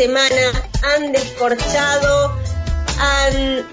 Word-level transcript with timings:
Semana? 0.00 0.70
¿Han 0.82 1.12
descorchado? 1.12 2.34
¿Han 2.98 3.68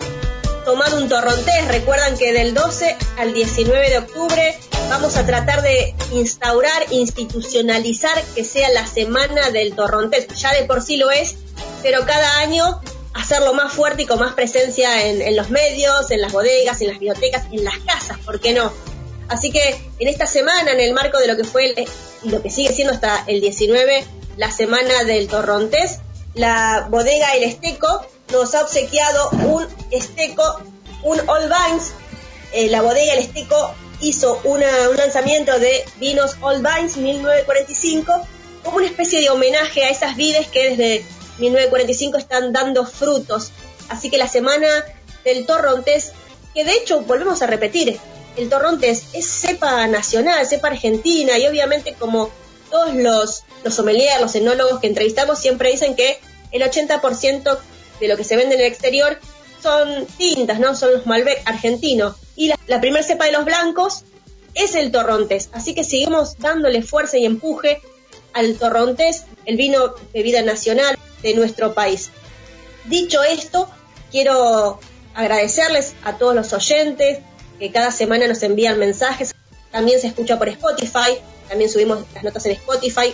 tomado 0.65 0.97
un 0.97 1.07
torrontés? 1.07 1.69
Recuerdan 1.69 2.17
que 2.17 2.33
del 2.33 2.53
12 2.53 2.97
al 3.17 3.33
19 3.33 3.89
de 3.89 3.97
octubre 3.99 4.59
vamos 4.89 5.15
a 5.15 5.25
tratar 5.25 5.61
de 5.61 5.95
instaurar, 6.11 6.85
institucionalizar 6.89 8.21
que 8.35 8.43
sea 8.43 8.67
la 8.71 8.85
semana 8.85 9.51
del 9.51 9.73
torrontés. 9.73 10.27
Ya 10.35 10.51
de 10.51 10.65
por 10.65 10.81
sí 10.81 10.97
lo 10.97 11.11
es, 11.11 11.37
pero 11.81 12.05
cada 12.05 12.39
año 12.39 12.81
hacerlo 13.13 13.53
más 13.53 13.71
fuerte 13.71 14.03
y 14.03 14.05
con 14.05 14.19
más 14.19 14.33
presencia 14.33 15.05
en, 15.05 15.33
los 15.33 15.49
medios, 15.49 16.11
en 16.11 16.19
las 16.19 16.33
bodegas, 16.33 16.81
en 16.81 16.89
las 16.89 16.99
bibliotecas, 16.99 17.45
en 17.53 17.63
las 17.63 17.77
casas, 17.77 18.17
¿por 18.25 18.41
qué 18.41 18.51
no? 18.51 18.73
Así 19.29 19.49
que 19.49 19.79
en 19.99 20.09
esta 20.09 20.25
semana, 20.25 20.73
en 20.73 20.81
el 20.81 20.91
marco 20.91 21.19
de 21.19 21.27
lo 21.27 21.37
que 21.37 21.45
fue 21.45 21.73
y 22.21 22.29
lo 22.29 22.41
que 22.41 22.49
sigue 22.49 22.73
siendo 22.73 22.93
hasta 22.93 23.23
el 23.27 23.39
19, 23.39 24.03
la 24.35 24.51
semana 24.51 25.05
del 25.05 25.29
torrontés, 25.29 25.99
la 26.37 26.87
bodega 26.89 27.31
El 27.35 27.43
Esteco 27.43 28.05
nos 28.31 28.53
ha 28.55 28.61
obsequiado 28.61 29.29
un 29.31 29.67
esteco, 29.91 30.61
un 31.03 31.19
All 31.27 31.43
Vines. 31.49 31.91
Eh, 32.53 32.69
la 32.69 32.81
bodega 32.81 33.13
El 33.13 33.19
Esteco 33.19 33.73
hizo 34.01 34.39
una- 34.43 34.89
un 34.89 34.97
lanzamiento 34.97 35.57
de 35.59 35.83
vinos 35.97 36.35
All 36.41 36.61
Vines 36.63 36.97
1945 36.97 38.27
como 38.63 38.77
una 38.77 38.85
especie 38.87 39.21
de 39.21 39.29
homenaje 39.29 39.83
a 39.83 39.89
esas 39.89 40.15
vides 40.15 40.47
que 40.47 40.69
desde 40.69 41.05
1945 41.39 42.17
están 42.17 42.53
dando 42.53 42.85
frutos. 42.85 43.51
Así 43.89 44.09
que 44.09 44.17
la 44.17 44.27
semana 44.27 44.67
del 45.23 45.45
torrontés, 45.45 46.11
que 46.53 46.63
de 46.65 46.73
hecho 46.73 47.01
volvemos 47.01 47.41
a 47.41 47.47
repetir, 47.47 47.97
el 48.35 48.49
torrontés 48.49 49.03
es 49.13 49.25
cepa 49.25 49.87
nacional, 49.87 50.45
cepa 50.45 50.67
argentina 50.67 51.37
y 51.39 51.47
obviamente 51.47 51.93
como 51.93 52.29
todos 52.69 52.93
los, 52.93 53.43
los 53.63 53.73
sommeliers, 53.73 54.19
los 54.21 54.35
enólogos 54.35 54.79
que 54.79 54.87
entrevistamos 54.87 55.39
siempre 55.39 55.71
dicen 55.71 55.95
que 55.95 56.19
el 56.51 56.61
80% 56.61 57.57
de 57.99 58.07
lo 58.07 58.17
que 58.17 58.23
se 58.23 58.35
vende 58.35 58.55
en 58.55 58.61
el 58.61 58.67
exterior 58.67 59.19
son 59.61 60.05
tintas, 60.17 60.59
¿no? 60.59 60.75
Son 60.75 60.93
los 60.93 61.05
Malbec 61.05 61.41
argentinos. 61.45 62.15
Y 62.35 62.47
la, 62.47 62.59
la 62.67 62.79
primera 62.79 63.03
cepa 63.03 63.25
de 63.25 63.31
los 63.31 63.45
blancos 63.45 64.03
es 64.53 64.75
el 64.75 64.91
torrontés. 64.91 65.49
Así 65.53 65.73
que 65.73 65.83
seguimos 65.83 66.37
dándole 66.37 66.81
fuerza 66.81 67.17
y 67.17 67.25
empuje 67.25 67.81
al 68.33 68.55
torrontés, 68.57 69.25
el 69.45 69.57
vino 69.57 69.95
bebida 70.13 70.41
nacional 70.41 70.97
de 71.23 71.33
nuestro 71.33 71.73
país. 71.73 72.11
Dicho 72.85 73.23
esto, 73.23 73.69
quiero 74.11 74.79
agradecerles 75.15 75.95
a 76.03 76.17
todos 76.17 76.35
los 76.35 76.53
oyentes 76.53 77.19
que 77.59 77.71
cada 77.71 77.91
semana 77.91 78.27
nos 78.27 78.43
envían 78.43 78.77
mensajes. 78.77 79.33
También 79.71 79.99
se 79.99 80.07
escucha 80.07 80.37
por 80.37 80.49
Spotify, 80.49 81.17
también 81.49 81.69
subimos 81.69 82.05
las 82.13 82.23
notas 82.23 82.45
en 82.45 82.53
Spotify. 82.53 83.13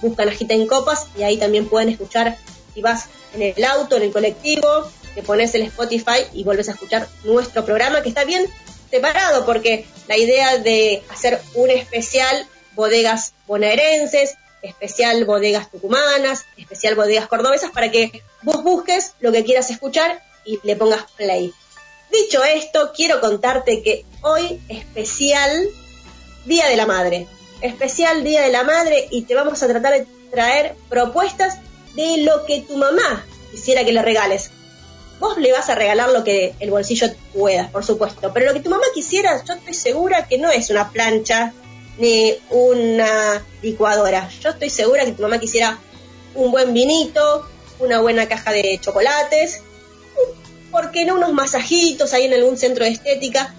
Buscan 0.00 0.28
Agita 0.28 0.54
en 0.54 0.66
Copas 0.68 1.06
y 1.18 1.22
ahí 1.24 1.38
también 1.38 1.68
pueden 1.68 1.88
escuchar 1.88 2.36
si 2.78 2.82
vas 2.82 3.08
en 3.34 3.42
el 3.42 3.64
auto, 3.64 3.96
en 3.96 4.04
el 4.04 4.12
colectivo, 4.12 4.88
te 5.16 5.24
pones 5.24 5.52
el 5.56 5.62
Spotify 5.62 6.22
y 6.32 6.44
vuelves 6.44 6.68
a 6.68 6.72
escuchar 6.72 7.08
nuestro 7.24 7.64
programa 7.64 8.02
que 8.02 8.08
está 8.08 8.24
bien 8.24 8.46
separado 8.88 9.44
porque 9.44 9.84
la 10.06 10.16
idea 10.16 10.58
de 10.58 11.02
hacer 11.10 11.40
un 11.54 11.70
especial 11.70 12.46
bodegas 12.76 13.32
bonaerenses, 13.48 14.36
especial 14.62 15.24
bodegas 15.24 15.72
tucumanas, 15.72 16.46
especial 16.56 16.94
bodegas 16.94 17.26
cordobesas 17.26 17.72
para 17.72 17.90
que 17.90 18.22
vos 18.42 18.62
busques 18.62 19.14
lo 19.18 19.32
que 19.32 19.42
quieras 19.42 19.70
escuchar 19.70 20.22
y 20.44 20.60
le 20.62 20.76
pongas 20.76 21.10
play. 21.16 21.52
Dicho 22.12 22.44
esto, 22.44 22.92
quiero 22.94 23.20
contarte 23.20 23.82
que 23.82 24.04
hoy 24.22 24.60
especial 24.68 25.68
Día 26.44 26.68
de 26.68 26.76
la 26.76 26.86
Madre. 26.86 27.26
Especial 27.60 28.22
Día 28.22 28.42
de 28.42 28.52
la 28.52 28.62
Madre 28.62 29.08
y 29.10 29.22
te 29.22 29.34
vamos 29.34 29.64
a 29.64 29.66
tratar 29.66 29.94
de 29.94 30.06
traer 30.30 30.76
propuestas 30.88 31.58
de 31.94 32.18
lo 32.18 32.44
que 32.44 32.62
tu 32.62 32.76
mamá 32.76 33.26
quisiera 33.50 33.84
que 33.84 33.92
le 33.92 34.02
regales. 34.02 34.50
Vos 35.20 35.36
le 35.38 35.52
vas 35.52 35.68
a 35.68 35.74
regalar 35.74 36.10
lo 36.10 36.22
que 36.22 36.54
el 36.60 36.70
bolsillo 36.70 37.08
pueda, 37.34 37.68
por 37.70 37.84
supuesto, 37.84 38.32
pero 38.32 38.46
lo 38.46 38.54
que 38.54 38.60
tu 38.60 38.70
mamá 38.70 38.84
quisiera, 38.94 39.42
yo 39.44 39.54
estoy 39.54 39.74
segura 39.74 40.28
que 40.28 40.38
no 40.38 40.50
es 40.50 40.70
una 40.70 40.90
plancha 40.90 41.52
ni 41.98 42.34
una 42.50 43.44
licuadora. 43.62 44.28
Yo 44.40 44.50
estoy 44.50 44.70
segura 44.70 45.04
que 45.04 45.12
tu 45.12 45.22
mamá 45.22 45.38
quisiera 45.38 45.78
un 46.34 46.52
buen 46.52 46.72
vinito, 46.72 47.48
una 47.80 48.00
buena 48.00 48.28
caja 48.28 48.52
de 48.52 48.78
chocolates, 48.80 49.62
¿por 50.70 50.90
qué 50.90 51.04
no 51.04 51.14
unos 51.14 51.32
masajitos 51.32 52.12
ahí 52.12 52.24
en 52.24 52.34
algún 52.34 52.56
centro 52.56 52.84
de 52.84 52.90
estética? 52.90 53.54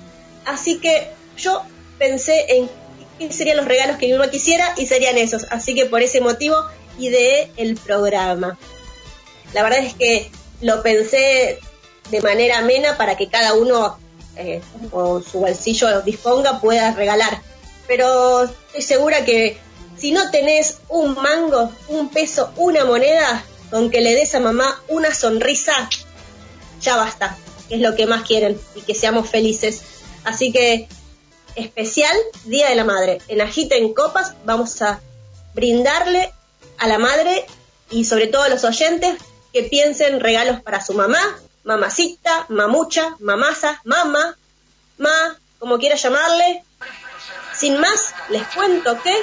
Así 0.46 0.80
que 0.80 1.10
yo 1.38 1.64
pensé 1.98 2.46
en 2.50 2.70
qué 3.18 3.32
serían 3.32 3.58
los 3.58 3.66
regalos 3.66 3.98
que 3.98 4.08
mi 4.08 4.14
mamá 4.14 4.30
quisiera 4.30 4.74
y 4.78 4.86
serían 4.86 5.18
esos. 5.18 5.46
Así 5.50 5.76
que 5.76 5.86
por 5.86 6.02
ese 6.02 6.22
motivo 6.22 6.56
ideé 7.00 7.52
el 7.58 7.76
programa. 7.76 8.58
La 9.54 9.64
verdad 9.64 9.80
es 9.80 9.94
que 9.94 10.32
lo 10.62 10.84
pensé 10.84 11.60
de 12.10 12.22
manera 12.22 12.60
amena 12.60 12.98
para 12.98 13.18
que 13.18 13.30
cada 13.30 13.54
uno 13.54 13.98
eh, 14.36 14.62
o 14.92 15.22
su 15.22 15.40
bolsillo 15.40 16.02
disponga 16.02 16.62
pueda 16.62 16.94
regalar. 16.94 17.42
Pero 17.88 18.44
estoy 18.44 18.82
segura 18.82 19.26
que 19.26 19.58
si 19.98 20.12
no 20.12 20.32
tenés 20.32 20.80
un 20.88 21.16
mango, 21.16 21.72
un 21.88 22.10
peso, 22.10 22.52
una 22.56 22.86
moneda, 22.86 23.44
con 23.70 23.90
que 23.90 24.02
le 24.02 24.16
des 24.16 24.34
a 24.36 24.40
mamá 24.40 24.82
una 24.88 25.14
sonrisa, 25.14 25.90
ya 26.82 26.96
basta, 26.96 27.38
es 27.70 27.80
lo 27.82 27.96
que 27.96 28.06
más 28.06 28.24
quieren 28.24 28.60
y 28.76 28.82
que 28.82 28.96
seamos 28.96 29.30
felices. 29.30 29.82
Así 30.24 30.52
que 30.52 30.88
especial 31.56 32.16
Día 32.46 32.70
de 32.70 32.76
la 32.76 32.84
Madre. 32.84 33.20
En 33.28 33.42
Agita 33.42 33.76
en 33.76 33.94
Copas 33.94 34.34
vamos 34.46 34.82
a 34.82 35.02
brindarle 35.54 36.32
a 36.80 36.88
la 36.88 36.98
madre 36.98 37.46
y 37.90 38.06
sobre 38.06 38.28
todo 38.28 38.44
a 38.44 38.50
los 38.50 38.64
oyentes 38.64 39.16
que 39.54 39.64
piensen 39.64 40.20
regalos 40.20 40.62
para 40.62 40.84
su 40.84 40.94
mamá, 40.94 41.20
mamacita, 41.64 42.46
mamucha, 42.50 43.16
mamasa, 43.20 43.82
mama, 43.84 44.38
ma, 44.98 45.40
como 45.60 45.78
quiera 45.78 45.96
llamarle. 45.96 46.64
Sin 47.56 47.80
más, 47.80 48.14
les 48.30 48.44
cuento 48.48 49.02
que 49.02 49.16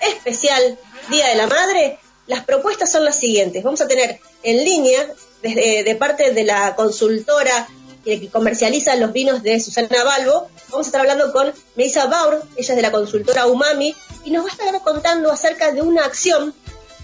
especial 0.00 0.78
Día 1.08 1.28
de 1.28 1.34
la 1.36 1.46
Madre, 1.46 1.98
las 2.26 2.44
propuestas 2.44 2.90
son 2.90 3.04
las 3.04 3.16
siguientes. 3.16 3.62
Vamos 3.62 3.80
a 3.80 3.88
tener 3.88 4.20
en 4.42 4.64
línea, 4.64 5.06
desde 5.42 5.84
de 5.84 5.96
parte 5.96 6.32
de 6.32 6.44
la 6.44 6.74
consultora 6.74 7.68
que 8.04 8.28
comercializa 8.30 8.94
los 8.96 9.12
vinos 9.12 9.42
de 9.42 9.58
Susana 9.58 10.04
Balbo, 10.04 10.48
vamos 10.70 10.86
a 10.86 10.88
estar 10.88 11.00
hablando 11.00 11.32
con 11.32 11.52
Melissa 11.74 12.06
Baur, 12.06 12.40
ella 12.56 12.72
es 12.72 12.76
de 12.76 12.82
la 12.82 12.92
consultora 12.92 13.48
Umami, 13.48 13.96
y 14.24 14.30
nos 14.30 14.44
va 14.44 14.48
a 14.48 14.52
estar 14.52 14.82
contando 14.82 15.32
acerca 15.32 15.72
de 15.72 15.82
una 15.82 16.04
acción 16.04 16.54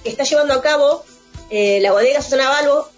que 0.03 0.11
está 0.11 0.25
llevando 0.25 0.55
a 0.55 0.63
cabo 0.63 1.05
eh, 1.51 1.81
la 1.81 1.93
bodega 1.93 2.23
Susana 2.23 2.49
Balbo, 2.49 2.89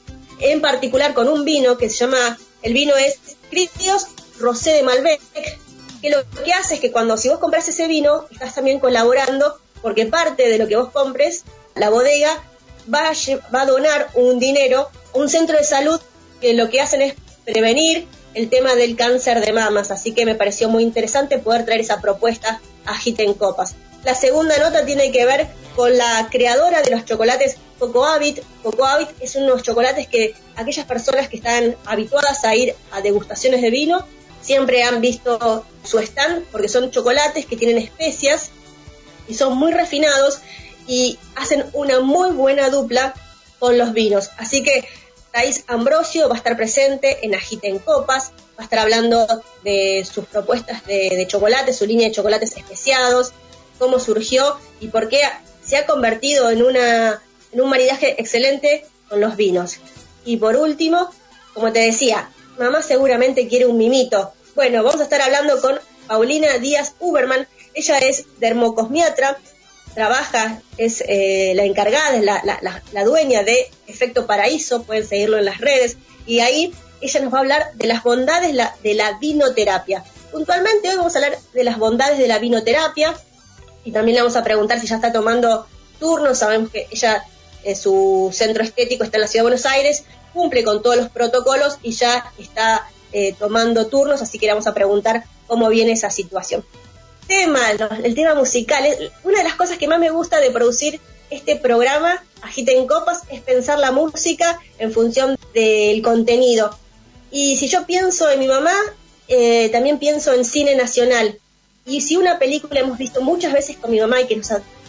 en 0.40 0.60
particular 0.60 1.14
con 1.14 1.28
un 1.28 1.44
vino 1.44 1.76
que 1.76 1.90
se 1.90 1.96
llama, 1.96 2.38
el 2.62 2.72
vino 2.72 2.94
es 2.96 3.18
Critios 3.50 4.06
Rosé 4.38 4.72
de 4.72 4.82
Malbec, 4.82 5.20
que 6.00 6.10
lo 6.10 6.18
que 6.44 6.52
hace 6.52 6.74
es 6.74 6.80
que 6.80 6.92
cuando 6.92 7.16
si 7.16 7.28
vos 7.28 7.38
compras 7.38 7.68
ese 7.68 7.88
vino, 7.88 8.26
estás 8.30 8.54
también 8.54 8.78
colaborando, 8.78 9.58
porque 9.82 10.06
parte 10.06 10.48
de 10.48 10.58
lo 10.58 10.68
que 10.68 10.76
vos 10.76 10.90
compres, 10.92 11.44
la 11.74 11.90
bodega 11.90 12.42
va 12.92 13.08
a, 13.08 13.12
va 13.54 13.62
a 13.62 13.66
donar 13.66 14.08
un 14.14 14.38
dinero 14.38 14.88
a 15.14 15.18
un 15.18 15.28
centro 15.28 15.56
de 15.56 15.64
salud 15.64 16.00
que 16.40 16.54
lo 16.54 16.68
que 16.68 16.80
hacen 16.80 17.02
es 17.02 17.14
prevenir 17.44 18.06
el 18.34 18.48
tema 18.48 18.74
del 18.74 18.96
cáncer 18.96 19.44
de 19.44 19.52
mamas, 19.52 19.90
así 19.90 20.12
que 20.12 20.26
me 20.26 20.34
pareció 20.34 20.68
muy 20.68 20.82
interesante 20.82 21.38
poder 21.38 21.64
traer 21.64 21.80
esa 21.80 22.00
propuesta 22.00 22.60
a 22.84 22.94
Hit 22.96 23.20
en 23.20 23.34
Copas. 23.34 23.74
La 24.04 24.14
segunda 24.14 24.58
nota 24.58 24.84
tiene 24.84 25.10
que 25.10 25.24
ver 25.24 25.48
con 25.74 25.96
la 25.96 26.28
creadora 26.30 26.82
de 26.82 26.90
los 26.90 27.04
chocolates 27.04 27.56
Coco 27.78 28.04
Habit. 28.04 28.40
Coco 28.62 28.84
Habit 28.84 29.08
es 29.20 29.34
unos 29.36 29.62
chocolates 29.62 30.08
que 30.08 30.34
aquellas 30.56 30.86
personas 30.86 31.28
que 31.28 31.36
están 31.36 31.74
habituadas 31.86 32.44
a 32.44 32.54
ir 32.54 32.74
a 32.92 33.00
degustaciones 33.00 33.62
de 33.62 33.70
vino 33.70 34.06
siempre 34.42 34.82
han 34.82 35.00
visto 35.00 35.64
su 35.82 35.98
stand 35.98 36.44
porque 36.52 36.68
son 36.68 36.90
chocolates 36.90 37.46
que 37.46 37.56
tienen 37.56 37.78
especias 37.78 38.50
y 39.26 39.34
son 39.34 39.56
muy 39.56 39.72
refinados 39.72 40.40
y 40.86 41.18
hacen 41.34 41.64
una 41.72 42.00
muy 42.00 42.32
buena 42.32 42.68
dupla 42.68 43.14
con 43.58 43.78
los 43.78 43.94
vinos. 43.94 44.30
Así 44.36 44.62
que 44.62 44.86
Thais 45.32 45.64
Ambrosio 45.66 46.28
va 46.28 46.34
a 46.34 46.38
estar 46.38 46.56
presente 46.58 47.24
en 47.24 47.34
Agita 47.34 47.68
en 47.68 47.78
Copas, 47.78 48.32
va 48.56 48.58
a 48.58 48.62
estar 48.64 48.80
hablando 48.80 49.26
de 49.64 50.06
sus 50.10 50.26
propuestas 50.26 50.84
de, 50.84 51.08
de 51.16 51.26
chocolates, 51.26 51.76
su 51.78 51.86
línea 51.86 52.08
de 52.08 52.14
chocolates 52.14 52.54
especiados, 52.54 53.32
cómo 53.78 53.98
surgió 53.98 54.58
y 54.80 54.88
por 54.88 55.08
qué 55.08 55.20
se 55.64 55.76
ha 55.76 55.86
convertido 55.86 56.50
en, 56.50 56.62
una, 56.62 57.22
en 57.52 57.60
un 57.60 57.70
maridaje 57.70 58.20
excelente 58.20 58.86
con 59.08 59.20
los 59.20 59.36
vinos. 59.36 59.76
Y 60.24 60.36
por 60.36 60.56
último, 60.56 61.10
como 61.52 61.72
te 61.72 61.80
decía, 61.80 62.30
mamá 62.58 62.82
seguramente 62.82 63.48
quiere 63.48 63.66
un 63.66 63.78
mimito. 63.78 64.32
Bueno, 64.54 64.82
vamos 64.82 65.00
a 65.00 65.04
estar 65.04 65.20
hablando 65.20 65.60
con 65.60 65.78
Paulina 66.06 66.58
Díaz 66.58 66.94
Uberman. 67.00 67.48
Ella 67.74 67.98
es 67.98 68.26
dermocosmiatra, 68.38 69.38
trabaja, 69.94 70.60
es 70.76 71.02
eh, 71.06 71.52
la 71.54 71.64
encargada, 71.64 72.16
es 72.16 72.24
la, 72.92 73.04
dueña 73.04 73.42
de 73.42 73.70
Efecto 73.86 74.26
Paraíso, 74.26 74.82
pueden 74.82 75.06
seguirlo 75.06 75.38
en 75.38 75.44
las 75.44 75.58
redes, 75.58 75.96
y 76.26 76.40
ahí 76.40 76.72
ella 77.00 77.20
nos 77.20 77.32
va 77.32 77.38
a 77.38 77.40
hablar 77.40 77.72
de 77.74 77.86
las 77.86 78.02
bondades 78.02 78.54
de 78.82 78.94
la 78.94 79.18
vinoterapia. 79.18 80.04
Puntualmente 80.32 80.88
hoy 80.88 80.96
vamos 80.96 81.14
a 81.14 81.18
hablar 81.18 81.38
de 81.52 81.64
las 81.64 81.78
bondades 81.78 82.18
de 82.18 82.26
la 82.28 82.38
vinoterapia 82.38 83.14
y 83.84 83.92
también 83.92 84.16
le 84.16 84.22
vamos 84.22 84.36
a 84.36 84.44
preguntar 84.44 84.80
si 84.80 84.86
ya 84.86 84.96
está 84.96 85.12
tomando 85.12 85.66
turnos, 85.98 86.38
sabemos 86.38 86.70
que 86.70 86.86
ella, 86.90 87.24
en 87.62 87.76
su 87.76 88.30
centro 88.32 88.62
estético 88.62 89.04
está 89.04 89.16
en 89.16 89.22
la 89.22 89.28
Ciudad 89.28 89.42
de 89.42 89.50
Buenos 89.50 89.66
Aires, 89.66 90.04
cumple 90.32 90.64
con 90.64 90.82
todos 90.82 90.96
los 90.96 91.08
protocolos 91.08 91.78
y 91.82 91.92
ya 91.92 92.32
está 92.38 92.88
eh, 93.12 93.34
tomando 93.38 93.86
turnos, 93.86 94.22
así 94.22 94.38
que 94.38 94.46
le 94.46 94.52
vamos 94.52 94.66
a 94.66 94.74
preguntar 94.74 95.24
cómo 95.46 95.68
viene 95.68 95.92
esa 95.92 96.10
situación 96.10 96.64
tema, 97.26 97.60
el 98.02 98.14
tema 98.14 98.34
musical, 98.34 98.84
una 99.24 99.38
de 99.38 99.44
las 99.44 99.54
cosas 99.54 99.78
que 99.78 99.88
más 99.88 99.98
me 99.98 100.10
gusta 100.10 100.40
de 100.40 100.50
producir 100.50 101.00
este 101.30 101.56
programa, 101.56 102.22
Agiten 102.42 102.86
Copas, 102.86 103.22
es 103.30 103.40
pensar 103.40 103.78
la 103.78 103.92
música 103.92 104.60
en 104.78 104.92
función 104.92 105.38
del 105.54 106.02
contenido. 106.02 106.76
Y 107.30 107.56
si 107.56 107.68
yo 107.68 107.86
pienso 107.86 108.30
en 108.30 108.40
mi 108.40 108.46
mamá, 108.46 108.74
eh, 109.28 109.68
también 109.70 109.98
pienso 109.98 110.32
en 110.32 110.44
cine 110.44 110.74
nacional. 110.74 111.38
Y 111.86 112.00
si 112.00 112.16
una 112.16 112.38
película 112.38 112.80
hemos 112.80 112.98
visto 112.98 113.20
muchas 113.20 113.52
veces 113.52 113.76
con 113.76 113.90
mi 113.90 114.00
mamá 114.00 114.20
y 114.20 114.26
que, 114.26 114.36
nos 114.36 114.48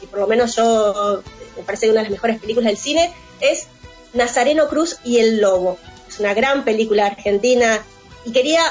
por 0.09 0.19
lo 0.19 0.27
menos 0.27 0.55
yo 0.55 1.21
me 1.57 1.63
parece 1.63 1.89
una 1.89 1.99
de 1.99 2.03
las 2.03 2.11
mejores 2.11 2.39
películas 2.39 2.67
del 2.67 2.77
cine, 2.77 3.13
es 3.41 3.67
Nazareno 4.13 4.67
Cruz 4.67 4.97
y 5.03 5.17
el 5.17 5.41
Lobo. 5.41 5.77
Es 6.07 6.19
una 6.19 6.33
gran 6.33 6.63
película 6.63 7.07
argentina 7.07 7.83
y 8.25 8.31
quería 8.31 8.61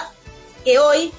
que 0.64 0.78
hoy 0.78 1.12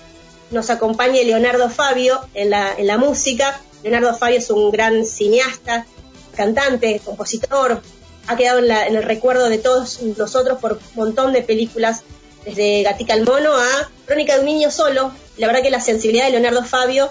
nos 0.51 0.69
acompañe 0.69 1.23
Leonardo 1.23 1.69
Fabio 1.69 2.21
en 2.33 2.49
la, 2.49 2.73
en 2.75 2.87
la 2.87 2.97
música. 2.97 3.61
Leonardo 3.83 4.15
Fabio 4.17 4.39
es 4.39 4.49
un 4.49 4.71
gran 4.71 5.05
cineasta, 5.05 5.85
cantante, 6.35 7.01
compositor, 7.03 7.81
ha 8.27 8.35
quedado 8.35 8.59
en, 8.59 8.67
la, 8.67 8.87
en, 8.87 8.95
el 8.95 9.03
recuerdo 9.03 9.49
de 9.49 9.57
todos 9.57 10.01
nosotros 10.17 10.59
por 10.59 10.73
un 10.73 10.79
montón 10.95 11.33
de 11.33 11.41
películas, 11.41 12.03
desde 12.45 12.83
Gatica 12.83 13.13
al 13.13 13.25
Mono 13.25 13.53
a 13.55 13.91
Crónica 14.05 14.35
de 14.35 14.39
un 14.41 14.45
Niño 14.45 14.71
Solo. 14.71 15.11
La 15.37 15.47
verdad 15.47 15.61
que 15.61 15.69
la 15.69 15.81
sensibilidad 15.81 16.25
de 16.25 16.31
Leonardo 16.31 16.63
Fabio 16.63 17.09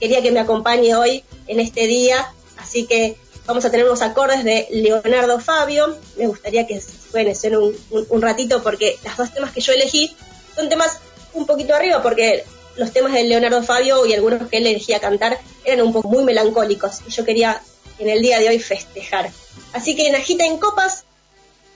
quería 0.00 0.22
que 0.22 0.32
me 0.32 0.40
acompañe 0.40 0.94
hoy 0.94 1.22
en 1.46 1.60
este 1.60 1.86
día, 1.86 2.32
así 2.56 2.86
que 2.86 3.16
vamos 3.46 3.64
a 3.64 3.70
tener 3.70 3.86
unos 3.86 4.02
acordes 4.02 4.44
de 4.44 4.66
Leonardo 4.70 5.38
Fabio. 5.38 5.96
Me 6.16 6.26
gustaría 6.26 6.66
que 6.66 6.80
suene, 6.80 7.34
suene 7.34 7.58
un, 7.58 7.76
un 8.08 8.22
ratito 8.22 8.62
porque 8.62 8.98
los 9.04 9.16
dos 9.16 9.32
temas 9.32 9.52
que 9.52 9.60
yo 9.60 9.72
elegí 9.72 10.16
son 10.56 10.68
temas 10.68 10.98
un 11.34 11.46
poquito 11.46 11.74
arriba 11.74 12.02
porque 12.02 12.44
los 12.76 12.92
temas 12.92 13.12
de 13.12 13.24
Leonardo 13.24 13.62
Fabio 13.62 14.06
y 14.06 14.14
algunos 14.14 14.48
que 14.48 14.58
él 14.58 14.66
elegía 14.66 15.00
cantar 15.00 15.38
eran 15.64 15.86
un 15.86 15.92
poco 15.92 16.08
muy 16.08 16.24
melancólicos 16.24 17.00
y 17.06 17.10
yo 17.10 17.24
quería 17.24 17.62
en 17.98 18.08
el 18.08 18.22
día 18.22 18.38
de 18.38 18.48
hoy 18.48 18.58
festejar. 18.58 19.30
Así 19.72 19.94
que 19.94 20.08
en 20.08 20.14
Agita 20.14 20.46
en 20.46 20.58
Copas, 20.58 21.04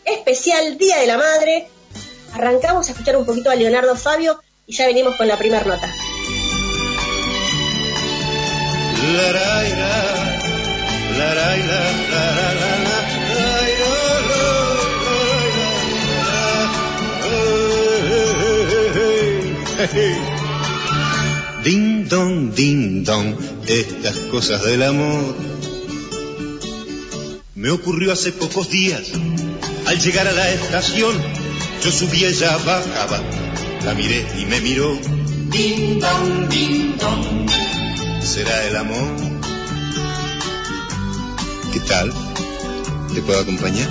especial 0.04 0.78
Día 0.78 0.99
de 0.99 1.06
la 1.06 1.19
Madre, 1.19 1.69
arrancamos 2.36 2.88
a 2.88 2.92
escuchar 2.92 3.16
un 3.16 3.24
poquito 3.24 3.50
a 3.50 3.54
Leonardo 3.54 3.96
Fabio 3.96 4.38
y 4.66 4.74
ya 4.74 4.86
venimos 4.86 5.16
con 5.16 5.26
la 5.26 5.38
primera 5.38 5.64
nota. 5.64 5.92
Ding 21.62 22.08
dong, 22.08 22.54
ding 22.54 23.04
dong, 23.04 23.36
estas 23.66 24.16
cosas 24.30 24.62
del 24.62 24.82
amor. 24.82 25.34
Me 27.54 27.70
ocurrió 27.70 28.12
hace 28.12 28.32
pocos 28.32 28.70
días, 28.70 29.12
al 29.86 29.98
llegar 29.98 30.28
a 30.28 30.32
la 30.32 30.50
estación, 30.50 31.16
yo 31.82 31.93
subía, 31.93 32.28
ella 32.28 32.56
bajaba, 32.58 33.20
la 33.84 33.94
miré 33.94 34.26
y 34.38 34.46
me 34.46 34.61
miró. 34.61 34.99
Ding 35.50 36.00
dong, 36.00 36.49
ding 36.49 36.96
dong, 36.99 37.50
¿será 38.23 38.64
el 38.64 38.76
amor? 38.76 39.17
¿Qué 41.73 41.81
tal? 41.81 42.12
¿Te 43.14 43.23
puedo 43.23 43.40
acompañar? 43.40 43.88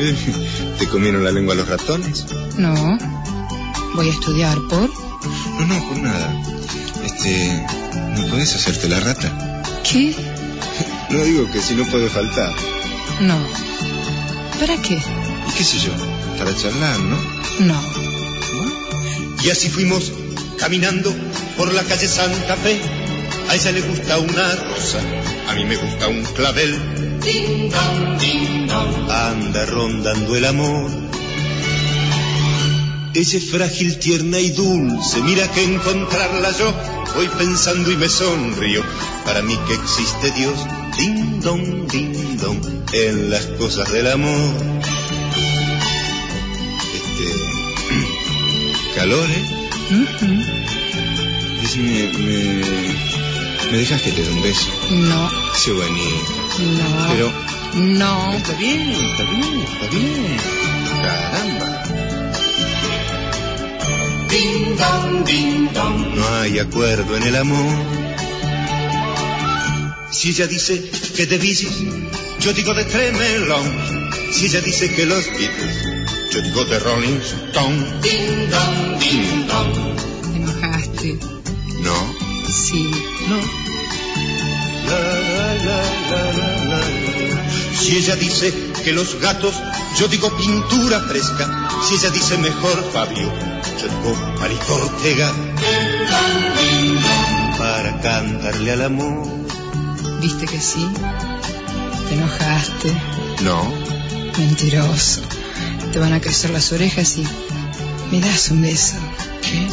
¿Te 0.78 0.88
comieron 0.88 1.24
la 1.24 1.30
lengua 1.30 1.54
los 1.54 1.68
ratones? 1.68 2.26
No. 2.56 2.98
Voy 3.94 4.08
a 4.08 4.10
estudiar 4.10 4.56
por... 4.68 4.88
No, 5.58 5.66
no, 5.66 5.88
por 5.88 5.98
nada. 5.98 6.42
Este, 7.04 7.66
¿no 8.16 8.26
puedes 8.28 8.54
hacerte 8.54 8.88
la 8.88 9.00
rata? 9.00 9.62
¿Qué? 9.82 10.14
No 11.10 11.22
digo 11.24 11.50
que 11.50 11.60
si 11.60 11.74
no 11.74 11.84
puede 11.86 12.08
faltar. 12.08 12.52
No. 13.20 13.36
¿Para 14.58 14.80
qué? 14.80 14.94
¿Y 14.94 15.52
qué 15.52 15.64
sé 15.64 15.78
yo? 15.78 15.92
Para 16.40 16.56
charlar, 16.56 16.98
¿no? 16.98 17.16
No. 17.60 17.80
Y 19.44 19.50
así 19.50 19.68
fuimos 19.68 20.12
caminando 20.58 21.14
por 21.56 21.72
la 21.72 21.84
calle 21.84 22.08
Santa 22.08 22.56
Fe. 22.56 22.80
A 23.48 23.54
ella 23.54 23.70
le 23.70 23.82
gusta 23.82 24.18
una 24.18 24.56
rosa, 24.56 25.00
a 25.48 25.54
mí 25.54 25.64
me 25.64 25.76
gusta 25.76 26.08
un 26.08 26.24
clavel. 26.24 27.20
Ding 27.20 27.70
dong, 27.70 28.18
ding 28.18 28.66
dong. 28.66 29.10
Anda 29.10 29.66
rondando 29.66 30.34
el 30.34 30.44
amor 30.46 31.10
ella 33.12 33.38
es 33.38 33.50
frágil, 33.50 33.98
tierna 33.98 34.38
y 34.38 34.50
dulce, 34.50 35.20
mira 35.22 35.50
que 35.50 35.64
encontrarla 35.64 36.56
yo 36.56 36.72
voy 37.16 37.26
pensando 37.26 37.90
y 37.90 37.96
me 37.96 38.08
sonrío. 38.08 38.82
Para 39.24 39.42
mí 39.42 39.58
que 39.66 39.74
existe 39.74 40.30
Dios, 40.30 40.54
ding 40.96 41.40
dong, 41.40 41.90
ding 41.90 42.38
dong, 42.38 42.60
en 42.92 43.30
las 43.30 43.46
cosas 43.58 43.90
del 43.92 44.12
amor. 44.12 44.54
Calor, 49.00 49.30
¿eh? 49.30 49.42
me, 51.78 52.12
me, 53.70 53.78
dejas 53.78 54.02
que 54.02 54.12
te 54.12 54.22
dé 54.22 54.30
un 54.30 54.42
beso? 54.42 54.68
No. 54.90 55.30
Sí, 55.54 55.70
bonito. 55.70 56.32
No. 56.58 57.08
Pero. 57.08 57.32
No. 57.76 58.32
Está 58.34 58.52
bien, 58.58 58.90
está 58.90 59.22
bien, 59.24 59.60
está 59.72 59.86
bien. 59.96 60.36
Caramba. 61.02 61.68
Ding 64.28 64.76
dong, 64.76 65.24
ding 65.24 65.72
dong. 65.72 66.14
No 66.16 66.28
hay 66.34 66.58
acuerdo 66.58 67.16
en 67.16 67.22
el 67.22 67.36
amor. 67.36 67.74
Si 70.10 70.28
ella 70.28 70.46
dice 70.46 70.90
que 71.16 71.24
de 71.24 71.38
bicis, 71.38 71.72
yo 72.40 72.52
digo 72.52 72.74
de 72.74 72.84
Tremelón. 72.84 73.66
Si 74.30 74.44
ella 74.44 74.60
dice 74.60 74.92
que 74.92 75.06
los 75.06 75.26
Beatles, 75.26 75.99
yo 76.30 76.40
digo 76.42 76.64
de 76.64 76.78
Rolling 76.78 77.20
Stone. 77.20 78.00
Ding 78.02 78.50
dong, 78.50 78.98
ding 79.00 79.46
dong. 79.48 79.72
¿Te 80.30 80.36
enojaste? 80.36 81.18
No. 81.82 81.94
Sí. 82.48 82.90
No. 83.28 83.36
La, 84.86 84.98
la, 85.64 85.78
la, 86.68 86.82
si 87.76 87.96
ella 87.96 88.14
dice 88.14 88.52
que 88.84 88.92
los 88.92 89.20
gatos, 89.20 89.54
yo 89.98 90.06
digo 90.06 90.30
pintura 90.36 91.00
fresca. 91.00 91.68
Si 91.88 91.94
ella 91.94 92.10
dice 92.10 92.38
mejor 92.38 92.84
Fabio, 92.92 93.32
yo 93.80 93.88
digo 93.88 94.36
Marito 94.38 94.74
Ortega. 94.74 95.32
Para 97.58 98.00
cantarle 98.00 98.72
al 98.72 98.82
amor. 98.82 99.26
¿Viste 100.20 100.46
que 100.46 100.60
sí? 100.60 100.86
¿Te 102.08 102.14
enojaste? 102.14 102.92
No. 103.42 103.72
Mentiroso. 104.38 105.22
Te 105.92 105.98
van 105.98 106.12
a 106.12 106.20
crecer 106.20 106.50
las 106.50 106.72
orejas 106.72 107.16
y 107.18 107.26
me 108.12 108.20
das 108.20 108.50
un 108.50 108.62
beso. 108.62 108.94
¿Qué? 109.42 109.66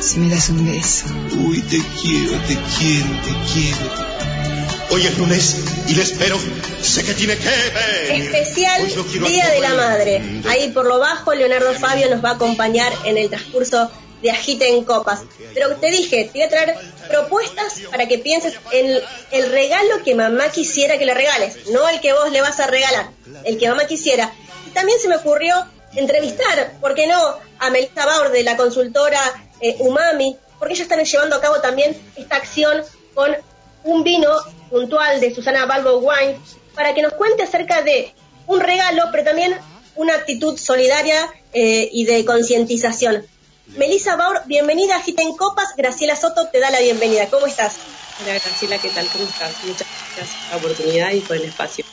Si 0.00 0.18
me 0.20 0.32
das 0.32 0.50
un 0.50 0.64
beso. 0.64 1.06
Uy, 1.36 1.60
te 1.62 1.82
quiero, 2.00 2.32
te 2.46 2.56
quiero, 2.78 3.08
te 3.22 3.52
quiero. 3.52 4.08
Hoy 4.90 5.06
es 5.06 5.18
lunes 5.18 5.56
y 5.88 5.94
le 5.94 6.02
espero. 6.02 6.38
Sé 6.80 7.02
que 7.04 7.14
tiene 7.14 7.36
que 7.36 7.44
ver. 7.44 8.20
Especial 8.22 8.86
Día 9.28 9.48
de 9.48 9.60
la 9.60 9.74
Madre. 9.74 10.22
Ahí 10.48 10.70
por 10.70 10.86
lo 10.86 11.00
bajo, 11.00 11.34
Leonardo 11.34 11.74
Fabio 11.74 12.08
nos 12.08 12.24
va 12.24 12.30
a 12.30 12.34
acompañar 12.34 12.92
en 13.04 13.18
el 13.18 13.28
transcurso 13.28 13.90
de 14.22 14.30
Agiten 14.30 14.84
Copas. 14.84 15.22
Pero 15.54 15.76
te 15.76 15.90
dije, 15.90 16.24
te 16.24 16.38
voy 16.38 16.42
a 16.42 16.48
traer 16.48 16.76
propuestas 17.08 17.80
para 17.90 18.06
que 18.06 18.18
pienses 18.18 18.54
en 18.72 19.00
el 19.30 19.50
regalo 19.50 20.02
que 20.04 20.14
mamá 20.14 20.50
quisiera 20.50 20.98
que 20.98 21.06
le 21.06 21.14
regales, 21.14 21.68
no 21.70 21.88
el 21.88 22.00
que 22.00 22.12
vos 22.12 22.30
le 22.30 22.40
vas 22.40 22.60
a 22.60 22.66
regalar, 22.66 23.10
el 23.44 23.58
que 23.58 23.68
mamá 23.68 23.86
quisiera. 23.86 24.32
También 24.74 24.98
se 25.00 25.08
me 25.08 25.16
ocurrió 25.16 25.54
entrevistar, 25.94 26.72
¿por 26.80 26.94
qué 26.94 27.06
no?, 27.06 27.38
a 27.58 27.70
Melissa 27.70 28.06
Baur 28.06 28.30
de 28.30 28.42
la 28.42 28.56
consultora 28.56 29.20
eh, 29.60 29.76
Umami, 29.80 30.36
porque 30.58 30.74
ellos 30.74 30.84
están 30.84 31.04
llevando 31.04 31.36
a 31.36 31.40
cabo 31.40 31.60
también 31.60 31.96
esta 32.16 32.36
acción 32.36 32.82
con 33.14 33.34
un 33.84 34.04
vino 34.04 34.30
puntual 34.70 35.20
de 35.20 35.34
Susana 35.34 35.66
Balbo 35.66 35.98
Wine 35.98 36.38
para 36.74 36.94
que 36.94 37.02
nos 37.02 37.14
cuente 37.14 37.42
acerca 37.42 37.82
de 37.82 38.12
un 38.46 38.60
regalo, 38.60 39.04
pero 39.10 39.24
también 39.24 39.56
una 39.96 40.14
actitud 40.14 40.56
solidaria 40.56 41.28
eh, 41.52 41.88
y 41.92 42.04
de 42.04 42.24
concientización. 42.24 43.26
Melissa 43.76 44.16
Baur, 44.16 44.42
bienvenida 44.46 44.96
a 44.96 45.02
Gita 45.02 45.22
en 45.22 45.36
Copas. 45.36 45.74
Graciela 45.76 46.16
Soto 46.16 46.48
te 46.48 46.58
da 46.58 46.70
la 46.70 46.80
bienvenida. 46.80 47.28
¿Cómo 47.28 47.46
estás? 47.46 47.76
Hola 48.22 48.34
Graciela, 48.34 48.78
¿qué 48.78 48.88
tal? 48.88 49.06
¿Cómo 49.12 49.24
estás? 49.24 49.62
Muchas 49.64 49.86
gracias 50.16 50.36
por 50.36 50.50
la 50.50 50.56
oportunidad 50.56 51.12
y 51.12 51.20
por 51.20 51.36
el 51.36 51.44
espacio. 51.44 51.84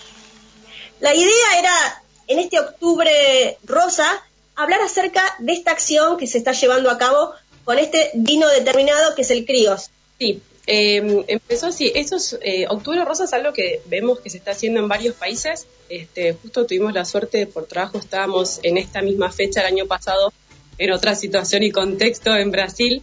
La 1.02 1.14
idea 1.14 1.60
era, 1.60 2.04
en 2.28 2.40
este 2.40 2.60
octubre 2.60 3.58
rosa, 3.66 4.24
hablar 4.56 4.82
acerca 4.82 5.22
de 5.40 5.52
esta 5.52 5.72
acción 5.72 6.18
que 6.18 6.28
se 6.28 6.38
está 6.38 6.54
llevando 6.54 6.90
a 6.90 6.98
cabo 6.98 7.34
con 7.66 7.78
este 7.78 8.12
vino 8.14 8.48
determinado 8.48 9.14
que 9.14 9.24
es 9.24 9.32
el 9.32 9.46
Críos. 9.46 9.90
Sí, 10.18 10.42
eh, 10.68 11.26
empezó 11.28 11.68
así. 11.68 11.92
Eso 11.94 12.16
es, 12.16 12.40
eh, 12.42 12.68
Octubre 12.70 13.04
Rosa 13.04 13.26
es 13.26 13.34
algo 13.34 13.52
que 13.52 13.82
vemos 13.86 14.20
que 14.22 14.30
se 14.30 14.38
está 14.38 14.52
haciendo 14.52 14.80
en 14.80 14.88
varios 14.88 15.16
países. 15.16 15.68
Este, 15.90 16.34
justo 16.34 16.66
tuvimos 16.66 16.94
la 16.94 17.06
suerte, 17.06 17.46
por 17.48 17.66
trabajo 17.66 17.98
estábamos 17.98 18.60
en 18.64 18.78
esta 18.78 19.02
misma 19.02 19.32
fecha 19.32 19.60
el 19.60 19.68
año 19.68 19.86
pasado, 19.86 20.34
en 20.78 20.92
otra 20.92 21.16
situación 21.16 21.64
y 21.64 21.72
contexto 21.72 22.36
en 22.36 22.52
Brasil. 22.52 23.02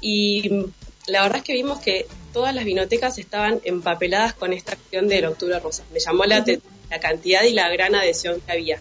Y 0.00 0.66
la 1.06 1.22
verdad 1.22 1.38
es 1.38 1.44
que 1.44 1.52
vimos 1.54 1.80
que 1.80 2.06
todas 2.32 2.54
las 2.54 2.64
vinotecas 2.64 3.18
estaban 3.18 3.60
empapeladas 3.64 4.34
con 4.34 4.52
esta 4.52 4.72
acción 4.72 5.08
del 5.08 5.24
Octubre 5.26 5.58
Rosa. 5.58 5.82
Me 5.92 6.00
llamó 6.00 6.24
la, 6.24 6.44
aten- 6.44 6.60
la 6.90 7.00
cantidad 7.00 7.42
y 7.44 7.52
la 7.52 7.68
gran 7.68 7.94
adhesión 7.94 8.40
que 8.40 8.52
había. 8.52 8.80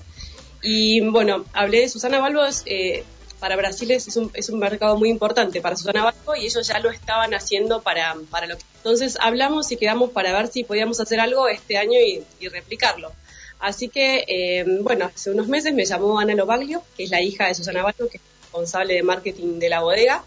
Y 0.62 1.02
bueno, 1.02 1.46
hablé 1.54 1.82
de 1.82 1.90
Susana 1.90 2.20
Balbo, 2.20 2.42
eh, 2.66 3.04
para 3.40 3.56
Brasil 3.56 3.90
es, 3.92 4.08
es 4.10 4.18
un, 4.18 4.30
es 4.34 4.50
un 4.50 4.60
mercado 4.60 4.98
muy 4.98 5.10
importante 5.10 5.62
para 5.62 5.78
Susana 5.78 6.04
Balbo 6.04 6.36
y 6.36 6.46
ellos 6.46 6.68
ya 6.68 6.80
lo 6.80 6.90
estaban 6.90 7.34
haciendo 7.34 7.82
para, 7.82 8.16
para 8.30 8.48
lo 8.48 8.58
que... 8.58 8.64
Entonces 8.78 9.18
hablamos 9.22 9.72
y 9.72 9.78
quedamos 9.78 10.12
para 10.12 10.34
ver 10.34 10.48
si 10.48 10.64
podíamos 10.66 11.00
hacer 11.00 11.20
algo 11.22 11.48
este 11.48 11.78
año 11.78 11.98
y, 12.00 12.22
y 12.42 12.48
replicarlo. 12.50 13.12
Así 13.60 13.90
que, 13.90 14.24
eh, 14.28 14.66
bueno, 14.82 15.06
hace 15.14 15.32
unos 15.32 15.48
meses 15.48 15.74
me 15.74 15.86
llamó 15.86 16.20
Ana 16.20 16.34
Lobaglio, 16.34 16.82
que 16.96 17.04
es 17.04 17.10
la 17.10 17.22
hija 17.22 17.48
de 17.48 17.56
Susana 17.56 17.84
Balbo, 17.84 18.08
que 18.10 18.18
es 18.18 18.24
responsable 18.42 18.94
de 18.94 19.04
marketing 19.04 19.60
de 19.60 19.70
la 19.70 19.82
bodega, 19.82 20.24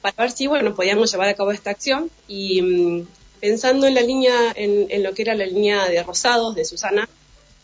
para 0.00 0.16
ver 0.16 0.30
si, 0.32 0.46
bueno, 0.46 0.74
podíamos 0.74 1.12
llevar 1.12 1.28
a 1.28 1.34
cabo 1.34 1.52
esta 1.52 1.70
acción 1.70 2.10
y 2.26 2.62
mm, 2.62 3.06
pensando 3.38 3.86
en 3.86 3.94
la 3.94 4.00
línea, 4.00 4.34
en, 4.56 5.02
lo 5.02 5.12
que 5.12 5.22
era 5.22 5.34
la 5.34 5.44
línea 5.44 5.88
de 5.88 6.02
rosados 6.02 6.54
de 6.54 6.64
Susana, 6.64 7.06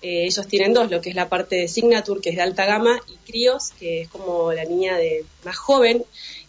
eh, 0.02 0.26
ellos 0.26 0.46
tienen 0.46 0.75
dos, 0.75 0.90
lo 0.90 1.00
que 1.00 1.08
es 1.08 1.16
la 1.16 1.30
parte 1.30 1.56
de 1.56 1.68
Signature, 1.68 2.20
que 2.20 2.30
es 2.30 2.37
de 2.37 2.42
alta 2.42 2.66
gama, 2.66 3.00
y 3.08 3.16
Crios, 3.26 3.70
que 3.78 4.02
es 4.02 4.08
como 4.08 4.52
la 4.52 4.64
línea 4.64 4.99
de 4.99 5.25
más 5.44 5.56
joven 5.56 6.04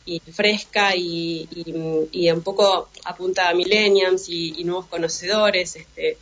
y 0.05 0.19
fresca 0.19 0.93
y, 0.93 1.47
y, 1.55 2.09
y 2.11 2.31
un 2.31 2.41
poco 2.41 2.89
apunta 3.05 3.47
a 3.47 3.53
millennials 3.53 4.27
y, 4.27 4.55
y 4.57 4.65
nuevos 4.65 4.87
conocedores. 4.87 5.77
Este, 5.77 6.17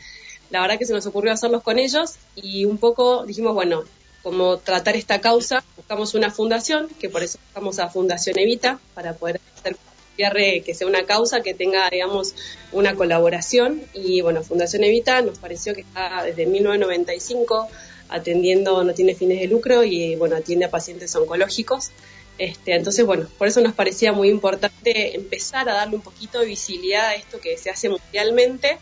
la 0.50 0.62
verdad 0.62 0.78
que 0.78 0.86
se 0.86 0.94
nos 0.94 1.06
ocurrió 1.06 1.32
hacerlos 1.32 1.64
con 1.64 1.80
ellos 1.80 2.16
y 2.36 2.66
un 2.66 2.78
poco 2.78 3.26
dijimos, 3.26 3.54
bueno, 3.54 3.84
como 4.26 4.58
tratar 4.58 4.96
esta 4.96 5.22
causa, 5.22 5.64
buscamos 5.78 6.16
una 6.16 6.32
fundación, 6.32 6.88
que 7.00 7.10
por 7.10 7.22
eso 7.22 7.38
buscamos 7.46 7.78
a 7.78 7.90
Fundación 7.90 8.40
Evita, 8.40 8.80
para 8.96 9.14
poder 9.14 9.40
hacer 9.56 9.78
cierre 10.16 10.64
que 10.66 10.74
sea 10.74 10.88
una 10.88 11.06
causa 11.06 11.42
que 11.42 11.54
tenga, 11.54 11.90
digamos, 11.90 12.34
una 12.72 12.96
colaboración. 12.96 13.84
Y 13.94 14.22
bueno, 14.22 14.42
Fundación 14.42 14.84
Evita 14.84 15.22
nos 15.22 15.38
pareció 15.38 15.76
que 15.76 15.82
está 15.82 16.24
desde 16.24 16.48
1995 16.48 17.68
atendiendo, 18.10 18.84
no 18.84 18.94
tiene 18.94 19.14
fines 19.14 19.40
de 19.42 19.48
lucro 19.48 19.84
y 19.84 20.16
bueno, 20.16 20.36
atiende 20.36 20.66
a 20.66 20.72
pacientes 20.72 21.16
oncológicos. 21.16 21.92
Este, 22.38 22.76
entonces, 22.76 23.06
bueno, 23.06 23.28
por 23.38 23.48
eso 23.48 23.62
nos 23.62 23.74
parecía 23.74 24.12
muy 24.12 24.30
importante 24.30 25.16
empezar 25.16 25.70
a 25.70 25.74
darle 25.74 25.96
un 25.96 26.02
poquito 26.02 26.40
de 26.40 26.48
visibilidad 26.48 27.08
a 27.08 27.16
esto 27.16 27.40
que 27.40 27.58
se 27.58 27.70
hace 27.70 27.90
mundialmente 27.90 28.78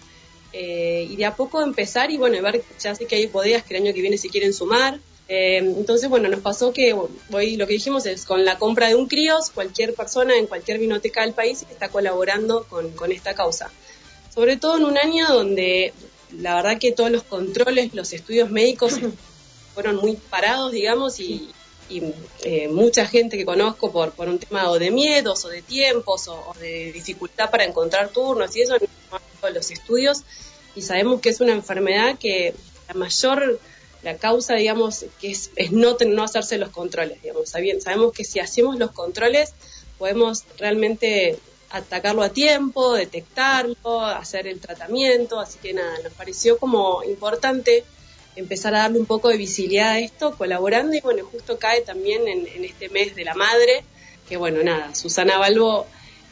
eh, 0.53 1.07
y 1.10 1.15
de 1.15 1.25
a 1.25 1.36
poco 1.36 1.63
empezar 1.63 2.12
y 2.12 2.17
bueno, 2.17 2.39
ver, 2.43 2.63
ya 2.79 2.93
sé 2.93 3.05
que 3.05 3.15
hay 3.15 3.25
bodegas 3.25 3.63
que 3.63 3.75
el 3.75 3.83
año 3.83 3.93
que 3.93 4.01
viene 4.01 4.19
se 4.19 4.29
quieren 4.29 4.53
sumar. 4.53 5.00
Eh, 5.27 5.57
entonces, 5.57 6.10
bueno, 6.10 6.29
nos 6.29 6.41
pasó 6.41 6.72
que 6.72 6.93
hoy 6.93 7.55
lo 7.55 7.65
que 7.65 7.74
dijimos 7.74 8.05
es 8.05 8.25
con 8.25 8.45
la 8.45 8.60
compra 8.60 8.88
de 8.88 8.95
un 8.95 9.07
críos, 9.07 9.50
cualquier 9.50 9.95
persona 9.95 10.38
en 10.38 10.45
cualquier 10.45 10.77
vinoteca 10.77 11.22
del 11.22 11.33
país 11.33 11.65
está 11.72 11.89
colaborando 11.89 12.65
con, 12.69 12.91
con 12.91 13.12
esta 13.12 13.33
causa. 13.33 13.72
Sobre 14.33 14.57
todo 14.57 14.77
en 14.77 14.86
un 14.86 14.98
año 14.98 15.27
donde 15.27 15.93
la 16.38 16.55
verdad 16.55 16.77
que 16.77 16.91
todos 16.91 17.10
los 17.10 17.24
controles, 17.24 17.93
los 17.95 18.13
estudios 18.13 18.51
médicos 18.51 19.00
fueron 19.74 19.95
muy 19.95 20.17
parados, 20.17 20.72
digamos, 20.72 21.19
y, 21.19 21.50
y 21.89 22.03
eh, 22.43 22.67
mucha 22.67 23.07
gente 23.07 23.38
que 23.38 23.45
conozco 23.45 23.91
por, 23.91 24.12
por 24.12 24.29
un 24.29 24.38
tema 24.38 24.69
o 24.69 24.77
de 24.77 24.91
miedos 24.91 25.45
o 25.45 25.50
de 25.50 25.63
tiempos 25.63 26.27
o, 26.27 26.36
o 26.36 26.53
de 26.60 26.91
dificultad 26.91 27.50
para 27.50 27.63
encontrar 27.63 28.10
turnos 28.10 28.55
y 28.55 28.62
eso 28.62 28.75
en 28.75 28.81
los 29.53 29.72
estudios 29.72 30.24
y 30.75 30.81
sabemos 30.81 31.22
que 31.22 31.29
es 31.29 31.41
una 31.41 31.53
enfermedad 31.53 32.17
que 32.17 32.53
la 32.88 32.93
mayor 32.95 33.60
la 34.03 34.17
causa 34.17 34.55
digamos 34.55 35.05
que 35.22 35.31
es, 35.31 35.51
no 35.72 35.95
no 36.05 36.24
hacerse 36.24 36.57
los 36.57 36.69
controles 36.69 37.22
digamos. 37.22 37.50
Sabemos 37.50 38.13
que 38.13 38.24
si 38.24 38.39
hacemos 38.39 38.77
los 38.77 38.91
controles 38.91 39.53
podemos 39.98 40.43
realmente 40.57 41.39
atacarlo 41.69 42.22
a 42.22 42.29
tiempo, 42.29 42.93
detectarlo, 42.93 44.01
hacer 44.05 44.48
el 44.48 44.60
tratamiento, 44.60 45.39
así 45.39 45.57
que 45.60 45.74
nada, 45.74 45.98
nos 46.03 46.13
pareció 46.13 46.60
como 46.60 47.03
importante 47.03 47.83
empezar 48.36 48.75
a 48.75 48.79
darle 48.79 49.00
un 49.00 49.07
poco 49.07 49.29
de 49.29 49.38
visibilidad 49.38 49.91
a 49.91 50.00
esto, 50.00 50.36
colaborando. 50.38 50.95
Y 50.95 51.01
bueno, 51.01 51.25
justo 51.25 51.57
cae 51.57 51.81
también 51.81 52.27
en, 52.27 52.48
en 52.48 52.63
este 52.63 52.89
mes 52.89 53.15
de 53.15 53.24
la 53.24 53.33
madre, 53.33 53.83
que 54.29 54.38
bueno, 54.38 54.63
nada, 54.63 54.93
Susana 54.93 55.38
Balbo 55.38 55.88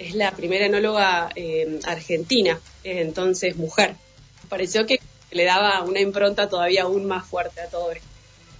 es 0.08 0.15
la 0.15 0.31
primera 0.31 0.65
enóloga 0.65 1.29
eh, 1.36 1.79
argentina, 1.86 2.60
entonces 2.84 3.55
mujer. 3.55 3.96
Pareció 4.50 4.86
que 4.86 5.00
le 5.31 5.46
daba 5.46 5.81
una 5.84 6.00
impronta 6.00 6.50
todavía 6.50 6.84
aún 6.84 7.05
más 7.05 7.25
fuerte 7.27 7.62
a 7.62 7.67
todo 7.67 7.91
esto. 7.91 8.08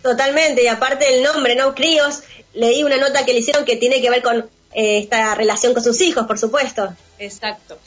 Totalmente, 0.02 0.64
y 0.64 0.68
aparte 0.68 1.06
del 1.06 1.24
nombre, 1.24 1.56
¿no? 1.56 1.76
Críos, 1.76 2.22
leí 2.54 2.84
una 2.84 2.98
nota 2.98 3.26
que 3.26 3.34
le 3.34 3.40
hicieron 3.40 3.66
que 3.66 3.76
tiene 3.76 4.02
que 4.02 4.10
ver 4.10 4.22
con 4.24 4.50
eh, 4.74 4.98
esta 5.00 5.36
relación 5.36 5.74
con 5.74 5.84
sus 5.84 6.00
hijos, 6.02 6.26
por 6.26 6.40
supuesto. 6.40 6.96
Exacto. 7.20 7.78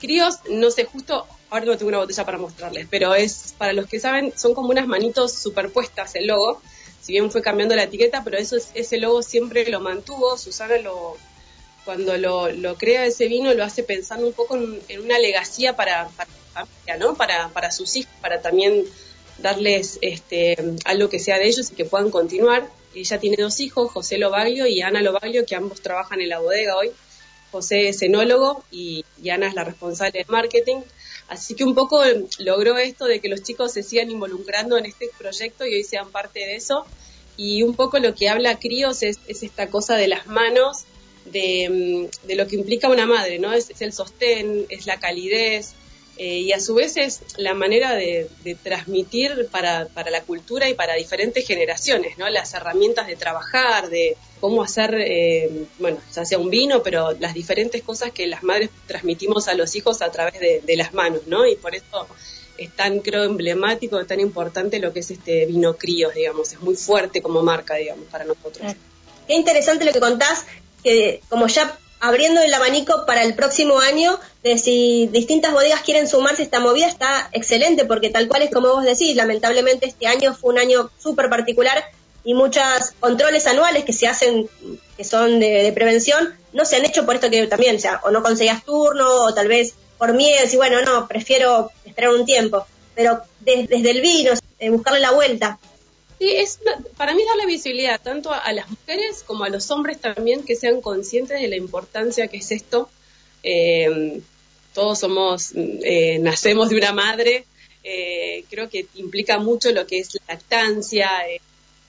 Críos, 0.00 0.36
no 0.50 0.70
sé, 0.70 0.84
justo 0.84 1.26
ahora 1.50 1.64
no 1.64 1.76
tengo 1.76 1.88
una 1.88 1.98
botella 1.98 2.24
para 2.24 2.38
mostrarles, 2.38 2.86
pero 2.90 3.14
es, 3.14 3.54
para 3.58 3.72
los 3.72 3.86
que 3.86 3.98
saben, 4.00 4.32
son 4.36 4.54
como 4.54 4.68
unas 4.70 4.86
manitos 4.86 5.32
superpuestas 5.32 6.14
el 6.16 6.26
logo. 6.26 6.60
Si 7.00 7.12
bien 7.12 7.30
fue 7.30 7.42
cambiando 7.42 7.74
la 7.76 7.84
etiqueta, 7.84 8.22
pero 8.24 8.38
eso 8.38 8.56
es- 8.56 8.68
ese 8.74 8.96
logo 8.98 9.22
siempre 9.22 9.68
lo 9.70 9.80
mantuvo. 9.80 10.36
Susana 10.38 10.76
lo, 10.78 11.16
cuando 11.84 12.16
lo, 12.16 12.50
lo 12.50 12.76
crea 12.76 13.06
ese 13.06 13.28
vino 13.28 13.52
lo 13.54 13.64
hace 13.64 13.82
pensando 13.82 14.26
un 14.26 14.32
poco 14.32 14.56
en, 14.56 14.80
en 14.88 15.00
una 15.00 15.18
legacía 15.18 15.76
para, 15.76 16.08
para 16.08 16.28
¿no? 16.98 17.14
Para, 17.14 17.48
para 17.48 17.70
sus 17.70 17.96
hijos, 17.96 18.12
para 18.20 18.40
también 18.40 18.84
darles 19.38 19.98
este, 20.00 20.56
algo 20.84 21.08
que 21.08 21.18
sea 21.18 21.38
de 21.38 21.46
ellos 21.46 21.70
y 21.70 21.74
que 21.74 21.84
puedan 21.84 22.10
continuar. 22.10 22.68
Ella 22.94 23.18
tiene 23.18 23.36
dos 23.38 23.58
hijos, 23.60 23.90
José 23.90 24.18
Lobaglio 24.18 24.66
y 24.66 24.80
Ana 24.80 25.02
Lobaglio, 25.02 25.44
que 25.44 25.56
ambos 25.56 25.80
trabajan 25.80 26.20
en 26.20 26.28
la 26.28 26.38
bodega 26.38 26.76
hoy. 26.76 26.92
José 27.50 27.88
es 27.88 28.02
enólogo 28.02 28.64
y, 28.70 29.04
y 29.22 29.30
Ana 29.30 29.48
es 29.48 29.54
la 29.54 29.64
responsable 29.64 30.20
de 30.20 30.24
marketing. 30.28 30.78
Así 31.28 31.54
que 31.54 31.64
un 31.64 31.74
poco 31.74 32.02
logró 32.38 32.76
esto 32.78 33.06
de 33.06 33.20
que 33.20 33.28
los 33.28 33.42
chicos 33.42 33.72
se 33.72 33.82
sigan 33.82 34.10
involucrando 34.10 34.76
en 34.76 34.86
este 34.86 35.08
proyecto 35.16 35.64
y 35.64 35.74
hoy 35.74 35.84
sean 35.84 36.10
parte 36.10 36.40
de 36.40 36.56
eso. 36.56 36.84
Y 37.36 37.62
un 37.62 37.74
poco 37.74 37.98
lo 37.98 38.14
que 38.14 38.28
habla 38.28 38.58
Críos 38.58 39.02
es, 39.02 39.18
es 39.26 39.42
esta 39.42 39.68
cosa 39.68 39.96
de 39.96 40.06
las 40.06 40.26
manos, 40.26 40.84
de, 41.26 42.08
mm, 42.22 42.26
de 42.26 42.34
lo 42.36 42.46
que 42.46 42.56
implica 42.56 42.88
una 42.88 43.06
madre, 43.06 43.38
¿no? 43.38 43.52
Es, 43.52 43.70
el 43.80 43.92
sostén, 43.92 44.66
es 44.68 44.86
la 44.86 44.98
calidez, 44.98 45.74
eh, 46.16 46.38
y 46.38 46.52
a 46.52 46.60
su 46.60 46.74
vez 46.74 46.96
es 46.96 47.22
la 47.38 47.54
manera 47.54 47.92
de, 47.94 48.28
transmitir 48.62 49.48
para, 49.50 49.86
para, 49.86 50.12
la 50.12 50.22
cultura 50.22 50.68
y 50.68 50.74
para 50.74 50.94
diferentes 50.94 51.44
generaciones, 51.44 52.18
¿no? 52.18 52.28
Las 52.28 52.54
herramientas 52.54 53.08
de 53.08 53.16
trabajar, 53.16 53.88
de 53.88 54.16
cómo 54.40 54.62
hacer, 54.62 54.94
eh, 55.00 55.66
bueno, 55.80 55.98
ya 56.14 56.24
sea 56.24 56.38
un 56.38 56.50
vino, 56.50 56.84
pero 56.84 57.12
las 57.18 57.34
diferentes 57.34 57.82
cosas 57.82 58.12
que 58.12 58.28
las 58.28 58.44
madres 58.44 58.70
transmitimos 58.86 59.48
a 59.48 59.54
los 59.54 59.74
hijos 59.74 60.02
a 60.02 60.12
través 60.12 60.38
de, 60.38 60.60
de 60.64 60.76
las 60.76 60.94
manos, 60.94 61.26
¿no? 61.26 61.48
Y 61.48 61.56
por 61.56 61.74
eso 61.74 62.06
es 62.56 62.70
tan, 62.70 63.00
creo, 63.00 63.24
emblemático, 63.24 64.04
tan 64.06 64.20
importante 64.20 64.78
lo 64.78 64.92
que 64.92 65.00
es 65.00 65.10
este 65.10 65.46
vino 65.46 65.74
críos, 65.74 66.14
digamos, 66.14 66.52
es 66.52 66.60
muy 66.60 66.76
fuerte 66.76 67.20
como 67.22 67.42
marca, 67.42 67.74
digamos, 67.74 68.06
para 68.06 68.24
nosotros. 68.24 68.74
Qué 69.26 69.34
interesante 69.34 69.84
lo 69.84 69.92
que 69.92 70.00
contás, 70.00 70.46
que 70.84 71.22
como 71.28 71.48
ya 71.48 71.76
abriendo 72.00 72.42
el 72.42 72.52
abanico 72.52 73.06
para 73.06 73.22
el 73.24 73.34
próximo 73.34 73.80
año 73.80 74.20
de 74.42 74.58
si 74.58 75.08
distintas 75.10 75.52
bodegas 75.52 75.80
quieren 75.80 76.06
sumarse 76.06 76.42
a 76.42 76.44
esta 76.44 76.60
movida, 76.60 76.86
está 76.86 77.30
excelente, 77.32 77.86
porque 77.86 78.10
tal 78.10 78.28
cual 78.28 78.42
es 78.42 78.50
como 78.50 78.68
vos 78.68 78.84
decís, 78.84 79.16
lamentablemente 79.16 79.86
este 79.86 80.06
año 80.06 80.34
fue 80.34 80.52
un 80.52 80.58
año 80.58 80.90
súper 80.98 81.30
particular 81.30 81.82
y 82.22 82.34
muchos 82.34 82.92
controles 83.00 83.46
anuales 83.46 83.84
que 83.84 83.92
se 83.94 84.06
hacen, 84.06 84.48
que 84.96 85.04
son 85.04 85.40
de, 85.40 85.72
prevención, 85.74 86.34
no 86.52 86.64
se 86.64 86.76
han 86.76 86.84
hecho 86.84 87.06
por 87.06 87.14
esto 87.14 87.30
que 87.30 87.46
también, 87.46 87.76
o 87.76 87.78
sea, 87.78 88.00
o 88.04 88.10
no 88.10 88.22
conseguías 88.22 88.64
turno, 88.64 89.24
o 89.24 89.34
tal 89.34 89.48
vez 89.48 89.74
por 89.98 90.12
miedo, 90.12 90.46
y 90.50 90.56
bueno, 90.56 90.82
no, 90.82 91.08
prefiero 91.08 91.70
esperar 91.84 92.10
un 92.10 92.24
tiempo. 92.24 92.66
Pero 92.94 93.22
desde 93.40 93.90
el 93.90 94.00
vino, 94.00 94.32
eh, 94.58 94.70
buscarle 94.70 95.00
la 95.00 95.10
vuelta. 95.10 95.58
Sí, 96.18 96.30
es 96.30 96.60
para 96.96 97.14
mí 97.14 97.22
darle 97.24 97.46
visibilidad 97.46 98.00
tanto 98.00 98.32
a, 98.32 98.52
las 98.52 98.70
mujeres 98.70 99.24
como 99.26 99.44
a 99.44 99.48
los 99.48 99.70
hombres 99.70 100.00
también 100.00 100.44
que 100.44 100.54
sean 100.54 100.80
conscientes 100.80 101.40
de 101.40 101.48
la 101.48 101.56
importancia 101.56 102.28
que 102.28 102.38
es 102.38 102.52
esto. 102.52 102.88
Eh, 103.42 104.20
todos 104.72 104.98
somos, 104.98 105.52
eh, 105.54 106.18
nacemos 106.20 106.70
de 106.70 106.76
una 106.76 106.92
madre, 106.92 107.44
creo 108.48 108.68
que 108.68 108.86
implica 108.94 109.38
mucho 109.38 109.70
lo 109.72 109.86
que 109.86 109.98
es 109.98 110.14
la 110.14 110.34
lactancia, 110.34 111.10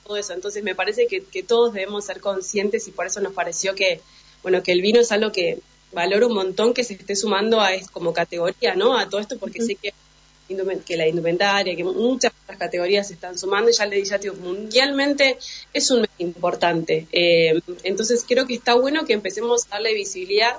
todo 0.05 0.17
eso. 0.17 0.34
Entonces 0.34 0.63
me 0.63 0.75
parece 0.75 1.08
que, 1.08 1.44
todos 1.44 1.74
debemos 1.74 2.05
ser 2.05 2.22
conscientes 2.22 2.88
y 2.88 2.91
por 2.91 3.08
eso 3.08 3.20
nos 3.20 3.34
pareció 3.34 3.75
que, 3.75 4.01
bueno, 4.44 4.63
que 4.63 4.72
el 4.72 4.82
vino 4.82 5.01
es 5.01 5.12
algo 5.12 5.32
que 5.32 5.60
valoro 5.91 6.27
un 6.27 6.36
montón 6.36 6.74
que 6.74 6.84
se 6.84 6.94
esté 6.94 7.15
sumando 7.15 7.60
a 7.60 7.74
es 7.74 7.89
como 7.89 8.13
categoría, 8.13 8.75
¿no? 8.75 8.98
A 8.98 9.10
todo 9.10 9.20
esto 9.20 9.38
porque 9.38 9.62
sé 9.62 9.75
que, 9.75 9.94
que 10.85 10.97
la 10.97 11.07
indumentaria, 11.07 11.75
que 11.75 11.83
muchas 11.83 12.31
otras 12.43 12.57
categorías 12.59 13.07
se 13.07 13.13
están 13.13 13.37
sumando 13.37 13.69
y 13.69 13.73
ya 13.73 13.85
le 13.85 13.97
dije, 13.97 14.31
mundialmente 14.31 15.37
es 15.73 15.91
un 15.91 16.07
importante. 16.19 17.07
Eh, 17.11 17.59
entonces 17.83 18.23
creo 18.27 18.45
que 18.45 18.55
está 18.55 18.75
bueno 18.75 19.05
que 19.05 19.13
empecemos 19.13 19.65
a 19.65 19.75
darle 19.75 19.93
visibilidad. 19.93 20.57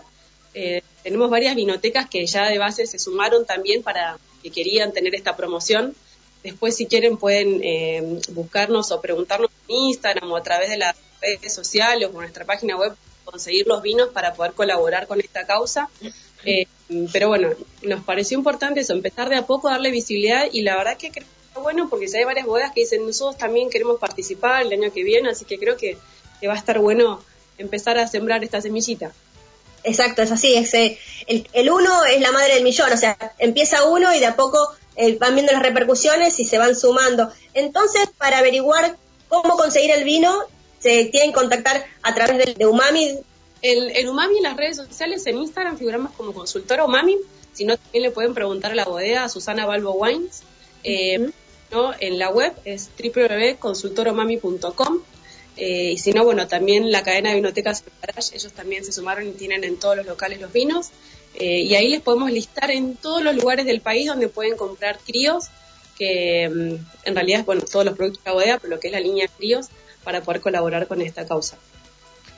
Eh, 0.55 0.83
tenemos 1.03 1.31
varias 1.31 1.55
vinotecas 1.55 2.09
que 2.09 2.27
ya 2.27 2.49
de 2.49 2.59
base 2.59 2.87
se 2.87 2.99
sumaron 2.99 3.45
también 3.47 3.83
para 3.83 4.19
que 4.43 4.51
querían 4.51 4.93
tener 4.93 5.15
esta 5.15 5.37
promoción 5.37 5.95
Después, 6.47 6.77
si 6.77 6.87
quieren, 6.87 7.17
pueden 7.17 7.61
eh, 7.65 8.21
buscarnos 8.29 8.93
o 8.93 9.01
preguntarnos 9.01 9.51
en 9.67 9.75
Instagram 9.75 10.31
o 10.31 10.37
a 10.37 10.45
través 10.45 10.71
de 10.71 10.77
las 10.77 10.95
redes 11.21 11.53
sociales 11.53 12.09
o 12.09 12.13
nuestra 12.13 12.45
página 12.45 12.77
web, 12.77 12.95
conseguir 13.25 13.67
los 13.67 13.83
vinos 13.83 14.11
para 14.11 14.33
poder 14.33 14.53
colaborar 14.53 15.09
con 15.09 15.19
esta 15.19 15.45
causa. 15.45 15.91
Pero 17.13 17.29
bueno, 17.29 17.51
nos 17.83 18.05
pareció 18.05 18.39
importante 18.39 18.81
eso, 18.81 18.93
empezar 18.93 19.29
de 19.29 19.37
a 19.37 19.47
poco 19.47 19.69
darle 19.69 19.91
visibilidad 19.91 20.47
y 20.53 20.63
la 20.63 20.77
verdad 20.77 20.97
que 20.97 21.11
creo 21.11 21.27
que 21.55 21.61
bueno 21.61 21.89
porque 21.89 22.07
ya 22.07 22.19
hay 22.19 22.25
varias 22.25 22.47
bodas 22.47 22.73
que 22.73 22.83
dicen 22.83 23.05
nosotros 23.05 23.39
también 23.39 23.71
queremos 23.71 23.99
participar 23.99 24.63
el 24.63 24.73
año 24.73 24.93
que 24.93 25.03
viene, 25.03 25.31
así 25.31 25.45
que 25.45 25.59
creo 25.59 25.77
que, 25.77 25.99
va 26.47 26.53
a 26.53 26.59
estar 26.59 26.79
bueno 26.79 27.23
empezar 27.59 27.99
a 27.99 28.07
sembrar 28.07 28.45
esta 28.45 28.61
semillita. 28.61 29.13
Exacto, 29.83 30.23
es 30.23 30.31
así, 30.31 30.55
eh, 30.55 30.99
el, 31.27 31.49
el 31.53 31.71
uno 31.71 32.05
es 32.05 32.21
la 32.21 32.33
madre 32.33 32.55
del 32.55 32.65
millón, 32.65 32.93
o 32.93 32.97
sea, 32.97 33.17
empieza 33.39 33.85
uno 33.85 34.15
y 34.15 34.21
de 34.21 34.27
a 34.27 34.37
poco 34.37 34.59
eh, 34.97 35.19
van 35.19 35.35
viendo 35.35 35.53
las 35.53 35.63
repercusiones 35.63 36.41
y 36.41 36.45
se 36.45 36.59
van 36.59 36.75
sumando. 36.75 37.31
Entonces, 37.53 38.09
para 38.17 38.39
averiguar 38.39 38.97
cómo 39.29 39.57
conseguir 39.57 39.91
el 39.91 40.05
vino, 40.05 40.35
se 40.79 41.07
tienen 41.07 41.31
que 41.31 41.37
contactar 41.37 41.85
a 42.03 42.15
través 42.15 42.57
de, 42.57 42.67
Umami. 42.67 43.19
El, 43.63 44.09
Umami 44.09 44.37
en 44.37 44.43
las 44.43 44.57
redes 44.57 44.77
sociales, 44.77 45.27
en 45.27 45.39
Instagram 45.39 45.79
figuramos 45.79 46.13
como 46.13 46.33
consultora 46.33 46.85
Umami, 46.85 47.17
si 47.53 47.65
no 47.65 47.77
también 47.77 48.03
le 48.03 48.11
pueden 48.11 48.35
preguntar 48.35 48.73
a 48.73 48.75
la 48.75 48.85
bodega, 48.85 49.25
a 49.25 49.29
Susana 49.29 49.67
Balbo 49.67 49.93
Wines. 49.93 50.43
Eh, 50.85 51.31
¿no? 51.73 51.93
En 51.99 52.19
la 52.19 52.31
web 52.31 52.53
es 52.65 52.91
www.consultoromami.com 52.97 55.01
eh, 55.57 55.93
y 55.93 55.99
si 55.99 56.13
no, 56.13 56.25
bueno, 56.25 56.47
también 56.47 56.93
la 56.93 57.03
cadena 57.03 57.31
de 57.31 57.37
vinotecas 57.37 57.83
ellos 58.33 58.53
también 58.53 58.85
se 58.85 58.93
sumaron 58.93 59.27
y 59.27 59.33
tienen 59.33 59.65
en 59.65 59.79
todos 59.79 59.97
los 59.97 60.07
locales 60.07 60.41
los 60.41 60.53
vinos. 60.53 60.91
Eh, 61.35 61.61
y 61.61 61.75
ahí 61.75 61.89
les 61.89 62.01
podemos 62.01 62.31
listar 62.31 62.71
en 62.71 62.97
todos 62.97 63.23
los 63.23 63.35
lugares 63.35 63.67
del 63.67 63.81
país 63.81 64.07
donde 64.07 64.29
pueden 64.29 64.57
comprar 64.57 64.99
críos, 64.99 65.47
que 65.99 66.49
mm, 66.49 67.09
en 67.09 67.15
realidad 67.15 67.41
es 67.41 67.47
bueno, 67.47 67.63
todos 67.63 67.85
los 67.85 67.97
productos 67.97 68.25
de 68.25 68.31
la 68.31 68.35
bodega, 68.35 68.59
pero 68.59 68.75
lo 68.75 68.81
que 68.81 68.89
es 68.89 68.93
la 68.93 69.01
línea 69.01 69.29
críos, 69.29 69.69
para 70.05 70.23
poder 70.23 70.41
colaborar 70.41 70.87
con 70.87 71.01
esta 71.01 71.27
causa. 71.27 71.59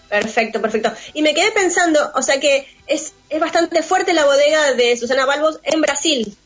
Perfecto, 0.08 0.60
perfecto. 0.60 0.92
Y 1.12 1.22
me 1.22 1.34
quedé 1.34 1.52
pensando, 1.52 2.00
o 2.14 2.22
sea 2.22 2.40
que 2.40 2.66
es, 2.86 3.12
es 3.28 3.40
bastante 3.40 3.82
fuerte 3.82 4.14
la 4.14 4.24
bodega 4.24 4.72
de 4.74 4.96
Susana 4.96 5.26
Balbos 5.26 5.60
en 5.64 5.80
Brasil. 5.80 6.36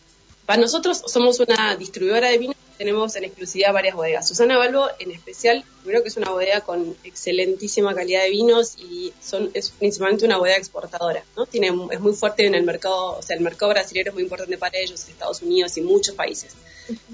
Para 0.47 0.61
nosotros 0.61 1.02
somos 1.07 1.38
una 1.40 1.76
distribuidora 1.76 2.28
de 2.28 2.38
vinos 2.38 2.57
tenemos 2.83 3.14
en 3.14 3.23
exclusividad 3.23 3.73
varias 3.73 3.95
bodegas. 3.95 4.26
Susana 4.26 4.59
Balbo, 4.59 4.88
en 4.99 5.12
especial, 5.12 5.64
creo 5.85 6.02
que 6.02 6.09
es 6.09 6.16
una 6.16 6.31
bodega 6.31 6.62
con 6.62 6.97
excelentísima 7.04 7.95
calidad 7.95 8.25
de 8.25 8.31
vinos 8.31 8.76
y 8.76 9.12
son, 9.23 9.50
es 9.54 9.71
principalmente 9.71 10.25
una 10.25 10.37
bodega 10.37 10.57
exportadora, 10.57 11.23
¿no? 11.37 11.47
Tiene, 11.47 11.71
es 11.92 12.00
muy 12.00 12.12
fuerte 12.12 12.45
en 12.45 12.57
el 12.57 12.64
mercado, 12.64 13.18
o 13.18 13.22
sea, 13.22 13.37
el 13.37 13.42
mercado 13.42 13.70
brasileño 13.70 14.09
es 14.09 14.14
muy 14.14 14.25
importante 14.25 14.59
para 14.59 14.79
ellos, 14.79 15.09
Estados 15.09 15.42
Unidos 15.42 15.77
y 15.77 15.83
muchos 15.83 16.16
países. 16.16 16.57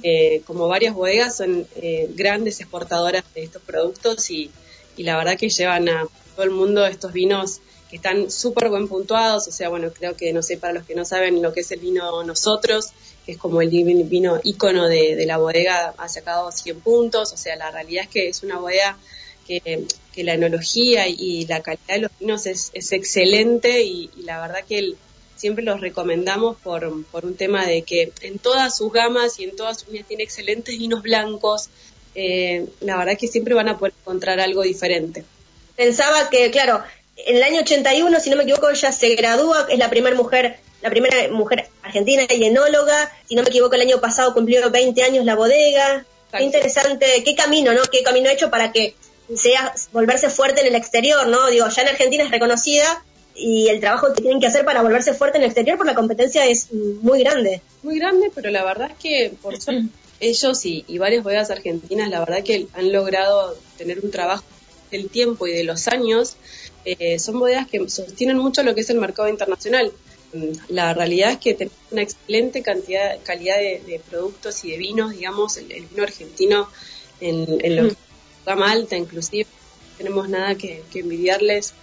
Eh, 0.02 0.40
como 0.46 0.68
varias 0.68 0.94
bodegas 0.94 1.36
son 1.36 1.66
eh, 1.76 2.08
grandes 2.14 2.60
exportadoras 2.60 3.22
de 3.34 3.42
estos 3.42 3.60
productos 3.60 4.30
y, 4.30 4.50
y 4.96 5.02
la 5.02 5.18
verdad 5.18 5.36
que 5.36 5.50
llevan 5.50 5.90
a 5.90 6.08
todo 6.38 6.46
el 6.46 6.52
mundo 6.52 6.86
estos 6.86 7.12
vinos 7.12 7.58
que 7.90 7.96
están 7.96 8.30
súper 8.30 8.68
buen 8.68 8.86
puntuados, 8.86 9.48
o 9.48 9.50
sea, 9.50 9.70
bueno, 9.70 9.90
creo 9.92 10.16
que, 10.16 10.32
no 10.32 10.40
sé, 10.40 10.56
para 10.56 10.72
los 10.72 10.84
que 10.84 10.94
no 10.94 11.04
saben 11.04 11.42
lo 11.42 11.52
que 11.52 11.62
es 11.62 11.72
el 11.72 11.80
vino 11.80 12.22
nosotros, 12.22 12.90
que 13.26 13.32
es 13.32 13.38
como 13.38 13.60
el 13.60 13.70
vino 13.70 14.38
ícono 14.44 14.86
de, 14.86 15.24
la 15.26 15.38
bodega, 15.38 15.94
ha 15.98 16.08
sacado 16.08 16.52
100 16.52 16.78
puntos, 16.78 17.32
o 17.32 17.36
sea, 17.36 17.56
la 17.56 17.72
realidad 17.72 18.04
es 18.04 18.10
que 18.10 18.28
es 18.28 18.44
una 18.44 18.60
bodega 18.60 18.96
que, 19.48 19.88
la 20.22 20.34
enología 20.34 21.08
y, 21.08 21.44
la 21.46 21.60
calidad 21.60 21.94
de 21.94 22.00
los 22.02 22.10
vinos 22.20 22.46
es, 22.46 22.70
excelente 22.72 23.82
y, 23.82 24.08
la 24.22 24.40
verdad 24.40 24.60
que 24.68 24.94
siempre 25.34 25.64
los 25.64 25.80
recomendamos 25.80 26.56
por, 26.58 26.84
un 26.86 27.34
tema 27.34 27.66
de 27.66 27.82
que 27.82 28.12
en 28.20 28.38
todas 28.38 28.76
sus 28.76 28.92
gamas 28.92 29.40
y 29.40 29.44
en 29.44 29.56
todas 29.56 29.80
sus 29.80 29.88
líneas 29.88 30.06
tiene 30.06 30.22
excelentes 30.22 30.78
vinos 30.78 31.02
blancos, 31.02 31.68
eh, 32.14 32.68
la 32.78 32.96
verdad 32.96 33.18
que 33.18 33.26
siempre 33.26 33.54
van 33.54 33.68
a 33.68 33.76
poder 33.76 33.92
encontrar 34.02 34.38
algo 34.38 34.62
diferente. 34.62 35.24
Pensaba 35.78 36.28
que, 36.28 36.50
claro, 36.50 36.82
en 37.14 37.36
el 37.36 37.42
año 37.44 37.60
81, 37.60 38.18
si 38.18 38.30
no 38.30 38.36
me 38.36 38.42
equivoco, 38.42 38.68
ella 38.68 38.90
se 38.90 39.14
gradúa, 39.14 39.68
es 39.70 39.78
la 39.78 39.88
primera 39.88 40.16
mujer, 40.16 40.58
la 40.82 40.90
primera 40.90 41.28
mujer 41.30 41.68
argentina 41.84 42.24
y 42.28 42.44
enóloga. 42.44 43.12
Si 43.28 43.36
no 43.36 43.44
me 43.44 43.48
equivoco, 43.48 43.76
el 43.76 43.82
año 43.82 44.00
pasado 44.00 44.34
cumplió 44.34 44.68
20 44.72 45.00
años 45.04 45.24
la 45.24 45.36
bodega. 45.36 46.04
Qué 46.32 46.42
interesante, 46.42 47.22
qué 47.24 47.36
camino, 47.36 47.72
¿no? 47.74 47.82
Qué 47.84 48.02
camino 48.02 48.28
hecho 48.28 48.50
para 48.50 48.72
que 48.72 48.96
sea 49.36 49.72
volverse 49.92 50.30
fuerte 50.30 50.62
en 50.62 50.66
el 50.66 50.74
exterior, 50.74 51.28
¿no? 51.28 51.46
Digo, 51.46 51.68
ya 51.68 51.82
en 51.82 51.88
Argentina 51.88 52.24
es 52.24 52.32
reconocida 52.32 53.04
y 53.36 53.68
el 53.68 53.78
trabajo 53.78 54.12
que 54.12 54.20
tienen 54.20 54.40
que 54.40 54.48
hacer 54.48 54.64
para 54.64 54.82
volverse 54.82 55.14
fuerte 55.14 55.38
en 55.38 55.44
el 55.44 55.50
exterior 55.50 55.78
por 55.78 55.86
la 55.86 55.94
competencia 55.94 56.44
es 56.44 56.72
muy 56.72 57.20
grande. 57.22 57.62
Muy 57.84 58.00
grande, 58.00 58.32
pero 58.34 58.50
la 58.50 58.64
verdad 58.64 58.90
es 58.90 58.96
que 58.98 59.32
por 59.40 59.54
ellos 60.20 60.66
y, 60.66 60.84
y 60.88 60.98
varias 60.98 61.22
bodegas 61.22 61.52
argentinas, 61.52 62.10
la 62.10 62.18
verdad 62.18 62.42
que 62.42 62.66
han 62.74 62.92
logrado 62.92 63.56
tener 63.76 64.00
un 64.00 64.10
trabajo 64.10 64.42
del 64.90 65.08
tiempo 65.08 65.46
y 65.46 65.52
de 65.52 65.64
los 65.64 65.88
años 65.88 66.36
eh, 66.84 67.18
son 67.18 67.38
bodegas 67.38 67.68
que 67.68 67.88
sostienen 67.88 68.38
mucho 68.38 68.62
lo 68.62 68.74
que 68.74 68.80
es 68.82 68.90
el 68.90 68.98
mercado 68.98 69.28
internacional. 69.28 69.92
Mm, 70.32 70.52
la 70.68 70.94
realidad 70.94 71.32
es 71.32 71.38
que 71.38 71.54
tenemos 71.54 71.78
una 71.90 72.02
excelente 72.02 72.62
cantidad, 72.62 73.18
calidad 73.22 73.56
de, 73.56 74.00
productos 74.08 74.64
y 74.64 74.70
de 74.72 74.78
vinos, 74.78 75.12
digamos, 75.12 75.56
el, 75.56 75.66
vino 75.66 76.02
argentino 76.02 76.68
en, 77.20 77.58
en 77.64 77.76
lo 77.76 77.88
que 77.88 77.96
gama 78.48 78.70
alta 78.70 78.96
inclusive, 78.96 79.44
no 79.44 79.98
tenemos 79.98 80.28
nada 80.28 80.54
que, 80.54 80.82
envidiarles, 80.94 81.74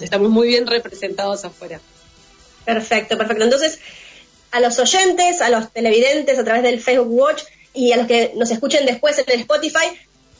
estamos 0.00 0.30
muy 0.30 0.48
bien 0.48 0.66
representados 0.66 1.44
afuera. 1.44 1.80
Perfecto, 2.64 3.16
perfecto. 3.16 3.44
Entonces, 3.44 3.78
a 4.50 4.60
los 4.60 4.78
oyentes, 4.78 5.40
a 5.40 5.48
los 5.48 5.72
televidentes 5.72 6.38
a 6.38 6.44
través 6.44 6.62
del 6.62 6.80
Facebook 6.80 7.10
Watch 7.10 7.42
y 7.74 7.92
a 7.92 7.96
los 7.96 8.06
que 8.06 8.32
nos 8.36 8.50
escuchen 8.50 8.84
después 8.84 9.18
en 9.18 9.24
el 9.28 9.40
Spotify, 9.40 9.86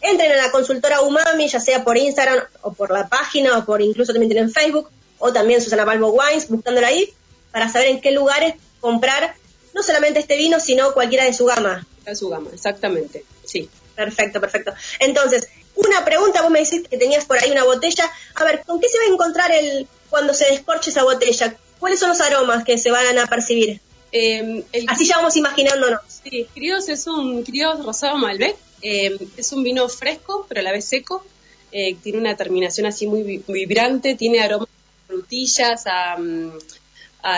entren 0.03 0.33
a 0.33 0.37
la 0.37 0.51
consultora 0.51 1.01
Umami, 1.01 1.49
ya 1.49 1.61
sea 1.61 1.85
por 1.85 1.97
Instagram 1.97 2.45
o 2.63 2.73
por 2.73 2.91
la 2.91 3.09
página 3.09 3.59
o 3.59 3.65
por 3.65 3.81
incluso 3.81 4.13
también 4.13 4.31
tienen 4.31 4.53
Facebook 4.53 4.91
o 5.19 5.33
también 5.33 5.63
Susana 5.63 5.85
Balbo 5.85 6.11
Wines, 6.11 6.49
buscándola 6.49 6.89
ahí 6.89 7.15
para 7.53 7.71
saber 7.71 7.89
en 7.89 8.01
qué 8.01 8.11
lugares 8.11 8.55
comprar 8.81 9.35
no 9.73 9.83
solamente 9.83 10.19
este 10.21 10.37
vino, 10.37 10.61
sino 10.61 10.93
cualquiera 10.93 11.25
de 11.25 11.33
su 11.33 11.47
gama. 11.47 11.87
De 12.05 12.17
su 12.17 12.29
gama, 12.29 12.51
exactamente, 12.53 13.25
sí. 13.45 13.71
Perfecto, 13.95 14.41
perfecto. 14.41 14.73
Entonces, 14.99 15.49
una 15.75 16.05
pregunta, 16.05 16.43
vos 16.43 16.51
me 16.51 16.61
decís 16.61 16.83
que 16.89 16.99
tenías 16.99 17.25
por 17.25 17.39
ahí 17.39 17.51
una 17.51 17.65
botella. 17.65 18.11
A 18.35 18.45
ver, 18.45 18.63
¿con 18.67 18.81
qué 18.81 18.89
se 18.89 18.99
va 18.99 19.05
a 19.05 19.09
encontrar 19.09 19.53
el 19.53 19.87
cuando 20.11 20.35
se 20.35 20.47
descorche 20.47 20.91
esa 20.91 21.05
botella? 21.05 21.57
¿Cuáles 21.79 22.01
son 22.01 22.09
los 22.09 22.21
aromas 22.21 22.65
que 22.65 22.79
se 22.79 22.91
van 22.91 23.19
a 23.19 23.27
percibir? 23.27 23.81
Em, 24.11 24.63
Así 24.89 25.07
ya 25.07 25.17
vamos 25.17 25.37
imaginándonos. 25.37 26.01
Sí, 26.23 26.47
Críos 26.55 26.89
es 26.89 27.07
un 27.07 27.45
Críos 27.45 27.85
rosado 27.85 28.17
Malbec 28.19 28.57
eh, 28.83 29.17
es 29.37 29.53
un 29.53 29.63
vino 29.63 29.89
fresco, 29.89 30.45
pero 30.49 30.61
a 30.61 30.65
la 30.65 30.73
vez 30.73 30.85
seco. 30.85 31.25
Eh, 31.71 31.97
tiene 32.03 32.19
una 32.19 32.37
terminación 32.37 32.87
así 32.87 33.07
muy 33.07 33.43
vibrante, 33.47 34.15
tiene 34.15 34.41
aromas 34.41 34.69
a 34.69 35.07
frutillas, 35.07 35.85
a, 35.87 36.19
mm, 36.19 36.59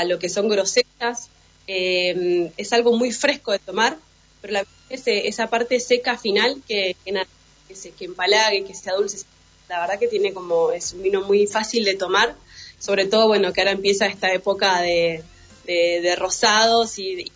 lo 0.07 0.19
que 0.19 0.29
son 0.29 0.49
grosetas. 0.49 1.29
Eh, 1.67 2.51
es 2.57 2.73
algo 2.73 2.97
muy 2.97 3.13
fresco 3.13 3.53
de 3.53 3.59
tomar, 3.59 3.97
pero 4.41 4.55
la, 4.55 4.67
esa 4.91 5.49
parte 5.49 5.79
seca 5.81 6.19
final 6.19 6.63
que, 6.67 6.97
que, 7.05 7.77
se, 7.77 7.93
que 7.93 8.07
empalague, 8.07 8.65
que 8.65 8.75
sea 8.75 8.95
dulce, 8.95 9.25
la 9.69 9.81
verdad 9.81 9.99
que 9.99 10.09
tiene 10.09 10.33
como, 10.33 10.73
es 10.73 10.93
un 10.93 11.03
vino 11.03 11.23
muy 11.23 11.47
fácil 11.47 11.85
de 11.85 11.95
tomar. 11.95 12.35
sobre 12.79 13.07
todo, 13.07 13.29
bueno, 13.29 13.53
que 13.53 13.61
ahora 13.61 13.73
empieza 13.73 14.07
esta 14.07 14.33
época 14.33 14.81
de, 14.83 15.23
de, 15.67 16.17
rosados 16.17 16.99
y, 16.99 17.31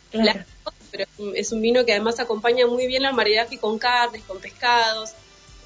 pero 0.91 1.05
es 1.35 1.53
un 1.53 1.61
vino 1.61 1.85
que 1.85 1.93
además 1.93 2.21
acompaña 2.21 2.67
muy 2.67 2.87
bien 2.87 3.03
la 3.03 3.13
maridaje 3.13 3.59
con 3.59 3.79
carnes, 3.79 4.23
con 4.25 4.39
pescados, 4.41 5.15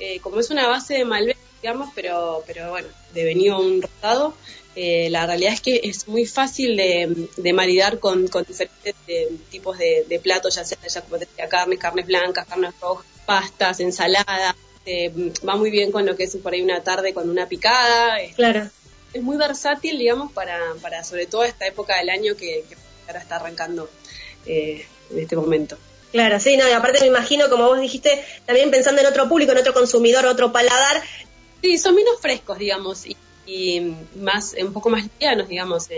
eh, 0.05 0.19
como 0.21 0.41
es 0.41 0.51
una 0.51 0.67
base 0.67 0.95
de 0.95 1.05
Malbec, 1.05 1.37
digamos, 1.63 1.91
pero, 1.95 2.43
pero 2.45 2.71
bueno, 2.71 2.89
de 3.15 3.25
venido 3.25 3.61
un 3.61 3.81
rosado, 3.81 4.35
eh, 4.75 5.09
la 5.11 5.27
realidad 5.27 5.53
es 5.53 5.61
que 5.61 5.81
es 5.85 6.09
muy 6.09 6.27
fácil 6.27 6.77
de, 6.77 7.53
maridar 7.53 8.01
con, 8.01 8.27
diferentes 8.27 8.97
eh, 9.07 9.29
tipos 9.49 9.79
de, 9.79 10.21
platos, 10.21 10.57
ya 10.57 10.65
sea 10.65 10.79
ya 10.89 11.03
como 11.03 11.19
decía, 11.19 11.49
carnes, 11.49 11.79
carnes 11.79 12.07
blancas, 12.07 12.47
carnes 12.49 12.73
rojas, 12.81 13.07
pastas, 13.27 13.79
ensaladas. 13.79 14.57
va 15.47 15.57
muy 15.57 15.71
bien 15.71 15.93
con 15.93 16.05
lo 16.05 16.17
que 16.17 16.25
es 16.25 16.37
por 16.39 16.53
ahí 16.53 16.63
una 16.63 16.83
tarde 16.83 17.15
con 17.15 17.31
una 17.31 17.47
picada. 17.47 18.17
Claro. 18.35 18.71
Es 19.13 19.23
muy 19.23 19.37
versátil, 19.37 19.99
digamos, 19.99 20.33
para, 20.33 20.59
para 20.81 21.05
sobre 21.05 21.27
todo 21.27 21.45
esta 21.45 21.67
época 21.67 21.97
del 21.99 22.11
año 22.11 22.35
que, 22.35 22.65
ahora 23.07 23.21
está 23.21 23.37
arrancando 23.37 23.89
en 25.13 25.21
este 25.21 25.37
momento. 25.37 25.77
Claro, 26.13 26.39
sí, 26.39 26.57
no, 26.57 26.69
y 26.69 26.73
aparte 26.73 27.01
me 27.01 27.07
imagino, 27.07 27.49
como 27.49 27.67
vos 27.67 27.81
dijiste, 27.81 28.23
también 28.45 28.71
pensando 28.71 29.01
en 29.01 29.07
otro 29.07 29.29
público, 29.29 29.53
en 29.53 29.59
otro 29.59 29.73
consumidor, 29.73 30.27
otro 30.27 30.53
paladar. 30.53 31.03
Sí, 31.63 31.79
son 31.79 31.97
vinos 31.97 32.21
frescos, 32.21 32.59
digamos, 32.59 33.05
y, 33.07 33.17
más, 34.17 34.55
un 34.61 34.73
poco 34.73 34.91
más 34.91 35.05
livianos, 35.05 35.49
digamos, 35.49 35.89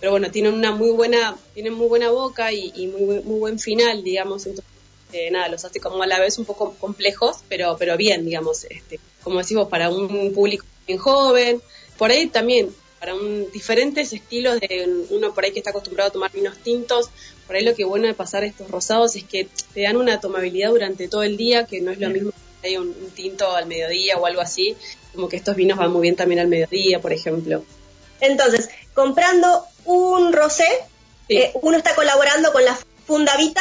pero 0.00 0.10
bueno, 0.10 0.30
tienen 0.30 0.54
una 0.54 0.72
muy 0.72 0.90
buena, 0.90 1.36
tienen 1.54 1.74
muy 1.74 1.86
buena 1.86 2.10
boca 2.10 2.52
y, 2.52 2.88
muy, 2.88 3.20
muy 3.20 3.38
buen 3.38 3.58
final, 3.60 4.02
digamos, 4.02 4.46
entonces, 4.46 4.72
eh, 5.12 5.30
nada, 5.30 5.48
los 5.48 5.64
hace 5.64 5.78
como 5.78 6.02
a 6.02 6.06
la 6.06 6.18
vez 6.18 6.38
un 6.38 6.44
poco 6.44 6.74
complejos, 6.80 7.38
pero, 7.48 7.76
pero 7.78 7.96
bien, 7.96 8.24
digamos, 8.24 8.64
este, 8.64 8.98
como 9.22 9.38
decimos, 9.38 9.68
para 9.68 9.90
un 9.90 10.32
público 10.34 10.64
bien 10.86 10.98
joven, 10.98 11.62
por 11.96 12.10
ahí 12.10 12.26
también 12.26 12.74
para 13.02 13.16
un, 13.16 13.50
diferentes 13.50 14.12
estilos 14.12 14.60
de 14.60 15.06
uno 15.10 15.34
por 15.34 15.44
ahí 15.44 15.50
que 15.50 15.58
está 15.58 15.70
acostumbrado 15.70 16.10
a 16.10 16.12
tomar 16.12 16.30
vinos 16.30 16.56
tintos. 16.58 17.10
Por 17.52 17.58
ahí 17.58 17.66
lo 17.66 17.74
que 17.74 17.84
bueno 17.84 18.06
de 18.06 18.14
pasar 18.14 18.44
estos 18.44 18.70
rosados 18.70 19.14
es 19.14 19.24
que 19.24 19.46
te 19.74 19.82
dan 19.82 19.98
una 19.98 20.18
tomabilidad 20.20 20.70
durante 20.70 21.06
todo 21.06 21.22
el 21.22 21.36
día, 21.36 21.66
que 21.66 21.82
no 21.82 21.90
es 21.90 21.98
lo 21.98 22.08
mismo 22.08 22.32
que 22.62 22.68
hay 22.68 22.78
un, 22.78 22.94
tinto 23.14 23.54
al 23.54 23.66
mediodía 23.66 24.16
o 24.16 24.24
algo 24.24 24.40
así, 24.40 24.74
como 25.14 25.28
que 25.28 25.36
estos 25.36 25.54
vinos 25.54 25.76
van 25.76 25.92
muy 25.92 26.00
bien 26.00 26.16
también 26.16 26.40
al 26.40 26.48
mediodía, 26.48 27.02
por 27.02 27.12
ejemplo. 27.12 27.62
Entonces, 28.22 28.70
comprando 28.94 29.66
un 29.84 30.32
rosé, 30.32 30.66
eh, 31.28 31.52
uno 31.60 31.76
está 31.76 31.94
colaborando 31.94 32.54
con 32.54 32.64
la 32.64 32.74
Fundavita, 33.06 33.60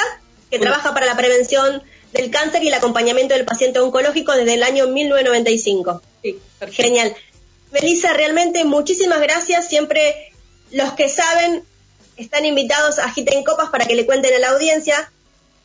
que 0.49 0.58
trabaja 0.58 0.93
para 0.93 1.06
la 1.06 1.17
prevención 1.17 1.84
del 2.13 2.32
cáncer 2.32 2.63
y 2.63 2.69
el 2.69 2.73
acompañamiento 2.75 3.34
del 3.34 3.43
paciente 3.43 3.80
oncológico 3.80 4.32
desde 4.32 4.54
el 4.54 4.63
año 4.63 4.88
1995. 4.88 6.01
Sí, 6.23 6.39
Genial. 6.69 7.13
Melissa, 7.73 8.13
realmente 8.13 8.63
muchísimas 8.63 9.19
gracias. 9.19 9.67
Siempre 9.67 10.32
los 10.71 10.93
que 10.93 11.10
saben 11.10 11.65
están 12.17 12.45
invitados 12.45 13.00
a 13.00 13.10
Giten 13.12 13.43
Copas 13.43 13.69
para 13.69 13.86
que 13.86 13.95
le 13.95 14.06
cuenten 14.06 14.34
a 14.36 14.39
la 14.39 14.50
audiencia. 14.50 15.12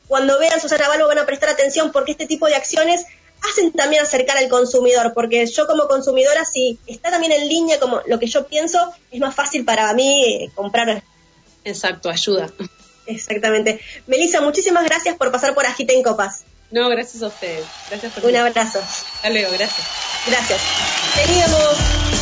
Cuando 0.08 0.38
vean 0.38 0.60
Susana 0.60 0.88
Balbo 0.88 1.08
van 1.08 1.18
a 1.18 1.26
prestar 1.26 1.48
atención 1.48 1.92
porque 1.92 2.12
este 2.12 2.26
tipo 2.26 2.46
de 2.46 2.54
acciones 2.54 3.06
hacen 3.50 3.72
también 3.72 4.02
acercar 4.02 4.38
al 4.38 4.48
consumidor, 4.48 5.12
porque 5.14 5.46
yo 5.46 5.66
como 5.66 5.86
consumidora, 5.88 6.44
si 6.44 6.78
está 6.86 7.10
también 7.10 7.32
en 7.32 7.48
línea 7.48 7.78
como 7.78 8.00
lo 8.06 8.18
que 8.18 8.26
yo 8.26 8.46
pienso, 8.46 8.92
es 9.10 9.20
más 9.20 9.34
fácil 9.34 9.64
para 9.64 9.92
mí 9.94 10.44
eh, 10.44 10.50
comprar. 10.54 11.02
Exacto, 11.64 12.08
ayuda. 12.08 12.50
Exactamente. 13.06 13.80
Melissa, 14.06 14.40
muchísimas 14.40 14.84
gracias 14.84 15.16
por 15.16 15.30
pasar 15.30 15.54
por 15.54 15.66
Agiten 15.66 16.02
Copas. 16.02 16.44
No, 16.70 16.88
gracias 16.88 17.22
a 17.22 17.28
ustedes. 17.28 17.64
Gracias 17.88 18.12
por 18.12 18.24
Un 18.24 18.36
abrazo. 18.36 18.80
Hasta 18.80 19.30
luego, 19.30 19.52
gracias. 19.52 19.86
Gracias. 20.26 20.60
Teníamos 21.14 21.76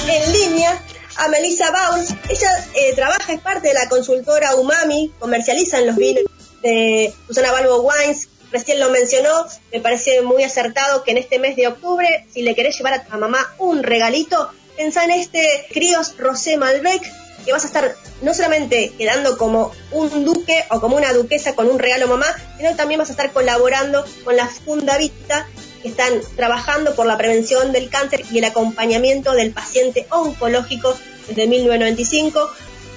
en 0.07 0.33
línea 0.33 0.83
a 1.17 1.29
Melissa 1.29 1.71
Baur. 1.71 2.01
Ella 2.29 2.67
eh, 2.75 2.95
trabaja, 2.95 3.33
es 3.33 3.41
parte 3.41 3.69
de 3.69 3.75
la 3.75 3.89
consultora 3.89 4.55
Umami, 4.57 5.13
comercializan 5.19 5.87
los 5.87 5.97
vinos 5.97 6.25
de 6.63 7.13
Susana 7.27 7.53
Balbo 7.53 7.83
Wines. 7.83 8.29
Recién 8.51 8.79
lo 8.79 8.91
mencionó, 8.91 9.47
me 9.73 9.81
parece 9.81 10.23
muy 10.23 10.45
acertado 10.45 11.03
que 11.03 11.11
en 11.11 11.19
este 11.19 11.39
mes 11.39 11.57
de 11.57 11.67
octubre, 11.67 12.27
si 12.33 12.43
le 12.43 12.55
querés 12.55 12.77
llevar 12.77 13.05
a 13.11 13.17
mamá 13.17 13.55
un 13.59 13.83
regalito, 13.83 14.51
pensá 14.77 15.05
en 15.05 15.11
este 15.11 15.67
Críos 15.73 16.17
Rosé 16.19 16.57
Malbec 16.57 17.03
que 17.45 17.53
vas 17.53 17.65
a 17.65 17.67
estar 17.67 17.95
no 18.23 18.35
solamente 18.35 18.93
quedando 18.97 19.37
como 19.37 19.73
un 19.93 20.25
duque 20.25 20.65
o 20.71 20.81
como 20.81 20.97
una 20.97 21.13
duquesa 21.13 21.55
con 21.55 21.69
un 21.69 21.79
regalo 21.79 22.09
mamá, 22.09 22.27
sino 22.57 22.75
también 22.75 22.99
vas 22.99 23.11
a 23.11 23.13
estar 23.13 23.33
colaborando 23.33 24.05
con 24.25 24.37
la 24.37 24.47
Funda 24.47 24.97
Vita, 24.99 25.47
que 25.85 25.91
están 25.91 26.15
trabajando 26.35 26.95
por 26.95 27.05
la 27.05 27.19
prevención 27.19 27.71
del 27.71 27.91
cáncer 27.91 28.25
y 28.31 28.39
el 28.39 28.45
acompañamiento 28.47 29.33
del 29.33 29.53
paciente 29.53 30.07
oncológico 30.09 30.97
desde 31.29 31.47
1995. 31.47 32.51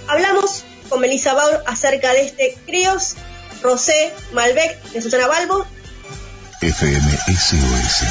Hablamos 0.08 0.64
con 0.88 1.02
Melissa 1.02 1.34
Baur 1.34 1.62
acerca 1.68 2.14
de 2.14 2.22
este 2.22 2.58
Crios 2.66 3.16
Rosé 3.62 4.14
Malbec 4.32 4.82
de 4.94 5.02
Susana 5.02 5.28
Balbo. 5.28 5.66
FM 6.62 7.12
SOS 7.28 8.06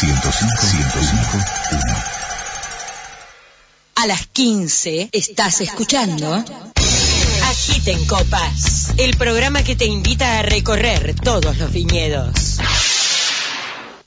105 0.00 0.60
105 0.60 2.20
a 3.96 4.06
las 4.06 4.26
15 4.26 5.08
estás 5.12 5.62
escuchando 5.62 6.44
Agiten 7.42 8.06
Copas, 8.06 8.92
el 8.96 9.16
programa 9.16 9.62
que 9.62 9.76
te 9.76 9.86
invita 9.86 10.38
a 10.38 10.42
recorrer 10.42 11.14
todos 11.22 11.58
los 11.58 11.72
viñedos. 11.72 12.49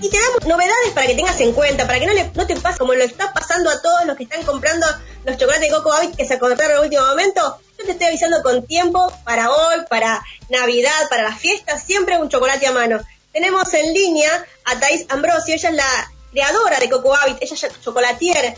y 0.00 0.08
te 0.08 0.18
damos 0.18 0.46
novedades 0.46 0.92
para 0.94 1.06
que 1.06 1.14
tengas 1.14 1.38
en 1.40 1.52
cuenta, 1.52 1.86
para 1.86 2.00
que 2.00 2.06
no, 2.06 2.12
le, 2.12 2.24
te 2.24 2.56
pase 2.56 2.78
como 2.78 2.94
lo 2.94 3.04
está 3.04 3.32
pasando 3.32 3.70
a 3.70 3.82
todos 3.82 4.06
los 4.06 4.16
que 4.16 4.24
están 4.24 4.42
comprando 4.44 4.86
los 5.24 5.36
chocolates 5.36 5.68
de 5.68 5.76
Coco 5.76 5.92
Habit 5.92 6.16
que 6.16 6.24
se 6.24 6.34
acordaron 6.34 6.72
en 6.72 6.76
el 6.78 6.84
último 6.84 7.06
momento. 7.06 7.60
Yo 7.78 7.84
te 7.84 7.92
estoy 7.92 8.06
avisando 8.08 8.42
con 8.42 8.66
tiempo 8.66 9.12
para 9.24 9.50
hoy, 9.50 9.76
para 9.88 10.22
Navidad, 10.48 11.08
para 11.08 11.22
las 11.22 11.38
fiestas, 11.38 11.82
siempre 11.82 12.18
un 12.18 12.28
chocolate 12.28 12.66
a 12.66 12.72
mano. 12.72 13.00
Tenemos 13.32 13.72
en 13.74 13.92
línea 13.92 14.44
a 14.64 14.80
Thais 14.80 15.06
Ambrosio, 15.08 15.54
ella 15.54 15.68
es 15.68 15.74
la 15.74 16.12
creadora 16.32 16.78
de 16.78 16.88
Coco 16.88 17.14
Habit, 17.14 17.38
ella 17.40 17.54
es 17.54 17.80
chocolatier, 17.80 18.56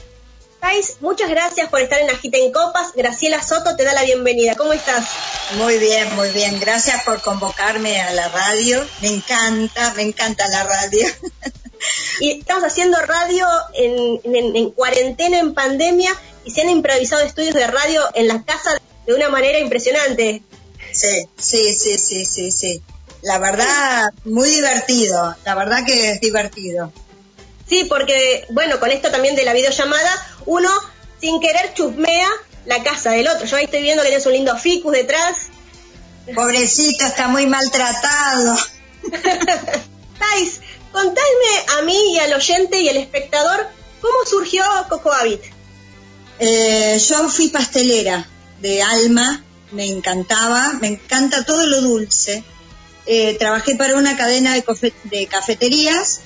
Muchas 1.01 1.29
gracias 1.29 1.69
por 1.69 1.81
estar 1.81 2.01
en 2.01 2.11
Agita 2.11 2.39
en 2.39 2.53
Copas. 2.53 2.93
Graciela 2.95 3.43
Soto 3.43 3.77
te 3.77 3.85
da 3.85 3.93
la 3.93 4.05
bienvenida. 4.05 4.55
¿Cómo 4.55 4.73
estás? 4.73 5.07
Muy 5.57 5.79
bien, 5.79 6.15
muy 6.15 6.31
bien. 6.31 6.59
Gracias 6.61 7.03
por 7.03 7.21
convocarme 7.21 8.01
a 8.01 8.13
la 8.15 8.29
radio. 8.29 8.83
Me 9.03 9.09
encanta, 9.09 9.93
me 9.95 10.03
encanta 10.03 10.47
la 10.49 10.65
radio. 10.65 11.07
Y 12.21 12.39
estamos 12.39 12.63
haciendo 12.63 12.97
radio 13.01 13.45
en, 13.75 14.71
cuarentena, 14.71 15.41
en 15.41 15.53
pandemia, 15.53 16.13
y 16.45 16.53
se 16.53 16.63
han 16.63 16.71
improvisado 16.71 17.23
estudios 17.23 17.55
de 17.55 17.67
radio 17.67 18.01
en 18.15 18.29
la 18.29 18.45
casa 18.45 18.81
de 19.05 19.15
una 19.15 19.29
manera 19.29 19.59
impresionante. 19.59 20.43
Sí, 20.93 21.29
sí, 21.37 21.75
sí, 21.75 21.99
sí, 21.99 22.25
sí, 22.25 22.53
sí. 22.53 22.83
La 23.23 23.39
verdad, 23.39 24.13
muy 24.25 24.49
divertido. 24.49 25.35
La 25.45 25.57
verdad 25.57 25.85
que 25.85 26.13
es 26.13 26.21
divertido. 26.21 26.93
Sí, 27.73 27.85
porque, 27.85 28.45
bueno, 28.51 28.79
con 28.79 28.91
esto 28.91 29.11
también 29.11 29.35
de 29.35 29.45
la 29.45 29.55
videollamada, 29.55 30.27
uno 30.45 30.69
sin 31.19 31.41
querer 31.41 31.73
chusmea 31.73 32.29
la 32.67 32.83
casa 32.83 33.13
del 33.13 33.27
otro. 33.27 33.47
Yo 33.47 33.57
ahí 33.57 33.65
estoy 33.65 33.81
viendo 33.81 34.03
que 34.03 34.11
tienes 34.11 34.27
un 34.27 34.35
lindo 34.35 34.59
ficus 34.59 34.93
detrás. 34.93 35.47
Pobrecito, 36.35 37.07
está 37.07 37.29
muy 37.29 37.47
maltratado. 37.47 38.59
Thais, 40.19 40.61
contadme 40.93 41.79
a 41.79 41.81
mí 41.81 42.13
y 42.13 42.19
al 42.19 42.35
oyente 42.35 42.79
y 42.79 42.91
al 42.91 42.99
espectador 42.99 43.67
cómo 44.03 44.19
surgió 44.29 44.65
Coco 44.91 45.11
Habit. 45.11 45.41
Eh, 46.41 47.01
yo 47.09 47.31
fui 47.31 47.49
pastelera 47.49 48.29
de 48.61 48.83
alma, 48.83 49.43
me 49.71 49.87
encantaba, 49.87 50.75
me 50.79 50.89
encanta 50.89 51.47
todo 51.47 51.67
lo 51.67 51.81
dulce. 51.81 52.45
Eh, 53.07 53.35
trabajé 53.39 53.77
para 53.77 53.97
una 53.97 54.15
cadena 54.19 54.55
de 55.05 55.27
cafeterías 55.27 56.21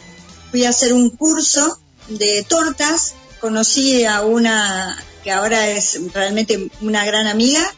fui 0.50 0.64
a 0.64 0.70
hacer 0.70 0.92
un 0.92 1.10
curso 1.10 1.78
de 2.08 2.44
tortas, 2.48 3.14
conocí 3.40 4.04
a 4.04 4.22
una 4.22 5.02
que 5.22 5.32
ahora 5.32 5.70
es 5.70 5.98
realmente 6.12 6.70
una 6.80 7.04
gran 7.04 7.26
amiga 7.26 7.74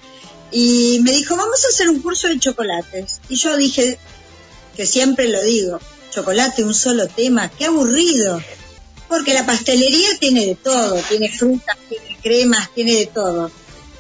y 0.50 1.00
me 1.02 1.12
dijo, 1.12 1.36
vamos 1.36 1.64
a 1.64 1.68
hacer 1.68 1.88
un 1.88 2.00
curso 2.00 2.28
de 2.28 2.38
chocolates. 2.38 3.20
Y 3.28 3.36
yo 3.36 3.56
dije, 3.56 3.98
que 4.76 4.86
siempre 4.86 5.28
lo 5.28 5.42
digo, 5.42 5.80
chocolate, 6.10 6.62
un 6.62 6.74
solo 6.74 7.08
tema, 7.08 7.50
qué 7.50 7.66
aburrido. 7.66 8.42
Porque 9.08 9.34
la 9.34 9.46
pastelería 9.46 10.18
tiene 10.18 10.46
de 10.46 10.54
todo, 10.54 10.96
tiene 11.08 11.30
frutas, 11.30 11.76
tiene 11.88 12.18
cremas, 12.22 12.72
tiene 12.74 12.94
de 12.96 13.06
todo. 13.06 13.50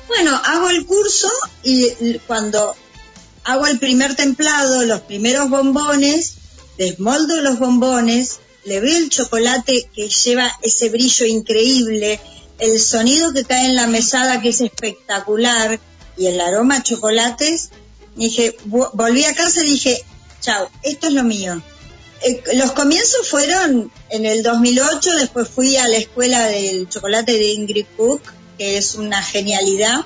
Bueno, 0.06 0.38
hago 0.44 0.68
el 0.70 0.84
curso 0.86 1.28
y 1.62 2.18
cuando 2.26 2.76
hago 3.44 3.66
el 3.66 3.78
primer 3.78 4.14
templado, 4.14 4.84
los 4.84 5.00
primeros 5.00 5.48
bombones, 5.48 6.34
desmoldo 6.76 7.40
los 7.40 7.58
bombones, 7.58 8.40
le 8.68 8.80
veo 8.80 8.98
el 8.98 9.08
chocolate 9.08 9.88
que 9.94 10.08
lleva 10.08 10.52
ese 10.62 10.90
brillo 10.90 11.26
increíble, 11.26 12.20
el 12.58 12.78
sonido 12.78 13.32
que 13.32 13.44
cae 13.44 13.66
en 13.66 13.76
la 13.76 13.86
mesada 13.86 14.40
que 14.40 14.50
es 14.50 14.60
espectacular 14.60 15.80
y 16.16 16.26
el 16.26 16.40
aroma 16.40 16.76
a 16.76 16.82
chocolates, 16.82 17.70
dije, 18.16 18.56
volví 18.64 19.24
a 19.24 19.34
casa 19.34 19.64
y 19.64 19.70
dije, 19.70 20.04
chao, 20.40 20.68
esto 20.82 21.06
es 21.06 21.14
lo 21.14 21.24
mío. 21.24 21.62
Eh, 22.22 22.42
los 22.54 22.72
comienzos 22.72 23.28
fueron 23.28 23.90
en 24.10 24.26
el 24.26 24.42
2008, 24.42 25.16
después 25.16 25.48
fui 25.48 25.76
a 25.76 25.88
la 25.88 25.96
escuela 25.96 26.46
del 26.46 26.88
chocolate 26.88 27.32
de 27.32 27.52
Ingrid 27.52 27.86
Cook, 27.96 28.20
que 28.58 28.76
es 28.76 28.96
una 28.96 29.22
genialidad, 29.22 30.04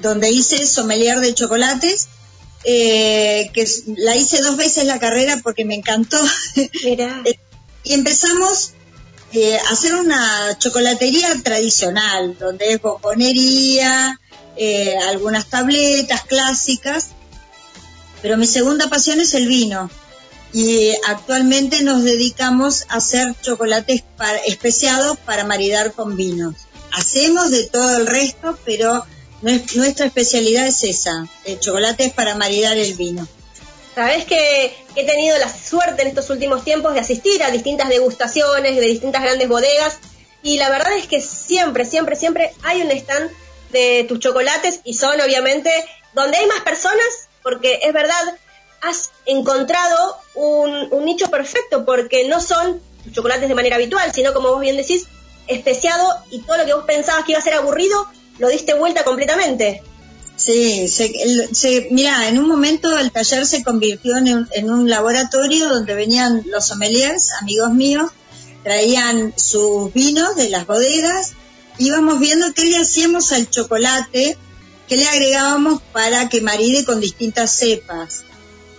donde 0.00 0.30
hice 0.30 0.64
sommelier 0.66 1.18
de 1.20 1.34
chocolates, 1.34 2.08
eh, 2.64 3.50
que 3.54 3.66
la 3.96 4.16
hice 4.16 4.42
dos 4.42 4.58
veces 4.58 4.84
la 4.84 5.00
carrera 5.00 5.40
porque 5.42 5.64
me 5.64 5.74
encantó. 5.74 6.18
y 7.84 7.94
empezamos 7.94 8.72
a 9.66 9.72
hacer 9.72 9.94
una 9.94 10.58
chocolatería 10.58 11.28
tradicional, 11.42 12.36
donde 12.38 12.72
es 12.72 12.82
bombonería, 12.82 14.18
algunas 15.08 15.46
tabletas 15.46 16.24
clásicas, 16.24 17.10
pero 18.22 18.36
mi 18.36 18.46
segunda 18.46 18.88
pasión 18.88 19.20
es 19.20 19.34
el 19.34 19.46
vino 19.48 19.90
y 20.52 20.90
actualmente 21.06 21.82
nos 21.82 22.02
dedicamos 22.02 22.84
a 22.88 22.96
hacer 22.96 23.34
chocolates 23.40 24.02
especiados 24.46 25.16
para 25.18 25.44
maridar 25.44 25.92
con 25.92 26.16
vinos. 26.16 26.56
Hacemos 26.92 27.50
de 27.50 27.64
todo 27.64 27.98
el 27.98 28.06
resto, 28.06 28.58
pero 28.64 29.06
nuestra 29.42 30.06
especialidad 30.06 30.66
es 30.66 30.82
esa, 30.82 31.26
el 31.44 31.60
chocolate 31.60 32.06
es 32.06 32.12
para 32.12 32.34
maridar 32.34 32.76
el 32.76 32.94
vino. 32.94 33.26
Sabes 34.00 34.24
que 34.24 34.74
he 34.96 35.04
tenido 35.04 35.36
la 35.36 35.50
suerte 35.50 36.00
en 36.00 36.08
estos 36.08 36.30
últimos 36.30 36.64
tiempos 36.64 36.94
de 36.94 37.00
asistir 37.00 37.42
a 37.42 37.50
distintas 37.50 37.90
degustaciones 37.90 38.74
de 38.74 38.80
distintas 38.80 39.22
grandes 39.22 39.46
bodegas 39.46 39.98
y 40.42 40.56
la 40.56 40.70
verdad 40.70 40.94
es 40.96 41.06
que 41.06 41.20
siempre, 41.20 41.84
siempre, 41.84 42.16
siempre 42.16 42.54
hay 42.62 42.80
un 42.80 42.90
stand 42.92 43.30
de 43.72 44.06
tus 44.08 44.18
chocolates 44.18 44.80
y 44.84 44.94
son 44.94 45.20
obviamente 45.20 45.70
donde 46.14 46.38
hay 46.38 46.46
más 46.46 46.60
personas, 46.60 47.28
porque 47.42 47.80
es 47.82 47.92
verdad, 47.92 48.38
has 48.80 49.10
encontrado 49.26 50.16
un, 50.32 51.04
nicho 51.04 51.30
perfecto 51.30 51.84
porque 51.84 52.26
no 52.26 52.40
son 52.40 52.80
chocolates 53.12 53.50
de 53.50 53.54
manera 53.54 53.76
habitual, 53.76 54.14
sino 54.14 54.32
como 54.32 54.48
vos 54.48 54.62
bien 54.62 54.78
decís, 54.78 55.08
especiado 55.46 56.24
y 56.30 56.40
todo 56.40 56.56
lo 56.56 56.64
que 56.64 56.72
vos 56.72 56.84
pensabas 56.86 57.26
que 57.26 57.32
iba 57.32 57.38
a 57.38 57.44
ser 57.44 57.52
aburrido, 57.52 58.06
lo 58.38 58.48
diste 58.48 58.72
vuelta 58.72 59.04
completamente. 59.04 59.82
Sí, 60.42 60.88
se, 60.88 61.88
mira, 61.90 62.26
en 62.30 62.38
un 62.38 62.48
momento 62.48 62.98
el 62.98 63.12
taller 63.12 63.44
se 63.46 63.62
convirtió 63.62 64.16
en 64.16 64.70
un, 64.70 64.88
laboratorio 64.88 65.68
donde 65.68 65.94
venían 65.94 66.44
los 66.46 66.68
sommeliers, 66.68 67.32
amigos 67.42 67.74
míos, 67.74 68.10
traían 68.62 69.34
sus 69.36 69.92
vinos 69.92 70.36
de 70.36 70.48
las 70.48 70.66
bodegas, 70.66 71.32
íbamos 71.76 72.20
viendo 72.20 72.54
qué 72.54 72.64
le 72.64 72.78
hacíamos 72.78 73.32
al 73.32 73.50
chocolate, 73.50 74.38
qué 74.88 74.96
le 74.96 75.06
agregábamos 75.06 75.82
para 75.92 76.30
que 76.30 76.40
maride 76.40 76.86
con 76.86 77.02
distintas 77.02 77.58
cepas. 77.58 78.22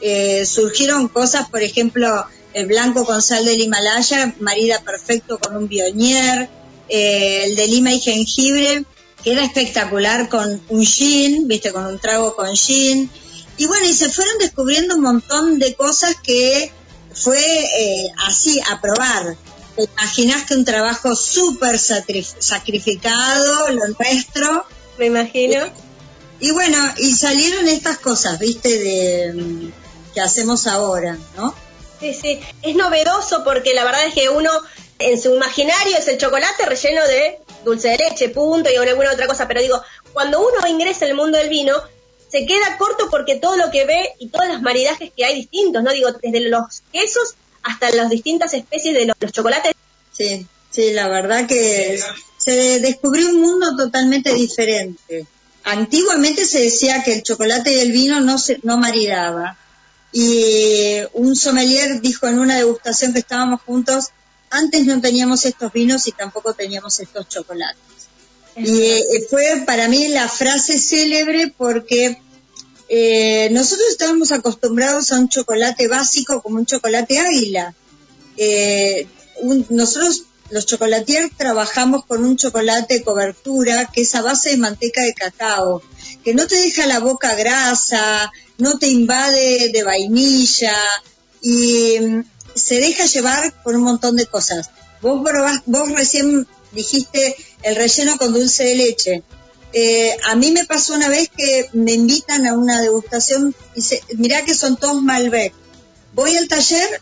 Eh, 0.02 0.47
surgieron 0.47 1.10
cosas, 1.10 1.47
por 1.47 1.62
ejemplo, 1.62 2.26
el 2.56 2.65
blanco 2.65 3.06
con 3.06 3.21
sal 3.21 3.45
del 3.45 3.62
Himalaya, 3.62 4.34
marida 4.39 4.82
perfecto 4.82 5.38
con 5.38 5.56
un 5.56 5.67
bionier, 5.67 6.50
eh, 6.89 7.43
el 7.45 7.56
de 7.56 7.67
lima 7.67 7.93
y 7.93 8.00
jengibre, 8.00 8.84
que 9.24 9.32
era 9.34 9.44
espectacular 9.44 10.30
con 10.30 10.62
un 10.70 10.86
gin, 10.86 11.48
viste, 11.48 11.72
con 11.72 11.86
un 11.86 12.00
trago 12.00 12.36
con 12.36 12.56
gin. 12.56 13.10
Y 13.58 13.66
bueno, 13.68 13.86
y 13.86 13.94
se 13.94 14.10
fueron 14.10 14.38
descubriendo 14.40 14.96
un 14.96 15.02
montón 15.02 15.60
de 15.60 15.76
cosas 15.76 16.16
que 16.22 16.72
fue 17.14 17.40
eh, 17.40 18.12
así, 18.28 18.60
a 18.70 18.82
probar. 18.82 19.36
¿Te 19.76 19.84
imaginas 19.84 20.44
que 20.46 20.56
un 20.56 20.66
trabajo 20.66 21.16
súper 21.16 21.80
sacrificado, 21.80 23.70
lo 23.70 23.88
nuestro? 24.00 24.66
Me 24.98 25.08
imagino. 25.08 25.66
Y, 26.40 26.48
y 26.48 26.52
bueno, 26.52 26.78
y 26.98 27.14
salieron 27.14 27.68
estas 27.68 28.00
cosas, 28.00 28.40
viste, 28.40 28.70
de 28.70 29.72
que 30.14 30.22
hacemos 30.22 30.68
ahora, 30.68 31.18
¿no? 31.38 31.54
Sí, 32.00 32.14
sí, 32.14 32.40
es 32.64 32.76
novedoso 32.76 33.44
porque 33.44 33.74
la 33.74 33.84
verdad 33.84 34.08
es 34.08 34.14
que 34.14 34.30
uno 34.30 34.50
en 35.10 35.22
su 35.22 35.36
imaginario 35.36 35.98
es 35.98 36.08
el 36.08 36.18
chocolate 36.18 36.66
relleno 36.66 37.06
de 37.08 37.40
dulce 37.64 37.90
de 37.90 37.98
leche, 37.98 38.30
punto, 38.30 38.70
y 38.70 38.76
alguna 38.76 39.12
otra 39.12 39.28
cosa, 39.28 39.48
pero 39.48 39.62
digo, 39.62 39.82
cuando 40.14 40.40
uno 40.40 40.68
ingresa 40.68 41.06
el 41.06 41.16
mundo 41.16 41.38
del 41.38 41.50
vino, 41.50 41.74
se 42.30 42.46
queda 42.46 42.78
corto 42.78 43.10
porque 43.10 43.36
todo 43.36 43.58
lo 43.58 43.72
que 43.72 43.86
ve 43.86 44.14
y 44.20 44.30
todas 44.30 44.50
las 44.50 44.62
maridajes 44.62 45.12
que 45.16 45.26
hay 45.26 45.36
distintos, 45.36 45.84
¿no? 45.84 45.92
Digo, 45.92 46.10
desde 46.22 46.40
los 46.50 46.82
quesos 46.92 47.36
hasta 47.64 47.92
las 47.92 48.10
distintas 48.10 48.54
especies 48.54 48.94
de 48.94 49.06
los, 49.06 49.32
chocolates. 49.32 49.74
Sí, 50.12 50.48
sí, 50.70 50.94
la 50.94 51.08
verdad 51.08 51.48
que 51.48 52.02
se 52.38 52.80
descubrió 52.80 53.30
un 53.30 53.42
mundo 53.42 53.76
totalmente 53.76 54.34
diferente. 54.34 55.26
Antiguamente 55.64 56.46
se 56.46 56.60
decía 56.60 57.04
que 57.04 57.14
el 57.14 57.24
chocolate 57.24 57.72
y 57.74 57.80
el 57.80 57.92
vino 57.92 58.20
no 58.20 58.38
se 58.38 58.60
no 58.64 58.78
maridaba 58.78 59.58
y 60.12 60.98
un 61.14 61.36
sommelier 61.36 62.02
dijo 62.02 62.28
en 62.28 62.40
una 62.40 62.58
degustación 62.58 63.14
que 63.14 63.20
estábamos 63.20 63.62
juntos, 63.62 64.10
antes 64.52 64.86
no 64.86 65.02
teníamos 65.02 65.46
estos 65.46 65.74
vinos 65.74 66.08
y 66.08 66.12
tampoco 66.12 66.54
teníamos 66.54 67.00
estos 67.00 67.28
chocolates. 67.28 67.82
Y 68.58 68.82
eh, 68.82 69.06
fue 69.30 69.64
para 69.66 69.88
mí 69.88 70.10
la 70.10 70.28
frase 70.28 70.78
célebre 70.78 71.54
porque 71.58 72.22
eh, 72.90 73.50
nosotros 73.52 73.88
estábamos 73.90 74.34
acostumbrados 74.34 75.12
a 75.12 75.20
un 75.20 75.30
chocolate 75.30 75.88
básico 75.88 76.42
como 76.42 76.58
un 76.58 76.66
chocolate 76.66 77.18
águila. 77.20 77.74
Eh, 78.36 79.08
nosotros 79.70 80.24
los 80.50 80.66
chocolatiers 80.66 81.32
trabajamos 81.38 82.06
con 82.06 82.26
un 82.26 82.36
chocolate 82.36 83.04
cobertura 83.04 83.90
que 83.92 84.02
es 84.02 84.14
a 84.16 84.22
base 84.22 84.50
de 84.50 84.58
manteca 84.58 85.02
de 85.02 85.14
cacao, 85.14 85.82
que 86.26 86.34
no 86.34 86.46
te 86.46 86.58
deja 86.58 86.86
la 86.88 87.00
boca 87.00 87.36
grasa, 87.36 88.30
no 88.58 88.78
te 88.78 88.88
invade 88.88 89.70
de 89.70 89.84
vainilla 89.84 90.76
y 91.42 91.96
se 92.56 92.76
deja 92.76 93.06
llevar 93.06 93.54
por 93.64 93.76
un 93.76 93.84
montón 93.84 94.16
de 94.16 94.26
cosas. 94.26 94.70
Vos, 95.02 95.22
recién 95.96 96.48
dijiste 96.72 97.36
el 97.64 97.76
relleno 97.76 98.18
con 98.18 98.34
dulce 98.34 98.64
de 98.64 98.76
leche. 98.76 99.24
Eh, 99.74 100.16
a 100.26 100.36
mí 100.36 100.52
me 100.52 100.66
pasó 100.66 100.94
una 100.94 101.08
vez 101.08 101.30
que 101.36 101.70
me 101.74 101.94
invitan 101.94 102.46
a 102.46 102.54
una 102.54 102.82
degustación 102.82 103.56
dice, 103.74 104.04
mirá 104.18 104.44
que 104.44 104.54
son 104.54 104.76
todos 104.76 105.02
Malbec. 105.02 105.54
Voy 106.14 106.36
al 106.36 106.48
taller, 106.48 107.00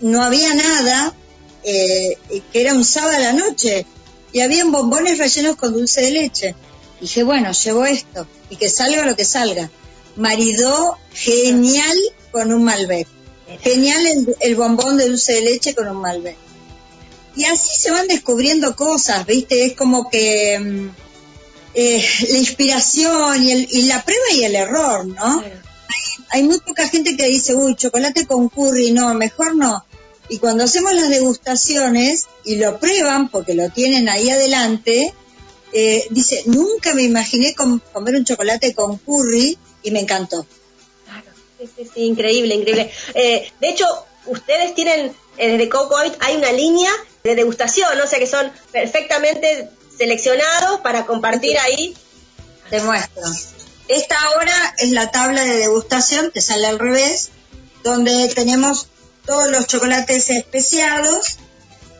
no 0.00 0.22
había 0.22 0.54
nada, 0.54 1.14
eh, 1.62 2.18
que 2.52 2.60
era 2.60 2.74
un 2.74 2.84
sábado 2.84 3.16
a 3.16 3.20
la 3.20 3.32
noche, 3.32 3.86
y 4.32 4.40
habían 4.40 4.70
bombones 4.70 5.16
rellenos 5.16 5.56
con 5.56 5.72
dulce 5.72 6.02
de 6.02 6.10
leche. 6.10 6.54
Dije, 7.00 7.22
bueno, 7.22 7.52
llevo 7.52 7.86
esto, 7.86 8.26
y 8.50 8.56
que 8.56 8.68
salga 8.68 9.06
lo 9.06 9.16
que 9.16 9.24
salga 9.24 9.70
maridó 10.16 10.96
genial 11.12 11.96
con 12.30 12.52
un 12.52 12.64
Malbec. 12.64 13.06
Genial 13.62 14.26
el, 14.40 14.56
bombón 14.56 14.96
de 14.96 15.08
dulce 15.08 15.34
de 15.34 15.42
leche 15.42 15.74
con 15.74 15.88
un 15.88 16.00
Malbec. 16.00 16.36
Y 17.36 17.44
así 17.44 17.80
se 17.80 17.90
van 17.90 18.06
descubriendo 18.06 18.74
cosas, 18.76 19.26
¿viste? 19.26 19.66
Es 19.66 19.74
como 19.74 20.08
que 20.08 20.58
mm, 20.58 20.88
eh, 21.74 22.04
la 22.28 22.38
inspiración 22.38 23.42
y, 23.42 23.82
la 23.82 24.02
prueba 24.04 24.24
y 24.32 24.44
el 24.44 24.54
error, 24.54 25.06
¿no? 25.06 25.40
Hay, 25.40 25.52
hay, 26.30 26.42
muy 26.44 26.60
poca 26.60 26.88
gente 26.88 27.16
que 27.16 27.26
dice, 27.26 27.54
uy, 27.54 27.74
chocolate 27.74 28.26
con 28.26 28.48
curry, 28.48 28.92
no, 28.92 29.12
mejor 29.14 29.56
no. 29.56 29.84
Y 30.28 30.38
cuando 30.38 30.64
hacemos 30.64 30.94
las 30.94 31.10
degustaciones 31.10 32.26
y 32.44 32.56
lo 32.56 32.78
prueban, 32.78 33.28
porque 33.28 33.54
lo 33.54 33.68
tienen 33.70 34.08
ahí 34.08 34.30
adelante, 34.30 35.12
eh, 35.72 36.06
dice, 36.10 36.42
nunca 36.46 36.94
me 36.94 37.02
imaginé 37.02 37.54
comer 37.54 38.14
un 38.14 38.24
chocolate 38.24 38.74
con 38.74 38.96
curry 38.98 39.58
y 39.82 39.90
me 39.90 40.00
encantó. 40.00 40.46
Sí, 41.64 41.84
sí, 41.84 41.90
sí 41.94 42.00
increíble, 42.02 42.54
increíble. 42.54 42.90
Eh, 43.14 43.50
de 43.60 43.68
hecho, 43.68 43.86
ustedes 44.26 44.74
tienen, 44.74 45.14
eh, 45.38 45.48
desde 45.52 45.68
Coco 45.68 45.96
hay 45.96 46.36
una 46.36 46.52
línea 46.52 46.90
de 47.22 47.34
degustación, 47.34 48.00
o 48.00 48.06
sea 48.06 48.18
que 48.18 48.26
son 48.26 48.50
perfectamente 48.72 49.70
seleccionados 49.96 50.80
para 50.80 51.06
compartir 51.06 51.58
ahí. 51.58 51.96
Te 52.70 52.80
muestro. 52.80 53.22
Esta 53.88 54.16
ahora 54.22 54.74
es 54.78 54.90
la 54.90 55.10
tabla 55.10 55.42
de 55.42 55.56
degustación, 55.56 56.30
que 56.32 56.40
sale 56.40 56.66
al 56.66 56.78
revés, 56.78 57.30
donde 57.82 58.28
tenemos 58.34 58.88
todos 59.26 59.50
los 59.50 59.66
chocolates 59.66 60.30
especiados. 60.30 61.36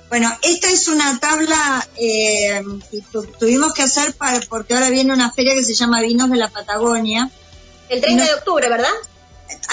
Bueno, 0.08 0.34
esta 0.42 0.70
es 0.70 0.88
una 0.88 1.18
tabla 1.18 1.86
eh, 1.96 2.62
que 2.90 3.02
tuvimos 3.38 3.74
que 3.74 3.82
hacer 3.82 4.14
para, 4.14 4.40
porque 4.48 4.74
ahora 4.74 4.90
viene 4.90 5.12
una 5.12 5.32
feria 5.32 5.54
que 5.54 5.64
se 5.64 5.74
llama 5.74 6.00
Vinos 6.00 6.30
de 6.30 6.36
la 6.36 6.48
Patagonia, 6.48 7.30
el 7.88 8.00
30 8.00 8.24
de 8.24 8.34
octubre, 8.34 8.68
¿verdad? 8.68 8.92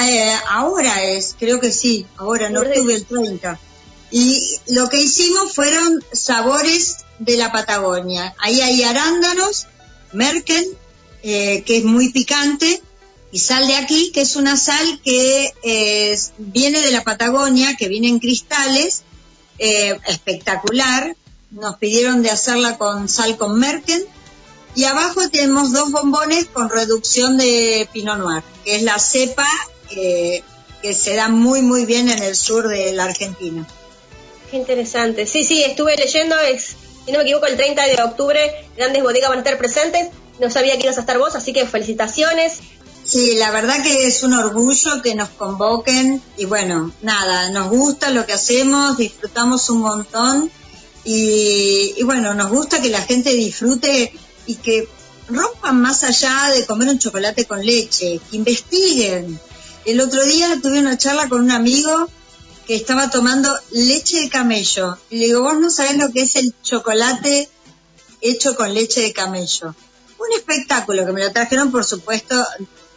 Eh, 0.02 0.34
ahora 0.50 1.04
es, 1.04 1.36
creo 1.38 1.60
que 1.60 1.72
sí, 1.72 2.06
ahora, 2.18 2.50
no 2.50 2.62
octubre 2.62 2.96
el 2.96 3.06
30. 3.06 3.60
Y 4.12 4.60
lo 4.68 4.90
que 4.90 5.02
hicimos 5.02 5.54
fueron 5.54 6.04
sabores 6.12 6.98
de 7.20 7.38
la 7.38 7.52
Patagonia. 7.52 8.36
Ahí 8.40 8.60
hay 8.62 8.84
arándanos, 8.84 9.68
merkel, 10.12 10.78
eh, 11.24 11.64
que 11.66 11.78
es 11.78 11.86
muy 11.86 12.12
picante, 12.12 12.82
y 13.32 13.40
sal 13.40 13.66
de 13.68 13.76
aquí, 13.76 14.12
que 14.12 14.22
es 14.22 14.36
una 14.36 14.58
sal 14.58 15.00
que 15.04 15.54
eh, 15.64 16.20
viene 16.38 16.82
de 16.82 16.92
la 16.92 17.04
Patagonia, 17.04 17.78
que 17.78 17.88
viene 17.88 18.10
en 18.10 18.20
cristales, 18.20 19.04
eh, 19.58 19.98
espectacular. 20.08 21.16
Nos 21.52 21.78
pidieron 21.78 22.24
de 22.24 22.30
hacerla 22.30 22.78
con 22.78 23.08
sal 23.08 23.38
con 23.38 23.58
merken. 23.58 24.04
Y 24.76 24.84
abajo 24.84 25.30
tenemos 25.30 25.72
dos 25.72 25.92
bombones 25.92 26.48
con 26.48 26.70
reducción 26.70 27.38
de 27.38 27.88
Pinot 27.94 28.18
Noir, 28.18 28.44
que 28.66 28.76
es 28.76 28.84
la 28.84 29.00
cepa 29.00 29.48
que 29.94 30.44
se 30.94 31.16
da 31.16 31.28
muy, 31.28 31.62
muy 31.62 31.86
bien 31.86 32.10
en 32.10 32.22
el 32.24 32.36
sur 32.36 32.68
de 32.68 32.92
la 32.94 33.06
Argentina. 33.06 33.68
Qué 34.50 34.58
interesante. 34.58 35.26
Sí, 35.26 35.44
sí, 35.44 35.64
estuve 35.64 35.96
leyendo, 35.96 36.38
es, 36.40 36.76
si 37.06 37.12
no 37.12 37.20
me 37.20 37.24
equivoco, 37.24 37.46
el 37.46 37.56
30 37.56 37.86
de 37.86 38.04
octubre, 38.04 38.68
grandes 38.76 39.02
bodegas 39.02 39.30
van 39.30 39.40
a 39.40 39.42
estar 39.42 39.58
presentes. 39.58 40.10
No 40.40 40.50
sabía 40.50 40.78
que 40.78 40.84
ibas 40.84 40.98
a 40.98 41.02
estar 41.02 41.18
vos, 41.18 41.36
así 41.36 41.54
que 41.54 41.66
felicitaciones. 41.66 42.60
Sí, 43.06 43.36
la 43.36 43.52
verdad 43.52 43.82
que 43.84 44.08
es 44.08 44.24
un 44.24 44.34
orgullo 44.34 45.02
que 45.02 45.16
nos 45.16 45.30
convoquen 45.30 46.22
y 46.38 46.46
bueno, 46.46 46.92
nada, 47.02 47.50
nos 47.50 47.70
gusta 47.70 48.12
lo 48.12 48.26
que 48.26 48.34
hacemos, 48.34 48.98
disfrutamos 48.98 49.70
un 49.70 49.80
montón 49.80 50.52
y, 51.04 51.96
bueno, 52.04 52.34
nos 52.36 52.52
gusta 52.52 52.80
que 52.80 52.90
la 52.90 53.02
gente 53.02 53.32
disfrute 53.32 54.14
y 54.46 54.56
que 54.56 54.88
rompan 55.30 55.82
más 55.82 56.04
allá 56.04 56.52
de 56.54 56.66
comer 56.66 56.90
un 56.90 57.00
chocolate 57.00 57.46
con 57.46 57.66
leche, 57.66 58.20
que 58.30 58.38
investiguen. 58.38 59.40
El 59.86 60.00
otro 60.00 60.24
día 60.24 60.60
tuve 60.62 60.80
una 60.80 60.98
charla 60.98 61.28
con 61.28 61.42
un 61.42 61.52
amigo 61.52 62.10
que 62.68 62.76
estaba 62.76 63.10
tomando 63.10 63.54
leche 63.72 64.22
de 64.22 64.30
camello 64.30 64.98
y 65.10 65.18
le 65.18 65.26
digo, 65.26 65.42
vos 65.42 65.60
no 65.60 65.70
sabés 65.70 65.98
lo 65.98 66.12
que 66.12 66.22
es 66.22 66.36
el 66.36 66.54
chocolate 66.62 67.50
hecho 68.22 68.56
con 68.56 68.74
leche 68.74 69.02
de 69.02 69.14
camello. 69.14 69.76
Un 70.20 70.38
espectáculo 70.38 71.06
que 71.06 71.12
me 71.12 71.24
lo 71.24 71.32
trajeron, 71.32 71.72
por 71.72 71.84
supuesto, 71.84 72.36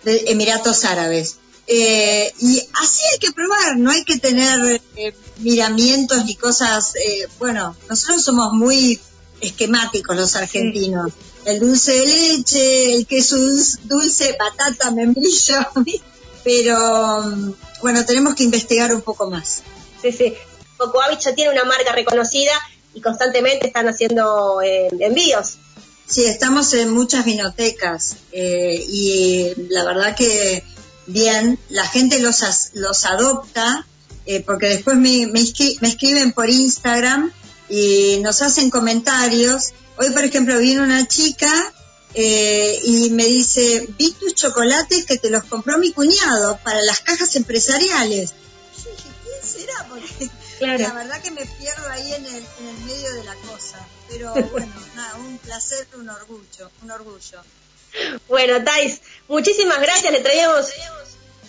de 0.05 0.25
Emiratos 0.27 0.85
Árabes. 0.85 1.37
Eh, 1.67 2.33
y 2.41 2.63
así 2.75 3.03
hay 3.13 3.19
que 3.19 3.33
probar, 3.33 3.79
no 3.79 3.91
hay 3.91 4.05
que 4.05 4.19
tener 4.19 4.83
eh, 4.97 5.17
miramientos 5.39 6.25
ni 6.27 6.35
cosas, 6.35 6.95
eh, 6.97 7.27
bueno, 7.39 7.75
nosotros 7.89 8.23
somos 8.23 8.53
muy 8.53 9.01
esquemáticos 9.41 10.15
los 10.15 10.37
argentinos. 10.37 11.13
El 11.47 11.61
dulce 11.61 11.93
de 11.93 12.07
leche, 12.07 12.95
el 12.95 13.07
queso 13.07 13.37
dulce, 13.85 14.35
patata, 14.35 14.91
membrillo, 14.91 15.57
pero 16.45 17.23
mm, 17.23 17.55
bueno, 17.81 18.05
tenemos 18.05 18.35
que 18.35 18.45
investigar 18.45 18.95
un 18.95 19.01
poco 19.01 19.31
más. 19.31 19.63
Sí, 20.01 20.13
sí. 20.13 20.35
Coco 20.77 21.01
ya 21.19 21.35
tiene 21.35 21.53
una 21.53 21.65
marca 21.65 21.93
reconocida 21.93 22.53
y 22.95 23.01
constantemente 23.01 23.67
están 23.67 23.89
haciendo 23.89 24.61
envíos. 24.63 25.59
Sí, 26.07 26.27
estamos 26.27 26.75
en 26.75 26.91
muchas 26.91 27.25
vinotecas 27.25 28.17
eh, 28.33 28.85
y 28.89 29.53
la 29.71 29.85
verdad 29.85 30.15
que 30.15 30.63
bien, 31.07 31.59
la 31.71 31.87
gente 31.87 32.19
los, 32.19 32.43
los 32.75 33.05
adopta 33.07 33.87
eh, 34.27 34.41
porque 34.41 34.69
después 34.69 34.97
me, 34.97 35.27
me, 35.27 35.41
escriben 35.41 36.33
por 36.33 36.49
Instagram 36.49 37.33
y 37.69 38.19
nos 38.23 38.43
hacen 38.43 38.71
comentarios. 38.71 39.73
Hoy, 39.97 40.11
por 40.11 40.25
ejemplo, 40.25 40.59
viene 40.59 40.83
una 40.83 41.07
chica 41.07 41.73
eh, 42.15 42.81
y 42.85 43.11
me 43.11 43.25
dice, 43.25 43.87
vi 43.99 44.13
tus 44.13 44.35
chocolates 44.35 45.05
que 45.05 45.19
te 45.19 45.31
los 45.31 45.45
compró 45.45 45.79
mi 45.79 45.93
cuñado 45.93 46.59
para 46.63 46.81
las 46.83 47.01
cajas 47.01 47.35
empresariales. 47.37 48.33
Yo 48.85 48.91
dije, 48.91 49.09
¿quién 49.25 49.43
será? 49.43 49.87
Porque 49.89 50.31
la 50.61 50.93
verdad 50.93 51.21
que 51.21 51.31
me 51.33 51.45
pierdo 51.45 51.89
ahí 51.91 52.13
en 52.15 52.27
el, 52.27 52.37
en 52.37 52.69
el 52.69 52.77
medio 52.85 53.15
de 53.15 53.25
la 53.25 53.35
cosa. 53.35 53.85
Pero 54.09 54.33
bueno, 54.33 54.73
nada, 54.95 55.17
un 55.17 55.39
placer, 55.39 55.89
un 55.95 56.09
orgullo, 56.09 56.71
un 56.83 56.91
orgullo. 56.91 57.43
Bueno, 58.29 58.63
Thais, 58.65 59.01
muchísimas 59.29 59.81
gracias. 59.81 60.13
Le 60.13 60.21
traíamos 60.21 60.67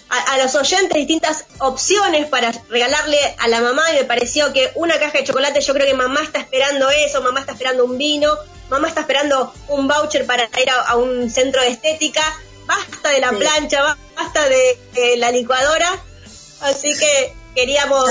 a, 0.09 0.37
los 0.37 0.55
oyentes 0.55 0.95
distintas 0.95 1.45
opciones 1.59 2.27
para 2.27 2.51
regalarle 2.69 3.17
a 3.39 3.47
la 3.47 3.61
mamá 3.61 3.83
y 3.91 3.95
me 3.95 4.03
pareció 4.03 4.53
que 4.53 4.71
una 4.75 4.99
caja 4.99 5.17
de 5.17 5.23
chocolate, 5.23 5.61
yo 5.61 5.73
creo 5.73 5.87
que 5.87 5.93
mamá 5.93 6.21
está 6.23 6.39
esperando 6.39 6.89
eso, 6.89 7.21
mamá 7.21 7.39
está 7.39 7.53
esperando 7.53 7.85
un 7.85 7.97
vino, 7.97 8.31
mamá 8.69 8.87
está 8.87 9.01
esperando 9.01 9.53
un 9.67 9.87
voucher 9.87 10.25
para 10.25 10.43
ir 10.43 10.69
a, 10.87 10.95
un 10.95 11.29
centro 11.29 11.61
de 11.61 11.69
estética, 11.69 12.23
basta 12.65 13.09
de 13.09 13.19
la 13.19 13.31
plancha, 13.31 13.97
basta 14.15 14.47
de, 14.47 15.17
la 15.17 15.31
licuadora, 15.31 15.89
así 16.61 16.95
que 16.97 17.33
queríamos 17.55 18.09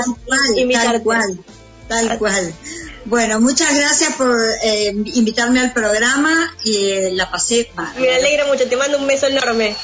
invitar 0.57 0.93
Tal 0.95 1.03
cual, 1.03 1.45
tal 1.89 2.19
cual. 2.19 2.55
Bueno, 3.07 3.39
muchas 3.39 3.77
gracias 3.77 4.15
por 4.15 4.35
eh, 4.63 4.89
invitarme 4.89 5.61
al 5.61 5.75
programa 5.75 6.57
y 6.65 6.91
eh, 6.91 7.11
la 7.13 7.31
pasé. 7.31 7.71
Me 7.99 8.15
alegra 8.15 8.47
mucho, 8.47 8.67
te 8.67 8.77
mando 8.79 8.99
un 8.99 9.07
beso 9.07 9.27
enorme. 9.27 9.77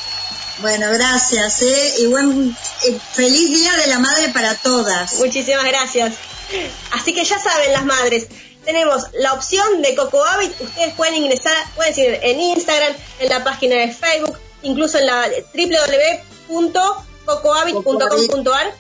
Bueno, 0.61 0.91
gracias, 0.93 1.63
¿eh? 1.63 1.95
Y 2.01 2.07
buen 2.07 2.55
feliz 3.13 3.51
Día 3.51 3.75
de 3.77 3.87
la 3.87 3.99
Madre 3.99 4.29
para 4.29 4.55
todas. 4.57 5.15
Muchísimas 5.15 5.65
gracias. 5.65 6.15
Así 6.93 7.15
que 7.15 7.25
ya 7.25 7.39
saben 7.39 7.73
las 7.73 7.85
madres, 7.85 8.27
tenemos 8.65 9.05
la 9.15 9.33
opción 9.33 9.83
de 9.83 9.95
Coco 9.95 10.25
Habit, 10.25 10.53
ustedes 10.61 10.95
pueden 10.95 11.15
ingresar, 11.15 11.57
pueden 11.77 11.95
decir 11.95 12.19
en 12.23 12.41
Instagram, 12.41 12.93
en 13.21 13.29
la 13.29 13.43
página 13.43 13.77
de 13.77 13.93
Facebook, 13.93 14.37
incluso 14.63 14.99
en 14.99 15.07
la 15.07 15.29
www.cocohabit.com.ar. 16.49 18.75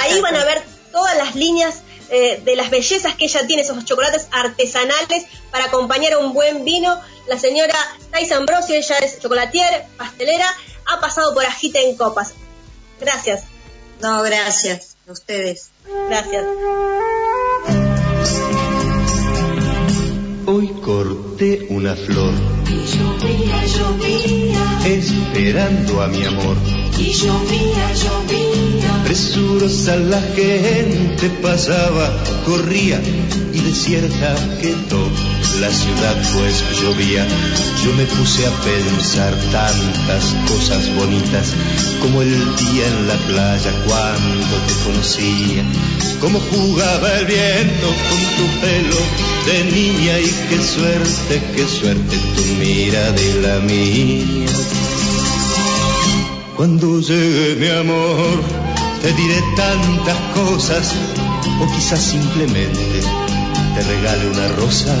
Ahí 0.00 0.20
van 0.20 0.36
a 0.36 0.44
ver 0.44 0.62
todas 0.92 1.16
las 1.16 1.34
líneas 1.34 1.82
eh, 2.08 2.40
de 2.44 2.56
las 2.56 2.70
bellezas 2.70 3.16
que 3.16 3.26
ella 3.26 3.46
tiene, 3.46 3.62
esos 3.62 3.84
chocolates 3.84 4.28
artesanales 4.30 5.26
para 5.50 5.66
acompañar 5.66 6.14
a 6.14 6.18
un 6.18 6.32
buen 6.32 6.64
vino. 6.64 7.00
La 7.28 7.38
señora 7.38 7.76
Thais 8.12 8.32
Ambrosio, 8.32 8.76
ella 8.76 8.98
es 8.98 9.18
chocolatier, 9.18 9.84
pastelera, 9.98 10.48
ha 10.86 11.00
pasado 11.00 11.34
por 11.34 11.44
Agita 11.44 11.80
en 11.80 11.96
Copas. 11.96 12.34
Gracias. 13.00 13.44
No, 14.00 14.22
gracias 14.22 14.96
a 15.08 15.12
ustedes. 15.12 15.70
Gracias. 16.08 16.44
Hoy 20.46 20.68
corté 20.84 21.66
una 21.70 21.96
flor. 21.96 22.32
Y 22.68 22.86
llovía, 22.86 23.64
llovía. 23.66 24.80
Esperando 24.86 26.02
a 26.02 26.08
mi 26.08 26.24
amor. 26.24 26.85
Y 26.98 27.12
llovía, 27.12 27.92
llovía. 27.94 29.02
Presurosa 29.04 29.96
la 29.96 30.20
gente 30.34 31.30
pasaba, 31.42 32.24
corría 32.44 33.00
y 33.52 33.60
desierta 33.60 34.34
quedó 34.60 35.10
la 35.60 35.70
ciudad 35.70 36.16
pues 36.34 36.62
llovía. 36.80 37.26
Yo 37.84 37.92
me 37.94 38.04
puse 38.04 38.46
a 38.46 38.50
pensar 38.50 39.34
tantas 39.52 40.34
cosas 40.48 40.94
bonitas 40.96 41.54
como 42.02 42.22
el 42.22 42.30
día 42.56 42.86
en 42.86 43.08
la 43.08 43.14
playa 43.26 43.72
cuando 43.86 44.56
te 44.66 44.74
conocía. 44.84 45.64
Como 46.20 46.40
jugaba 46.40 47.18
el 47.18 47.26
viento 47.26 47.86
con 47.86 48.20
tu 48.36 48.60
pelo 48.60 48.96
de 49.46 49.64
niña 49.70 50.18
y 50.18 50.30
qué 50.48 50.62
suerte, 50.62 51.42
qué 51.54 51.66
suerte 51.66 52.16
tu 52.34 52.42
mira 52.58 53.12
de 53.12 53.34
la 53.42 53.58
mía. 53.60 55.05
Cuando 56.56 57.00
llegue 57.00 57.54
mi 57.56 57.68
amor, 57.68 58.40
te 59.02 59.12
diré 59.12 59.42
tantas 59.54 60.16
cosas, 60.34 60.94
o 61.60 61.66
quizás 61.70 62.00
simplemente 62.00 63.02
te 63.74 63.82
regale 63.82 64.26
una 64.30 64.48
rosa. 64.48 64.96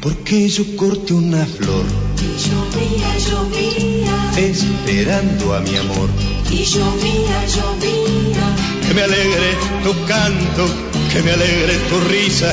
Porque 0.00 0.48
yo 0.48 0.64
corte 0.76 1.14
una 1.14 1.46
flor. 1.46 1.84
Y 2.18 2.48
llovía, 2.48 3.18
llovía. 3.30 4.32
Esperando 4.36 5.54
a 5.54 5.60
mi 5.60 5.76
amor. 5.76 6.08
Y 6.50 6.64
llovía, 6.64 7.46
llovía. 7.46 8.88
Que 8.88 8.94
me 8.94 9.02
alegre 9.02 9.54
tu 9.84 10.06
canto, 10.06 10.66
que 11.12 11.22
me 11.22 11.30
alegre 11.30 11.78
tu 11.88 12.00
risa 12.08 12.52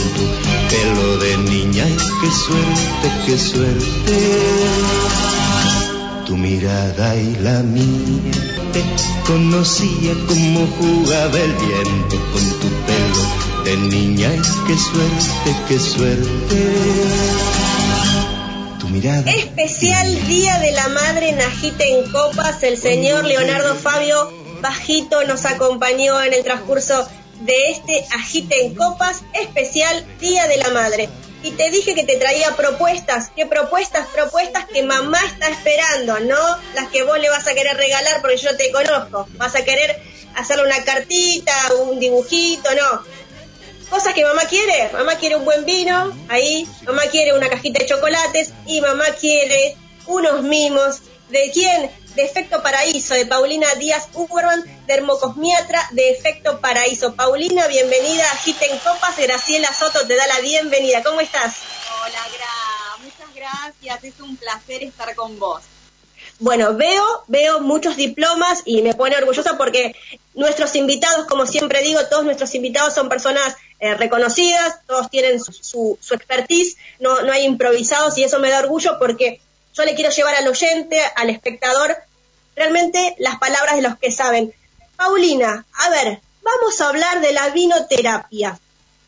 pelo 0.71 1.17
de 1.17 1.37
niña 1.37 1.85
y 1.85 1.97
qué 1.97 2.31
suerte, 2.31 3.07
qué 3.25 3.37
suerte. 3.37 4.13
Tu 6.25 6.37
mirada 6.37 7.15
y 7.15 7.35
la 7.41 7.61
mía 7.61 8.31
te 8.71 8.81
conocía 9.27 10.13
como 10.27 10.65
jugaba 10.79 11.37
el 11.37 11.53
viento 11.53 12.17
con 12.31 12.45
tu 12.61 12.69
pelo 12.87 13.63
de 13.65 13.75
niña 13.75 14.33
y 14.33 14.67
qué 14.67 14.77
suerte, 14.77 15.49
qué 15.67 15.77
suerte. 15.77 16.55
Tu 18.79 18.87
mirada. 18.87 19.29
Especial 19.29 20.27
Día 20.27 20.57
de 20.59 20.71
la 20.71 20.87
Madre 20.87 21.33
Najita 21.33 21.83
en 21.83 22.09
Copas. 22.11 22.63
El 22.63 22.77
señor 22.77 23.25
Leonardo 23.25 23.75
Fabio 23.75 24.31
Bajito 24.61 25.25
nos 25.25 25.43
acompañó 25.45 26.21
en 26.21 26.33
el 26.33 26.43
transcurso 26.43 27.07
de 27.41 27.71
este 27.71 28.05
Agite 28.11 28.65
en 28.65 28.75
Copas. 28.75 29.21
Especial 29.33 30.05
Día 30.19 30.47
de 30.47 30.57
la 30.57 30.69
Madre. 30.69 31.09
Y 31.43 31.51
te 31.51 31.69
dije 31.71 31.95
que 31.95 32.03
te 32.03 32.17
traía 32.17 32.55
propuestas. 32.55 33.31
¿Qué 33.35 33.45
propuestas? 33.45 34.07
Propuestas 34.07 34.65
que 34.65 34.83
mamá 34.83 35.19
está 35.25 35.49
esperando, 35.49 36.19
¿no? 36.19 36.57
Las 36.75 36.87
que 36.89 37.03
vos 37.03 37.19
le 37.19 37.29
vas 37.29 37.47
a 37.47 37.53
querer 37.53 37.77
regalar 37.77 38.21
porque 38.21 38.37
yo 38.37 38.55
te 38.57 38.71
conozco. 38.71 39.27
Vas 39.37 39.55
a 39.55 39.65
querer 39.65 40.01
hacerle 40.35 40.65
una 40.65 40.83
cartita, 40.83 41.53
un 41.81 41.99
dibujito, 41.99 42.69
no 42.75 43.21
cosas 43.91 44.13
que 44.13 44.23
mamá 44.23 44.43
quiere. 44.49 44.89
Mamá 44.93 45.15
quiere 45.15 45.35
un 45.35 45.45
buen 45.45 45.65
vino, 45.65 46.17
ahí. 46.29 46.67
Mamá 46.83 47.03
quiere 47.11 47.37
una 47.37 47.49
cajita 47.49 47.79
de 47.79 47.85
chocolates 47.85 48.53
y 48.65 48.81
mamá 48.81 49.05
quiere 49.19 49.75
unos 50.07 50.41
mimos. 50.41 51.01
¿De 51.29 51.51
quién? 51.53 51.91
De 52.15 52.23
Efecto 52.23 52.61
Paraíso, 52.61 53.13
de 53.13 53.25
Paulina 53.25 53.73
Díaz 53.75 54.09
Uberman, 54.13 54.63
Dermocosmiatra, 54.85 55.81
de 55.91 56.11
Efecto 56.11 56.59
Paraíso. 56.59 57.15
Paulina, 57.15 57.67
bienvenida 57.67 58.29
a 58.31 58.35
Giten 58.37 58.77
Copas. 58.79 59.17
Graciela 59.17 59.73
Soto 59.73 60.05
te 60.05 60.15
da 60.15 60.27
la 60.27 60.41
bienvenida. 60.41 61.03
¿Cómo 61.03 61.21
estás? 61.21 61.55
Hola, 62.03 62.19
Gra. 62.33 63.03
Muchas 63.03 63.33
gracias. 63.33 64.03
Es 64.03 64.19
un 64.19 64.35
placer 64.35 64.83
estar 64.83 65.15
con 65.15 65.39
vos. 65.39 65.61
Bueno, 66.39 66.75
veo, 66.75 67.23
veo 67.27 67.61
muchos 67.61 67.95
diplomas 67.95 68.63
y 68.65 68.81
me 68.81 68.95
pone 68.95 69.15
orgullosa 69.15 69.57
porque 69.57 69.95
nuestros 70.33 70.75
invitados, 70.75 71.27
como 71.27 71.45
siempre 71.45 71.83
digo, 71.83 71.99
todos 72.09 72.25
nuestros 72.25 72.55
invitados 72.55 72.93
son 72.93 73.09
personas 73.09 73.55
eh, 73.79 73.93
reconocidas, 73.95 74.79
todos 74.87 75.09
tienen 75.09 75.39
su, 75.39 75.97
su, 76.01 76.13
expertise, 76.13 76.77
no, 76.99 77.21
no 77.21 77.31
hay 77.31 77.45
improvisados 77.45 78.17
y 78.17 78.23
eso 78.23 78.39
me 78.39 78.49
da 78.49 78.59
orgullo 78.59 78.97
porque 78.99 79.39
yo 79.73 79.85
le 79.85 79.95
quiero 79.95 80.11
llevar 80.11 80.35
al 80.35 80.47
oyente, 80.47 81.01
al 81.15 81.29
espectador, 81.29 81.97
realmente 82.55 83.15
las 83.19 83.37
palabras 83.39 83.75
de 83.75 83.81
los 83.81 83.97
que 83.97 84.11
saben. 84.11 84.53
Paulina, 84.95 85.65
a 85.73 85.89
ver, 85.89 86.21
vamos 86.41 86.81
a 86.81 86.89
hablar 86.89 87.21
de 87.21 87.33
la 87.33 87.49
vinoterapia. 87.49 88.59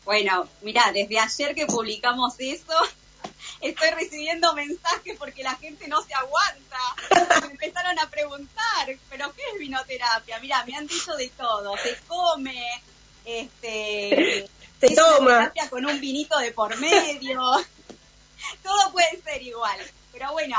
Bueno, 0.04 0.48
mira, 0.62 0.90
desde 0.92 1.18
ayer 1.18 1.54
que 1.54 1.66
publicamos 1.66 2.34
eso, 2.38 2.74
estoy 3.60 3.90
recibiendo 3.90 4.54
mensajes 4.54 5.16
porque 5.18 5.42
la 5.42 5.54
gente 5.56 5.88
no 5.88 6.02
se 6.02 6.14
aguanta. 6.14 7.40
Me 7.46 7.52
empezaron 7.52 7.98
a 7.98 8.10
preguntar, 8.10 8.96
¿pero 9.08 9.32
qué 9.34 9.42
es 9.52 9.58
vinoterapia? 9.58 10.38
Mira, 10.40 10.64
me 10.64 10.76
han 10.76 10.86
dicho 10.86 11.14
de 11.16 11.28
todo. 11.30 11.76
Se 11.78 11.96
come, 12.06 12.82
este, 13.24 14.48
se 14.80 14.94
toma. 14.94 15.52
con 15.70 15.86
un 15.86 16.00
vinito 16.00 16.38
de 16.38 16.52
por 16.52 16.76
medio. 16.76 17.40
todo 18.62 18.92
puede 18.92 19.22
ser 19.22 19.42
igual. 19.42 19.78
Pero 20.14 20.32
bueno, 20.32 20.56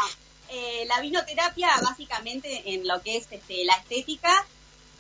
eh, 0.50 0.86
la 0.88 1.02
vinoterapia 1.02 1.70
básicamente 1.82 2.62
en 2.76 2.88
lo 2.88 3.02
que 3.02 3.18
es 3.18 3.28
este, 3.32 3.66
la 3.66 3.74
estética 3.74 4.46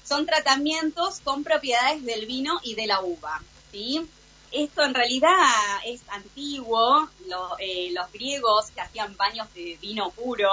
son 0.03 0.26
tratamientos 0.26 1.20
con 1.20 1.43
propiedades 1.43 2.03
del 2.03 2.26
vino 2.26 2.60
y 2.64 2.74
de 2.74 2.88
la 2.88 3.01
uva. 3.01 3.43
¿sí? 3.72 4.10
esto 4.56 4.84
en 4.84 4.93
realidad 4.93 5.43
es 5.86 6.01
antiguo, 6.10 7.10
eh, 7.60 7.89
los 7.91 8.12
griegos 8.12 8.72
que 8.72 8.82
hacían 8.82 9.16
baños 9.18 9.53
de 9.53 9.78
vino 9.82 10.12
puro 10.12 10.49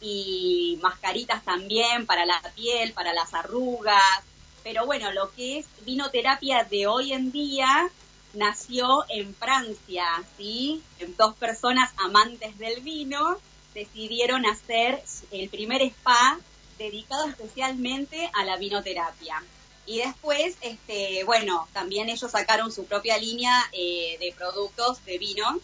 y 0.00 0.78
mascaritas 0.80 1.44
también 1.44 2.06
para 2.06 2.24
la 2.24 2.40
piel, 2.54 2.92
para 2.92 3.12
las 3.12 3.34
arrugas, 3.34 4.22
pero 4.62 4.86
bueno, 4.86 5.10
lo 5.12 5.32
que 5.32 5.58
es 5.58 5.66
vinoterapia 5.84 6.64
de 6.64 6.86
hoy 6.86 7.12
en 7.12 7.32
día 7.32 7.90
nació 8.36 9.04
en 9.08 9.34
Francia, 9.34 10.04
¿sí? 10.36 10.82
Dos 11.18 11.34
personas 11.36 11.90
amantes 11.96 12.56
del 12.58 12.80
vino 12.80 13.38
decidieron 13.74 14.46
hacer 14.46 15.02
el 15.30 15.48
primer 15.48 15.82
spa 15.82 16.38
dedicado 16.78 17.26
especialmente 17.28 18.30
a 18.34 18.44
la 18.44 18.56
vinoterapia. 18.56 19.42
Y 19.86 19.98
después, 19.98 20.56
este, 20.60 21.24
bueno, 21.24 21.68
también 21.72 22.08
ellos 22.08 22.30
sacaron 22.30 22.72
su 22.72 22.86
propia 22.86 23.18
línea 23.18 23.52
eh, 23.72 24.16
de 24.18 24.34
productos 24.36 25.04
de 25.04 25.18
vino. 25.18 25.58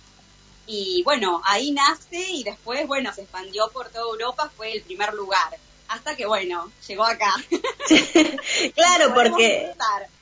Y 0.67 1.03
bueno, 1.03 1.43
ahí 1.45 1.73
nace 1.73 2.31
y 2.31 2.45
después, 2.45 2.87
bueno, 2.87 3.13
se 3.13 3.23
expandió 3.23 3.69
por 3.73 3.89
toda 3.91 4.05
Europa, 4.05 4.51
fue 4.57 4.73
el 4.73 4.83
primer 4.83 5.13
lugar. 5.13 5.59
Hasta 5.93 6.17
que, 6.17 6.27
bueno, 6.27 6.71
llegó 6.89 7.05
acá. 7.05 7.35
claro, 8.75 9.15
porque 9.15 9.71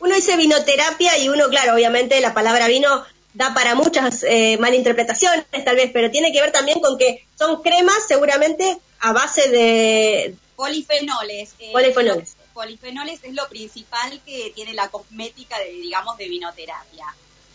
uno 0.01 0.14
dice 0.14 0.37
vinoterapia 0.37 1.16
y 1.18 1.29
uno, 1.29 1.49
claro, 1.49 1.75
obviamente 1.75 2.21
la 2.21 2.35
palabra 2.35 2.66
vino 2.66 3.05
da 3.35 3.55
para 3.55 3.77
muchas 3.77 4.25
eh, 4.25 4.59
malinterpretaciones 4.59 5.47
tal 5.64 5.77
vez, 5.77 5.91
pero 5.93 6.11
tiene 6.11 6.33
que 6.33 6.41
ver 6.41 6.51
también 6.51 6.81
con 6.81 6.99
que 6.99 7.25
son 7.39 7.62
cremas 7.62 8.07
seguramente 8.09 8.79
a 8.99 9.12
base 9.12 9.49
de... 9.49 10.35
Polifenoles. 10.57 11.55
Eh, 11.61 11.71
polifenoles 11.73 12.37
polifenoles 12.53 13.21
es 13.23 13.33
lo 13.33 13.49
principal 13.49 14.21
que 14.27 14.53
tiene 14.55 14.75
la 14.75 14.89
cosmética 14.89 15.59
de, 15.59 15.71
digamos, 15.71 16.18
de 16.18 16.29
vinoterapia. 16.29 17.07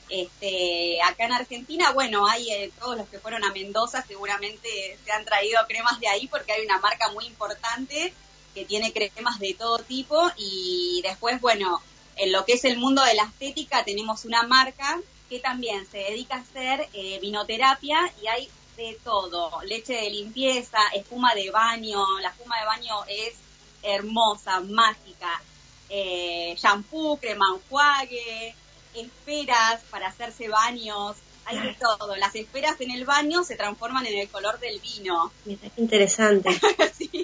Este, 0.10 1.02
acá 1.02 1.26
en 1.26 1.32
Argentina, 1.32 1.92
bueno, 1.92 2.28
hay 2.28 2.52
eh, 2.52 2.72
todos 2.80 2.98
los 2.98 3.08
que 3.10 3.20
fueron 3.20 3.44
a 3.44 3.52
Mendoza 3.52 4.04
seguramente 4.06 4.98
se 5.04 5.12
han 5.12 5.26
traído 5.26 5.60
cremas 5.68 6.00
de 6.00 6.08
ahí 6.08 6.28
porque 6.28 6.54
hay 6.54 6.64
una 6.64 6.80
marca 6.80 7.12
muy 7.12 7.26
importante 7.26 8.14
que 8.54 8.66
tiene 8.66 8.94
cremas 8.94 9.40
de 9.40 9.56
todo 9.56 9.80
tipo 9.80 10.32
y 10.38 11.02
después, 11.04 11.42
bueno, 11.42 11.82
en 12.18 12.32
lo 12.32 12.46
que 12.46 12.54
es 12.54 12.66
el 12.66 12.78
mundo 12.78 13.04
de 13.04 13.16
la 13.16 13.24
estética 13.24 13.84
tenemos 13.84 14.26
una 14.26 14.44
marca 14.44 15.00
que 15.30 15.40
también 15.40 15.86
se 15.88 15.98
dedica 15.98 16.36
a 16.36 16.40
hacer 16.40 16.88
eh, 16.94 17.20
vinoterapia 17.20 17.98
y 18.22 18.28
hay 18.28 18.50
de 18.78 18.98
todo, 19.04 19.62
leche 19.64 19.94
de 19.94 20.10
limpieza, 20.10 20.78
espuma 20.94 21.34
de 21.34 21.50
baño, 21.50 22.20
la 22.22 22.30
espuma 22.30 22.60
de 22.60 22.66
baño 22.66 22.96
es 23.08 23.36
hermosa, 23.82 24.60
mágica. 24.62 25.42
Eh, 25.90 26.56
shampoo, 26.58 27.18
crema 27.18 27.46
enjuague, 27.54 28.56
esferas 28.96 29.82
para 29.90 30.08
hacerse 30.08 30.50
baños, 30.50 31.16
hay 31.46 31.60
de 31.60 31.76
todo. 31.76 32.16
Las 32.16 32.36
esferas 32.36 32.80
en 32.82 32.92
el 32.92 33.06
baño 33.06 33.44
se 33.44 33.56
transforman 33.56 34.06
en 34.06 34.20
el 34.20 34.30
color 34.30 34.60
del 34.60 34.80
vino. 34.80 35.32
Interesante. 35.78 36.50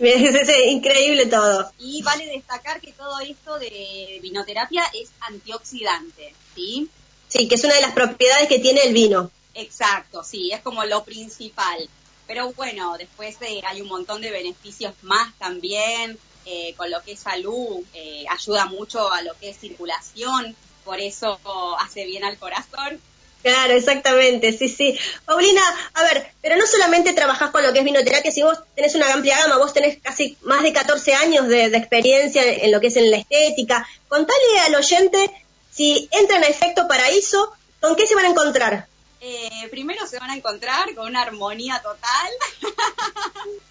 Es, 0.02 0.50
increíble 0.68 1.28
todo. 1.28 1.72
Y 1.78 2.02
vale 2.02 2.26
destacar 2.26 2.82
que 2.82 2.92
todo 2.92 3.20
esto 3.20 3.60
de 3.60 4.20
vinoterapia 4.22 4.84
es 5.00 5.12
antioxidante, 5.22 6.34
¿sí? 6.56 6.90
Sí, 7.28 7.48
que 7.48 7.56
es 7.56 7.64
una 7.64 7.76
de 7.76 7.82
las 7.82 7.94
propiedades 7.94 8.48
que 8.48 8.60
tiene 8.60 8.84
el 8.84 8.94
vino. 8.94 9.30
Exacto, 9.54 10.24
sí, 10.24 10.52
es 10.52 10.62
como 10.62 10.84
lo 10.86 11.04
principal. 11.04 11.88
Pero 12.26 12.52
bueno, 12.54 12.96
después 12.98 13.38
eh, 13.42 13.62
hay 13.64 13.82
un 13.82 13.90
montón 13.90 14.22
de 14.22 14.32
beneficios 14.32 14.94
más 15.04 15.38
también. 15.38 16.18
Eh, 16.46 16.74
con 16.76 16.90
lo 16.90 17.04
que 17.04 17.12
es 17.12 17.20
salud, 17.20 17.84
eh, 17.94 18.26
ayuda 18.28 18.66
mucho 18.66 19.12
a 19.12 19.22
lo 19.22 19.38
que 19.38 19.52
es 19.52 19.60
circulación, 19.60 20.56
por 20.84 21.00
eso 21.00 21.40
hace 21.80 22.06
bien 22.06 22.24
al 22.24 22.38
corazón. 22.38 23.00
Claro, 23.42 23.74
exactamente, 23.74 24.56
sí, 24.56 24.70
sí. 24.70 24.98
Paulina, 25.26 25.62
a 25.96 26.04
ver, 26.04 26.32
pero 26.42 26.58
no 26.58 26.68
solamente 26.68 27.14
trabajás 27.14 27.50
con 27.50 27.64
lo 27.64 27.74
que 27.74 27.80
es 27.80 27.86
vinoterapia, 27.86 28.32
si 28.32 28.44
vos 28.44 28.60
tenés 28.76 28.94
una 28.94 29.12
amplia 29.12 29.40
gama, 29.40 29.58
vos 29.58 29.74
tenés 29.74 30.00
casi 30.00 30.38
más 30.44 30.62
de 30.62 30.74
14 30.74 31.16
años 31.16 31.48
de, 31.48 31.66
experiencia 31.66 32.44
en 32.44 32.72
lo 32.72 32.80
que 32.80 32.88
es 32.88 32.98
en 32.98 33.10
la 33.10 33.18
estética. 33.18 33.88
Contale 34.08 34.60
al 34.66 34.76
oyente 34.76 35.32
si 35.72 36.08
entran 36.12 36.44
a 36.44 36.48
Efecto 36.48 36.88
Paraíso, 36.88 37.52
¿con 37.80 37.96
qué 37.96 38.06
se 38.06 38.14
van 38.14 38.26
a 38.26 38.30
encontrar? 38.30 38.88
Eh, 39.22 39.68
primero 39.72 40.06
se 40.06 40.20
van 40.20 40.30
a 40.30 40.36
encontrar 40.36 40.94
con 40.94 41.08
una 41.08 41.22
armonía 41.22 41.82
total. 41.82 42.32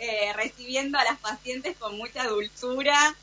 Eh, 0.00 0.32
recibiendo 0.34 0.96
a 0.96 1.02
las 1.02 1.18
pacientes 1.18 1.76
con 1.76 1.98
mucha 1.98 2.24
dulzura, 2.28 3.16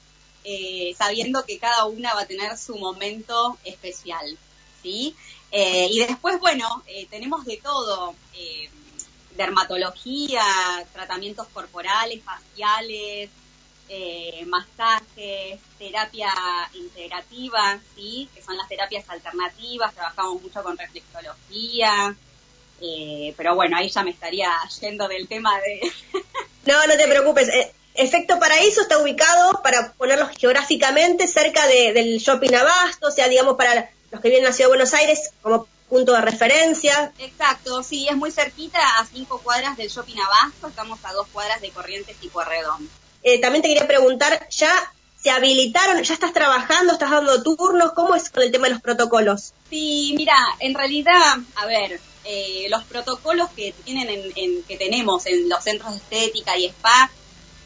eh, 0.46 0.93
sabiendo 0.96 1.43
que 1.43 1.58
cada 1.58 1.86
una 1.86 2.14
va 2.14 2.22
a 2.22 2.28
tener 2.28 2.56
su 2.58 2.78
momento 2.78 3.58
especial, 3.64 4.38
¿sí? 4.84 5.16
Eh, 5.52 5.88
y 5.91 6.00
después, 6.00 6.39
bueno, 6.39 6.84
tenemos 7.10 7.46
de 7.46 7.58
todo, 7.58 8.14
dermatología, 9.32 10.43
tratamientos 10.93 11.48
corporales, 11.48 12.24
faciales, 12.24 13.30
masajes, 14.46 15.60
terapia 15.80 16.34
integrativa, 16.74 17.80
¿sí? 17.96 18.30
Que 18.34 18.41
son 18.41 18.58
las 18.58 18.68
terapias 18.68 19.10
alternativas, 19.10 19.93
trabajamos 19.93 20.41
mucho 20.41 20.62
con 20.62 20.78
reflexología, 20.78 22.16
pero 23.36 23.56
bueno, 23.56 23.78
ahí 23.78 23.89
ya 23.89 24.04
me 24.04 24.12
estaría 24.12 24.52
yendo 24.82 25.08
del 25.08 25.28
tema 25.28 25.60
de... 25.60 25.91
No, 26.66 26.86
no 26.88 26.98
te 26.98 27.08
preocupes. 27.08 27.50
Efecto 27.96 28.39
Paraíso 28.39 28.82
está 28.82 28.98
ubicado, 28.98 29.62
para 29.64 29.93
ponerlo 29.93 30.30
geográficamente, 30.38 31.28
cerca 31.28 31.66
del 31.68 32.18
Shopping 32.18 32.54
Abasto, 32.54 33.08
o 33.08 33.12
sea, 33.12 33.28
digamos, 33.30 33.56
para 33.56 33.89
los 34.12 34.22
que 34.22 34.30
vienen 34.30 34.50
a 34.50 34.54
Ciudad 34.54 34.70
de 34.70 34.76
Buenos 34.76 34.93
Aires 34.93 35.32
como 35.41 35.68
punto 35.89 36.14
de 36.14 36.22
referencia. 36.22 37.14
Exacto, 37.20 37.84
sí, 37.84 38.08
es 38.10 38.18
muy 38.18 38.32
cerquita, 38.32 38.80
a 39.00 39.06
cinco 39.06 39.39
cuadras 39.43 39.78
del 39.78 39.89
Shopping 39.89 40.18
Abasto, 40.20 40.68
estamos 40.68 41.00
a 41.04 41.14
dos 41.14 41.28
cuadras 41.32 41.62
de 41.62 41.70
Corrientes 41.70 42.18
y 42.22 42.28
Puerredón. 42.28 42.89
Eh, 43.24 43.39
también 43.39 43.62
te 43.62 43.70
quería 43.70 43.88
preguntar, 43.88 44.48
¿ya 44.50 44.72
se 45.22 45.32
habilitaron, 45.32 46.04
ya 46.04 46.14
estás 46.14 46.34
trabajando, 46.34 46.93
estás 46.93 47.12
dando 47.12 47.41
turnos? 47.43 47.93
¿Cómo 47.93 48.14
es 48.16 48.30
con 48.30 48.43
el 48.43 48.52
tema 48.52 48.68
de 48.68 48.74
los 48.74 48.82
protocolos? 48.82 49.54
Sí, 49.70 50.14
mira, 50.18 50.36
en 50.60 50.76
realidad, 50.76 51.38
a 51.56 51.66
ver, 51.66 52.00
eh, 52.26 52.68
los 52.70 52.84
protocolos 52.84 53.50
que 53.56 53.74
tienen 53.84 54.32
en, 54.36 54.64
que 54.64 54.78
tenemos 54.78 55.26
en 55.26 55.48
los 55.48 55.64
centros 55.64 55.91
de 55.91 55.98
estética 55.98 56.58
y 56.58 56.66
spa 56.66 57.10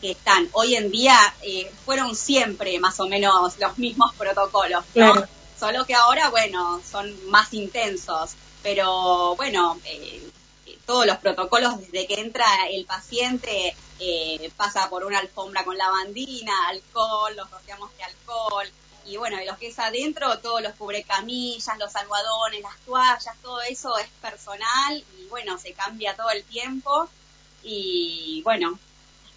que 0.02 0.12
están 0.12 0.50
hoy 0.54 0.76
en 0.76 0.92
día 0.92 1.18
eh, 1.42 1.72
fueron 1.86 2.16
siempre 2.16 2.80
más 2.80 3.00
o 3.00 3.08
menos 3.08 3.58
los 3.60 3.78
mismos 3.78 4.14
protocolos, 4.16 4.84
¿no? 4.96 5.14
Solo 5.60 5.86
que 5.86 5.94
ahora, 5.94 6.30
bueno, 6.30 6.82
son 6.90 7.14
más 7.30 7.54
intensos, 7.54 8.32
pero 8.64 9.36
bueno, 9.36 9.80
eh, 9.86 10.30
todos 10.86 11.06
los 11.06 11.18
protocolos 11.18 11.80
desde 11.80 12.08
que 12.08 12.22
entra 12.22 12.46
el 12.72 12.86
paciente 12.86 13.76
pasa 14.56 14.90
por 14.90 15.04
una 15.04 15.20
alfombra 15.20 15.66
con 15.66 15.78
lavandina, 15.78 16.54
alcohol, 16.70 17.36
los 17.36 17.52
rociamos 17.52 17.90
de 17.98 18.04
alcohol, 18.04 18.72
y 19.10 19.18
bueno, 19.18 19.38
de 19.38 19.46
lo 19.46 19.58
que 19.58 19.68
es 19.68 19.80
adentro, 19.80 20.40
todos 20.40 20.62
los 20.62 20.74
cubrecamillas, 20.76 21.78
los 21.80 21.96
almohadones, 21.96 22.62
las 22.62 22.78
toallas, 22.86 23.36
todo 23.42 23.62
eso 23.62 23.98
es 23.98 24.08
personal 24.22 25.04
y 25.18 25.26
bueno, 25.30 25.58
se 25.58 25.74
cambia 25.74 26.16
todo 26.16 26.30
el 26.30 26.44
tiempo 26.44 27.10
y 27.64 28.42
bueno. 28.44 28.78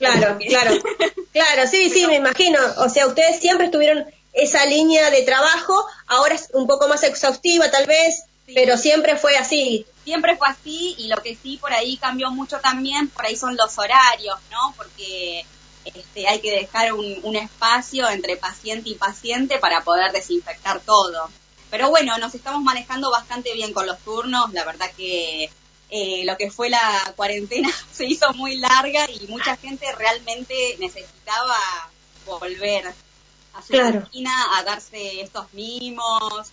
Claro, 0.03 0.37
claro, 0.39 0.73
claro, 1.33 1.71
sí, 1.71 1.89
sí, 1.89 2.09
me 2.09 2.17
imagino. 2.17 2.59
O 2.79 2.89
sea, 2.89 3.07
ustedes 3.07 3.41
siempre 3.41 3.67
estuvieron 3.67 4.05
esa 4.33 4.67
línea 4.67 5.11
de 5.11 5.23
trabajo, 5.23 5.87
ahora 6.09 6.35
es 6.35 6.49
un 6.55 6.67
poco 6.67 6.89
más 6.89 7.05
exhaustiva 7.05 7.71
tal 7.71 7.87
vez, 7.87 8.25
pero 8.53 8.77
siempre 8.77 9.17
fue 9.17 9.37
así. 9.37 9.87
Siempre 10.05 10.37
fue 10.37 10.49
así 10.49 10.97
y 10.99 11.07
lo 11.07 11.23
que 11.23 11.37
sí 11.41 11.59
por 11.59 11.73
ahí 11.73 11.97
cambió 11.99 12.33
mucho 12.33 12.59
también, 12.59 13.09
por 13.11 13.25
ahí 13.25 13.37
son 13.37 13.57
los 13.57 13.79
horarios, 13.79 14.37
¿no? 14.51 14.75
Porque 14.77 15.47
este, 15.85 16.27
hay 16.27 16.41
que 16.41 16.51
dejar 16.51 16.93
un, 16.95 17.37
espacio 17.37 18.09
entre 18.11 18.37
paciente 18.37 18.91
y 18.91 18.95
paciente 18.97 19.59
para 19.59 19.83
poder 19.83 20.11
desinfectar 20.11 20.81
todo. 20.81 21.31
Pero 21.71 21.91
bueno, 21.91 22.19
nos 22.19 22.35
estamos 22.35 22.63
manejando 22.63 23.13
bastante 23.13 23.55
bien 23.55 23.73
con 23.73 23.87
los 23.87 24.01
turnos, 24.01 24.53
la 24.53 24.65
verdad 24.65 24.91
que 24.97 25.49
eh, 25.95 26.23
lo 26.25 26.39
que 26.39 26.51
fue 26.51 26.71
la 26.71 27.13
cuarentena 27.17 27.69
se 27.93 28.07
hizo 28.07 28.33
muy 28.33 28.57
larga 28.57 29.07
y 29.11 29.27
mucha 29.29 29.57
gente 29.59 29.85
realmente 29.93 30.77
necesitaba 30.79 31.57
volver 32.25 32.87
a 33.53 33.63
su 33.63 33.69
claro. 33.69 34.09
a 34.57 34.63
darse 34.65 35.21
estos 35.21 35.53
mimos. 35.53 36.51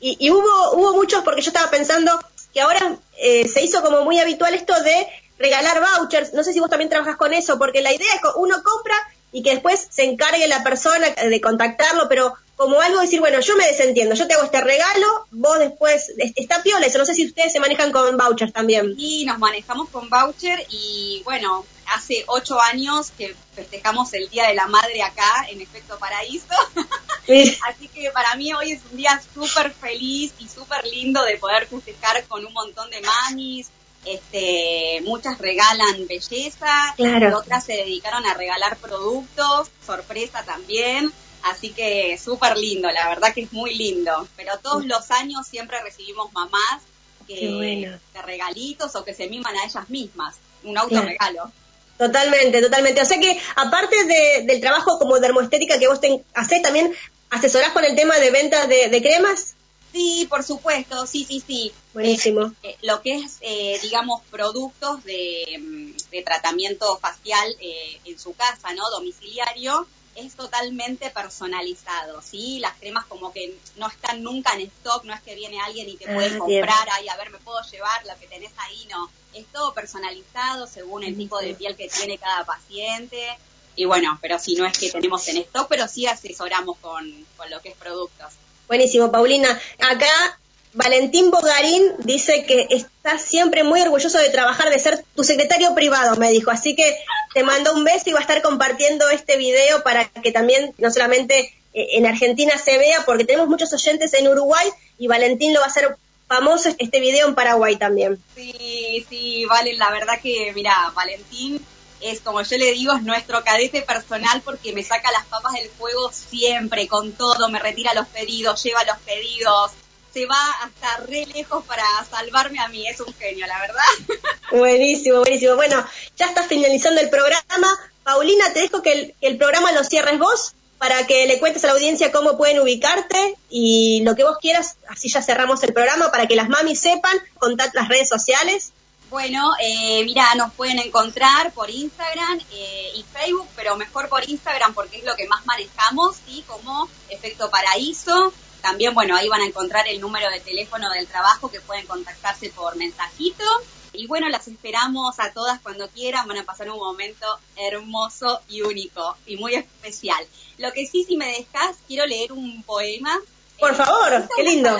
Y, 0.00 0.30
hubo, 0.30 0.74
hubo 0.74 0.94
muchos, 0.94 1.24
porque 1.24 1.42
yo 1.42 1.50
estaba 1.50 1.70
pensando 1.70 2.12
que 2.54 2.60
ahora 2.60 2.98
eh, 3.16 3.48
se 3.48 3.64
hizo 3.64 3.82
como 3.82 4.04
muy 4.04 4.20
habitual 4.20 4.54
esto 4.54 4.80
de 4.80 5.08
regalar 5.40 5.80
vouchers. 5.80 6.32
No 6.34 6.44
sé 6.44 6.52
si 6.52 6.60
vos 6.60 6.70
también 6.70 6.88
trabajas 6.88 7.16
con 7.16 7.32
eso, 7.32 7.58
porque 7.58 7.82
la 7.82 7.92
idea 7.92 8.14
es 8.14 8.20
que 8.20 8.28
uno 8.36 8.62
compra 8.62 8.94
y 9.32 9.42
que 9.42 9.50
después 9.50 9.88
se 9.90 10.04
encargue 10.04 10.46
la 10.46 10.62
persona 10.62 11.08
de 11.10 11.40
contactarlo, 11.40 12.08
pero 12.08 12.32
como 12.58 12.80
algo 12.80 13.00
decir, 13.00 13.20
bueno, 13.20 13.38
yo 13.38 13.56
me 13.56 13.68
desentiendo, 13.68 14.16
yo 14.16 14.26
te 14.26 14.34
hago 14.34 14.42
este 14.42 14.60
regalo, 14.60 15.06
vos 15.30 15.60
después, 15.60 16.12
está 16.34 16.60
piola 16.60 16.86
eso, 16.86 16.98
no 16.98 17.06
sé 17.06 17.14
si 17.14 17.24
ustedes 17.24 17.52
se 17.52 17.60
manejan 17.60 17.92
con 17.92 18.16
vouchers 18.16 18.52
también. 18.52 18.96
Sí, 18.96 19.24
nos 19.24 19.38
manejamos 19.38 19.88
con 19.90 20.10
voucher 20.10 20.66
y 20.68 21.22
bueno, 21.24 21.64
hace 21.94 22.24
ocho 22.26 22.60
años 22.60 23.12
que 23.16 23.36
festejamos 23.54 24.12
el 24.12 24.28
Día 24.28 24.48
de 24.48 24.56
la 24.56 24.66
Madre 24.66 25.04
acá 25.04 25.46
en 25.48 25.60
Efecto 25.60 26.00
Paraíso, 26.00 26.52
así 27.68 27.86
que 27.94 28.10
para 28.10 28.34
mí 28.34 28.52
hoy 28.52 28.72
es 28.72 28.80
un 28.90 28.96
día 28.96 29.22
súper 29.32 29.70
feliz 29.70 30.32
y 30.40 30.48
súper 30.48 30.84
lindo 30.84 31.22
de 31.22 31.36
poder 31.36 31.68
festejar 31.68 32.24
con 32.24 32.44
un 32.44 32.52
montón 32.52 32.90
de 32.90 33.00
mamis, 33.02 33.68
este, 34.04 35.00
muchas 35.04 35.38
regalan 35.38 36.08
belleza, 36.08 36.96
otras 37.36 37.64
se 37.64 37.74
dedicaron 37.74 38.26
a 38.26 38.34
regalar 38.34 38.76
productos, 38.78 39.68
sorpresa 39.86 40.42
también, 40.42 41.12
así 41.50 41.70
que 41.70 42.18
súper 42.18 42.56
lindo, 42.56 42.90
la 42.90 43.08
verdad 43.08 43.32
que 43.34 43.42
es 43.42 43.52
muy 43.52 43.74
lindo, 43.74 44.28
pero 44.36 44.58
todos 44.58 44.84
los 44.84 45.10
años 45.10 45.46
siempre 45.46 45.80
recibimos 45.82 46.32
mamás 46.32 46.82
que, 47.26 47.98
de 48.14 48.22
regalitos 48.22 48.94
o 48.96 49.04
que 49.04 49.14
se 49.14 49.28
miman 49.28 49.56
a 49.56 49.64
ellas 49.64 49.88
mismas, 49.90 50.36
un 50.62 50.78
autorregalo. 50.78 51.50
Totalmente, 51.98 52.62
totalmente. 52.62 53.02
O 53.02 53.04
sea 53.04 53.18
que 53.18 53.40
aparte 53.56 53.96
del 54.44 54.60
trabajo 54.60 54.98
como 54.98 55.18
dermoestética 55.18 55.78
que 55.78 55.88
vos 55.88 56.00
te 56.00 56.24
haces, 56.34 56.62
también 56.62 56.94
asesorás 57.30 57.72
con 57.72 57.84
el 57.84 57.96
tema 57.96 58.18
de 58.18 58.30
ventas 58.30 58.68
de 58.68 59.02
cremas. 59.02 59.56
Sí, 59.92 60.26
por 60.28 60.42
supuesto, 60.42 61.06
sí, 61.06 61.24
sí, 61.24 61.42
sí. 61.44 61.72
Buenísimo. 61.94 62.52
Eh, 62.62 62.76
lo 62.82 63.00
que 63.00 63.16
es, 63.16 63.38
eh, 63.40 63.78
digamos, 63.82 64.22
productos 64.30 65.02
de, 65.04 65.58
mm, 65.58 66.24
tratamiento 66.24 66.98
facial 66.98 67.48
eh, 67.60 67.98
en 68.04 68.18
su 68.18 68.34
casa, 68.34 68.72
¿no? 68.74 68.88
Domiciliario, 68.90 69.86
es 70.18 70.34
totalmente 70.34 71.10
personalizado, 71.10 72.20
¿sí? 72.22 72.58
Las 72.58 72.76
cremas 72.76 73.06
como 73.06 73.32
que 73.32 73.56
no 73.76 73.88
están 73.88 74.22
nunca 74.22 74.54
en 74.54 74.62
stock, 74.62 75.04
no 75.04 75.14
es 75.14 75.20
que 75.22 75.34
viene 75.34 75.60
alguien 75.60 75.88
y 75.88 75.96
te 75.96 76.12
puede 76.12 76.34
ah, 76.34 76.38
comprar, 76.38 76.88
ahí 76.92 77.08
a 77.08 77.16
ver, 77.16 77.30
me 77.30 77.38
puedo 77.38 77.60
llevar 77.62 78.04
lo 78.06 78.18
que 78.18 78.26
tenés 78.26 78.52
ahí, 78.58 78.86
no. 78.90 79.10
Es 79.34 79.46
todo 79.52 79.72
personalizado 79.74 80.66
según 80.66 81.04
el 81.04 81.16
tipo 81.16 81.38
de 81.38 81.54
piel 81.54 81.76
que 81.76 81.88
tiene 81.88 82.18
cada 82.18 82.44
paciente. 82.44 83.38
Y 83.76 83.84
bueno, 83.84 84.18
pero 84.20 84.38
si 84.38 84.56
no 84.56 84.66
es 84.66 84.76
que 84.76 84.90
tenemos 84.90 85.26
en 85.28 85.38
stock, 85.38 85.68
pero 85.68 85.86
sí 85.86 86.06
asesoramos 86.06 86.78
con, 86.78 87.26
con 87.36 87.48
lo 87.50 87.60
que 87.60 87.70
es 87.70 87.76
productos. 87.76 88.32
Buenísimo, 88.66 89.12
Paulina. 89.12 89.48
Acá 89.78 90.38
Valentín 90.74 91.30
Bogarín 91.30 91.94
dice 91.98 92.44
que 92.44 92.66
está 92.70 93.18
siempre 93.18 93.64
muy 93.64 93.80
orgulloso 93.80 94.18
de 94.18 94.30
trabajar, 94.30 94.70
de 94.70 94.78
ser 94.78 95.04
tu 95.14 95.24
secretario 95.24 95.74
privado, 95.74 96.16
me 96.16 96.30
dijo. 96.30 96.50
Así 96.50 96.76
que 96.76 96.98
te 97.38 97.44
mando 97.44 97.72
un 97.72 97.84
beso 97.84 98.10
y 98.10 98.12
va 98.12 98.18
a 98.18 98.22
estar 98.22 98.42
compartiendo 98.42 99.08
este 99.10 99.36
video 99.36 99.84
para 99.84 100.08
que 100.08 100.32
también, 100.32 100.74
no 100.78 100.90
solamente 100.90 101.54
eh, 101.72 101.86
en 101.92 102.04
Argentina 102.04 102.58
se 102.58 102.78
vea, 102.78 103.04
porque 103.06 103.24
tenemos 103.24 103.46
muchos 103.46 103.72
oyentes 103.72 104.12
en 104.14 104.26
Uruguay 104.26 104.68
y 104.98 105.06
Valentín 105.06 105.54
lo 105.54 105.60
va 105.60 105.66
a 105.66 105.68
hacer 105.68 105.96
famoso 106.26 106.74
este 106.78 106.98
video 106.98 107.28
en 107.28 107.36
Paraguay 107.36 107.76
también. 107.76 108.20
Sí, 108.34 109.06
sí, 109.08 109.44
vale, 109.44 109.74
la 109.74 109.88
verdad 109.92 110.20
que, 110.20 110.52
mira, 110.52 110.92
Valentín 110.96 111.64
es 112.00 112.20
como 112.22 112.42
yo 112.42 112.58
le 112.58 112.72
digo, 112.72 112.92
es 112.94 113.02
nuestro 113.02 113.44
cadete 113.44 113.82
personal 113.82 114.42
porque 114.44 114.72
me 114.72 114.82
saca 114.82 115.12
las 115.12 115.26
papas 115.26 115.52
del 115.52 115.68
fuego 115.68 116.10
siempre, 116.10 116.88
con 116.88 117.12
todo, 117.12 117.48
me 117.50 117.60
retira 117.60 117.94
los 117.94 118.08
pedidos, 118.08 118.60
lleva 118.64 118.82
los 118.82 118.98
pedidos, 119.06 119.70
se 120.12 120.26
va 120.26 120.50
hasta 120.62 120.96
re 121.06 121.26
lejos 121.26 121.64
para 121.64 121.84
salvarme 122.10 122.60
a 122.60 122.68
mí, 122.68 122.86
es 122.86 123.00
un 123.00 123.12
genio, 123.14 123.46
la 123.46 123.60
verdad. 123.60 124.18
Buenísimo, 124.50 125.18
buenísimo. 125.18 125.56
Bueno, 125.56 125.84
ya 126.16 126.26
está 126.26 126.42
finalizando 126.42 127.00
el 127.00 127.10
programa. 127.10 127.68
Paulina, 128.02 128.52
te 128.52 128.60
dejo 128.60 128.82
que 128.82 128.92
el, 128.92 129.14
el 129.20 129.36
programa 129.36 129.72
lo 129.72 129.84
cierres 129.84 130.18
vos 130.18 130.54
para 130.78 131.06
que 131.06 131.26
le 131.26 131.38
cuentes 131.38 131.64
a 131.64 131.66
la 131.66 131.72
audiencia 131.74 132.12
cómo 132.12 132.38
pueden 132.38 132.60
ubicarte 132.60 133.36
y 133.50 134.00
lo 134.04 134.14
que 134.14 134.24
vos 134.24 134.38
quieras, 134.40 134.76
así 134.88 135.08
ya 135.08 135.20
cerramos 135.20 135.62
el 135.64 135.72
programa 135.72 136.10
para 136.10 136.26
que 136.26 136.36
las 136.36 136.48
mamis 136.48 136.80
sepan, 136.80 137.18
contar 137.38 137.70
las 137.74 137.88
redes 137.88 138.08
sociales. 138.08 138.72
Bueno, 139.10 139.52
eh, 139.60 140.04
mira, 140.04 140.34
nos 140.36 140.52
pueden 140.52 140.78
encontrar 140.78 141.52
por 141.52 141.70
Instagram 141.70 142.40
eh, 142.52 142.92
y 142.94 143.04
Facebook, 143.04 143.48
pero 143.56 143.76
mejor 143.76 144.08
por 144.08 144.28
Instagram 144.28 144.74
porque 144.74 144.98
es 144.98 145.04
lo 145.04 145.16
que 145.16 145.26
más 145.26 145.44
manejamos, 145.46 146.16
¿sí? 146.26 146.44
Como 146.46 146.88
Efecto 147.08 147.50
Paraíso. 147.50 148.32
También, 148.62 148.94
bueno, 148.94 149.16
ahí 149.16 149.28
van 149.28 149.40
a 149.40 149.46
encontrar 149.46 149.86
el 149.88 150.00
número 150.00 150.30
de 150.30 150.40
teléfono 150.40 150.90
del 150.90 151.06
trabajo 151.06 151.50
que 151.50 151.60
pueden 151.60 151.86
contactarse 151.86 152.50
por 152.50 152.76
mensajito. 152.76 153.44
Y 153.92 154.06
bueno, 154.06 154.28
las 154.28 154.48
esperamos 154.48 155.18
a 155.18 155.32
todas 155.32 155.60
cuando 155.60 155.88
quieran, 155.88 156.28
van 156.28 156.38
a 156.38 156.44
pasar 156.44 156.70
un 156.70 156.78
momento 156.78 157.26
hermoso 157.56 158.40
y 158.48 158.62
único 158.62 159.16
y 159.26 159.36
muy 159.36 159.54
especial. 159.54 160.24
Lo 160.58 160.72
que 160.72 160.86
sí, 160.86 161.04
si 161.04 161.16
me 161.16 161.26
dejas, 161.26 161.76
quiero 161.86 162.06
leer 162.06 162.32
un 162.32 162.62
poema. 162.64 163.18
Por 163.58 163.74
favor, 163.74 164.28
qué 164.36 164.42
lindo 164.42 164.76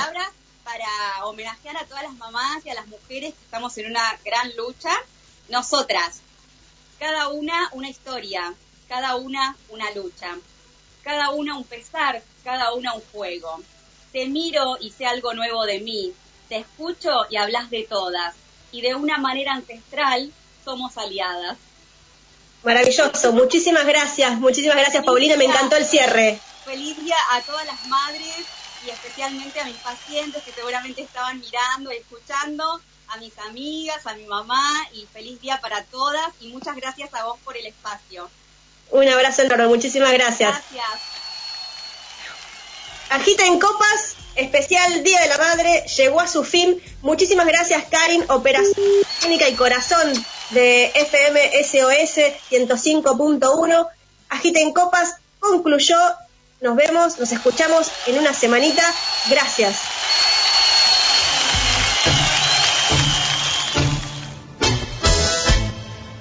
para 0.69 1.25
homenajear 1.25 1.79
a 1.79 1.87
todas 1.87 2.03
las 2.03 2.15
mamás 2.17 2.65
y 2.67 2.69
a 2.69 2.75
las 2.75 2.87
mujeres 2.89 3.33
que 3.33 3.45
estamos 3.45 3.79
en 3.79 3.87
una 3.87 4.19
gran 4.23 4.55
lucha. 4.55 4.91
Nosotras, 5.49 6.21
cada 6.99 7.29
una 7.29 7.71
una 7.73 7.89
historia, 7.89 8.53
cada 8.87 9.17
una 9.17 9.57
una 9.71 9.91
lucha, 9.93 10.37
cada 11.03 11.31
una 11.31 11.57
un 11.57 11.65
pesar, 11.65 12.23
cada 12.49 12.73
una 12.73 12.95
un 12.95 13.03
juego. 13.13 13.61
Te 14.11 14.25
miro 14.25 14.79
y 14.81 14.91
sé 14.91 15.05
algo 15.05 15.35
nuevo 15.35 15.67
de 15.67 15.81
mí, 15.81 16.15
te 16.49 16.57
escucho 16.57 17.11
y 17.29 17.37
hablas 17.37 17.69
de 17.69 17.83
todas, 17.83 18.35
y 18.73 18.81
de 18.81 18.95
una 18.95 19.19
manera 19.19 19.53
ancestral 19.53 20.33
somos 20.65 20.97
aliadas. 20.97 21.59
Maravilloso, 22.63 23.33
muchísimas 23.33 23.85
gracias, 23.85 24.41
muchísimas 24.41 24.79
gracias 24.79 25.05
Paulina, 25.05 25.37
me 25.37 25.45
encantó 25.45 25.77
el 25.77 25.85
cierre. 25.85 26.41
Feliz 26.65 26.97
día 27.05 27.17
a 27.33 27.43
todas 27.43 27.67
las 27.67 27.87
madres 27.87 28.47
y 28.87 28.89
especialmente 28.89 29.61
a 29.61 29.67
mis 29.67 29.77
pacientes 29.77 30.43
que 30.43 30.53
seguramente 30.53 31.03
estaban 31.03 31.39
mirando 31.41 31.93
y 31.93 31.97
escuchando, 31.97 32.81
a 33.09 33.17
mis 33.19 33.37
amigas, 33.41 34.07
a 34.07 34.15
mi 34.15 34.25
mamá 34.25 34.73
y 34.95 35.05
feliz 35.13 35.39
día 35.43 35.61
para 35.61 35.85
todas 35.85 36.33
y 36.41 36.49
muchas 36.49 36.77
gracias 36.77 37.13
a 37.13 37.25
vos 37.25 37.39
por 37.45 37.59
el 37.59 37.67
espacio. 37.67 38.31
Un 38.91 39.07
abrazo 39.07 39.43
enorme, 39.43 39.67
muchísimas 39.67 40.13
gracias. 40.13 40.51
Gracias. 40.73 41.18
Agita 43.11 43.47
en 43.47 43.59
Copas, 43.59 44.17
especial 44.35 45.03
Día 45.03 45.21
de 45.21 45.29
la 45.29 45.39
Madre, 45.39 45.85
llegó 45.97 46.21
a 46.21 46.29
su 46.29 46.45
fin. 46.45 46.81
Muchísimas 47.01 47.47
gracias, 47.47 47.85
Karin, 47.91 48.25
Operación 48.29 48.75
Técnica 49.21 49.49
y 49.49 49.55
Corazón 49.55 50.13
de 50.51 50.93
FM 50.95 51.65
SOS 51.65 52.19
105.1. 52.51 53.89
Agita 54.29 54.61
en 54.61 54.73
Copas 54.73 55.17
concluyó. 55.41 55.97
Nos 56.61 56.77
vemos, 56.77 57.19
nos 57.19 57.33
escuchamos 57.33 57.91
en 58.07 58.19
una 58.19 58.35
semanita. 58.35 58.83
Gracias. 59.31 59.79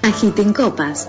Agiten 0.02 0.54
Copas. 0.54 1.08